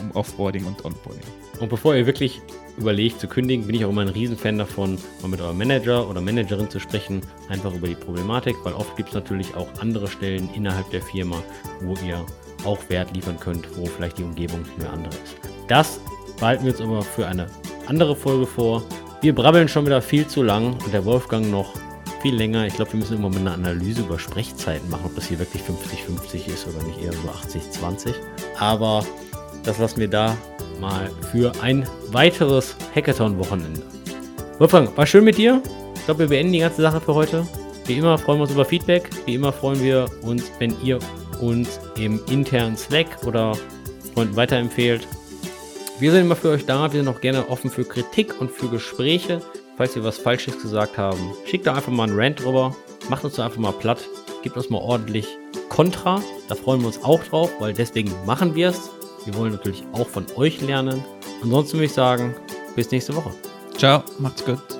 [0.00, 1.22] um Offboarding und Onboarding.
[1.60, 2.40] Und bevor ihr wirklich
[2.76, 6.20] überlegt zu kündigen, bin ich auch immer ein Riesenfan davon, mal mit eurem Manager oder
[6.20, 10.48] Managerin zu sprechen, einfach über die Problematik, weil oft gibt es natürlich auch andere Stellen
[10.54, 11.42] innerhalb der Firma,
[11.80, 12.24] wo ihr
[12.64, 15.36] auch Wert liefern könnt, wo vielleicht die Umgebung eine andere ist.
[15.66, 16.00] Das
[16.38, 17.46] behalten wir uns aber für eine
[17.86, 18.82] andere Folge vor.
[19.20, 21.74] Wir brabbeln schon wieder viel zu lang und der Wolfgang noch
[22.20, 22.66] viel länger.
[22.66, 25.62] Ich glaube, wir müssen immer mal eine Analyse über Sprechzeiten machen, ob das hier wirklich
[25.62, 28.14] 50-50 ist oder nicht eher so 80-20.
[28.58, 29.04] Aber
[29.64, 30.36] das lassen wir da
[30.80, 33.82] mal für ein weiteres Hackathon-Wochenende.
[34.58, 35.62] Wolfgang, war schön mit dir.
[35.94, 37.46] Ich glaube, wir beenden die ganze Sache für heute.
[37.86, 39.08] Wie immer freuen wir uns über Feedback.
[39.26, 40.98] Wie immer freuen wir uns, wenn ihr
[41.40, 43.56] uns im internen Slack oder
[44.14, 45.06] Freunden weiterempfehlt.
[46.00, 46.92] Wir sind immer für euch da.
[46.92, 49.40] Wir sind auch gerne offen für Kritik und für Gespräche.
[49.78, 52.74] Falls wir was Falsches gesagt haben, schickt da einfach mal einen Rant drüber.
[53.08, 54.04] Macht uns da einfach mal platt.
[54.42, 55.38] Gebt uns mal ordentlich
[55.68, 56.20] Kontra.
[56.48, 58.90] Da freuen wir uns auch drauf, weil deswegen machen wir es.
[59.24, 61.04] Wir wollen natürlich auch von euch lernen.
[61.42, 62.34] Ansonsten würde ich sagen,
[62.74, 63.30] bis nächste Woche.
[63.76, 64.77] Ciao, macht's gut.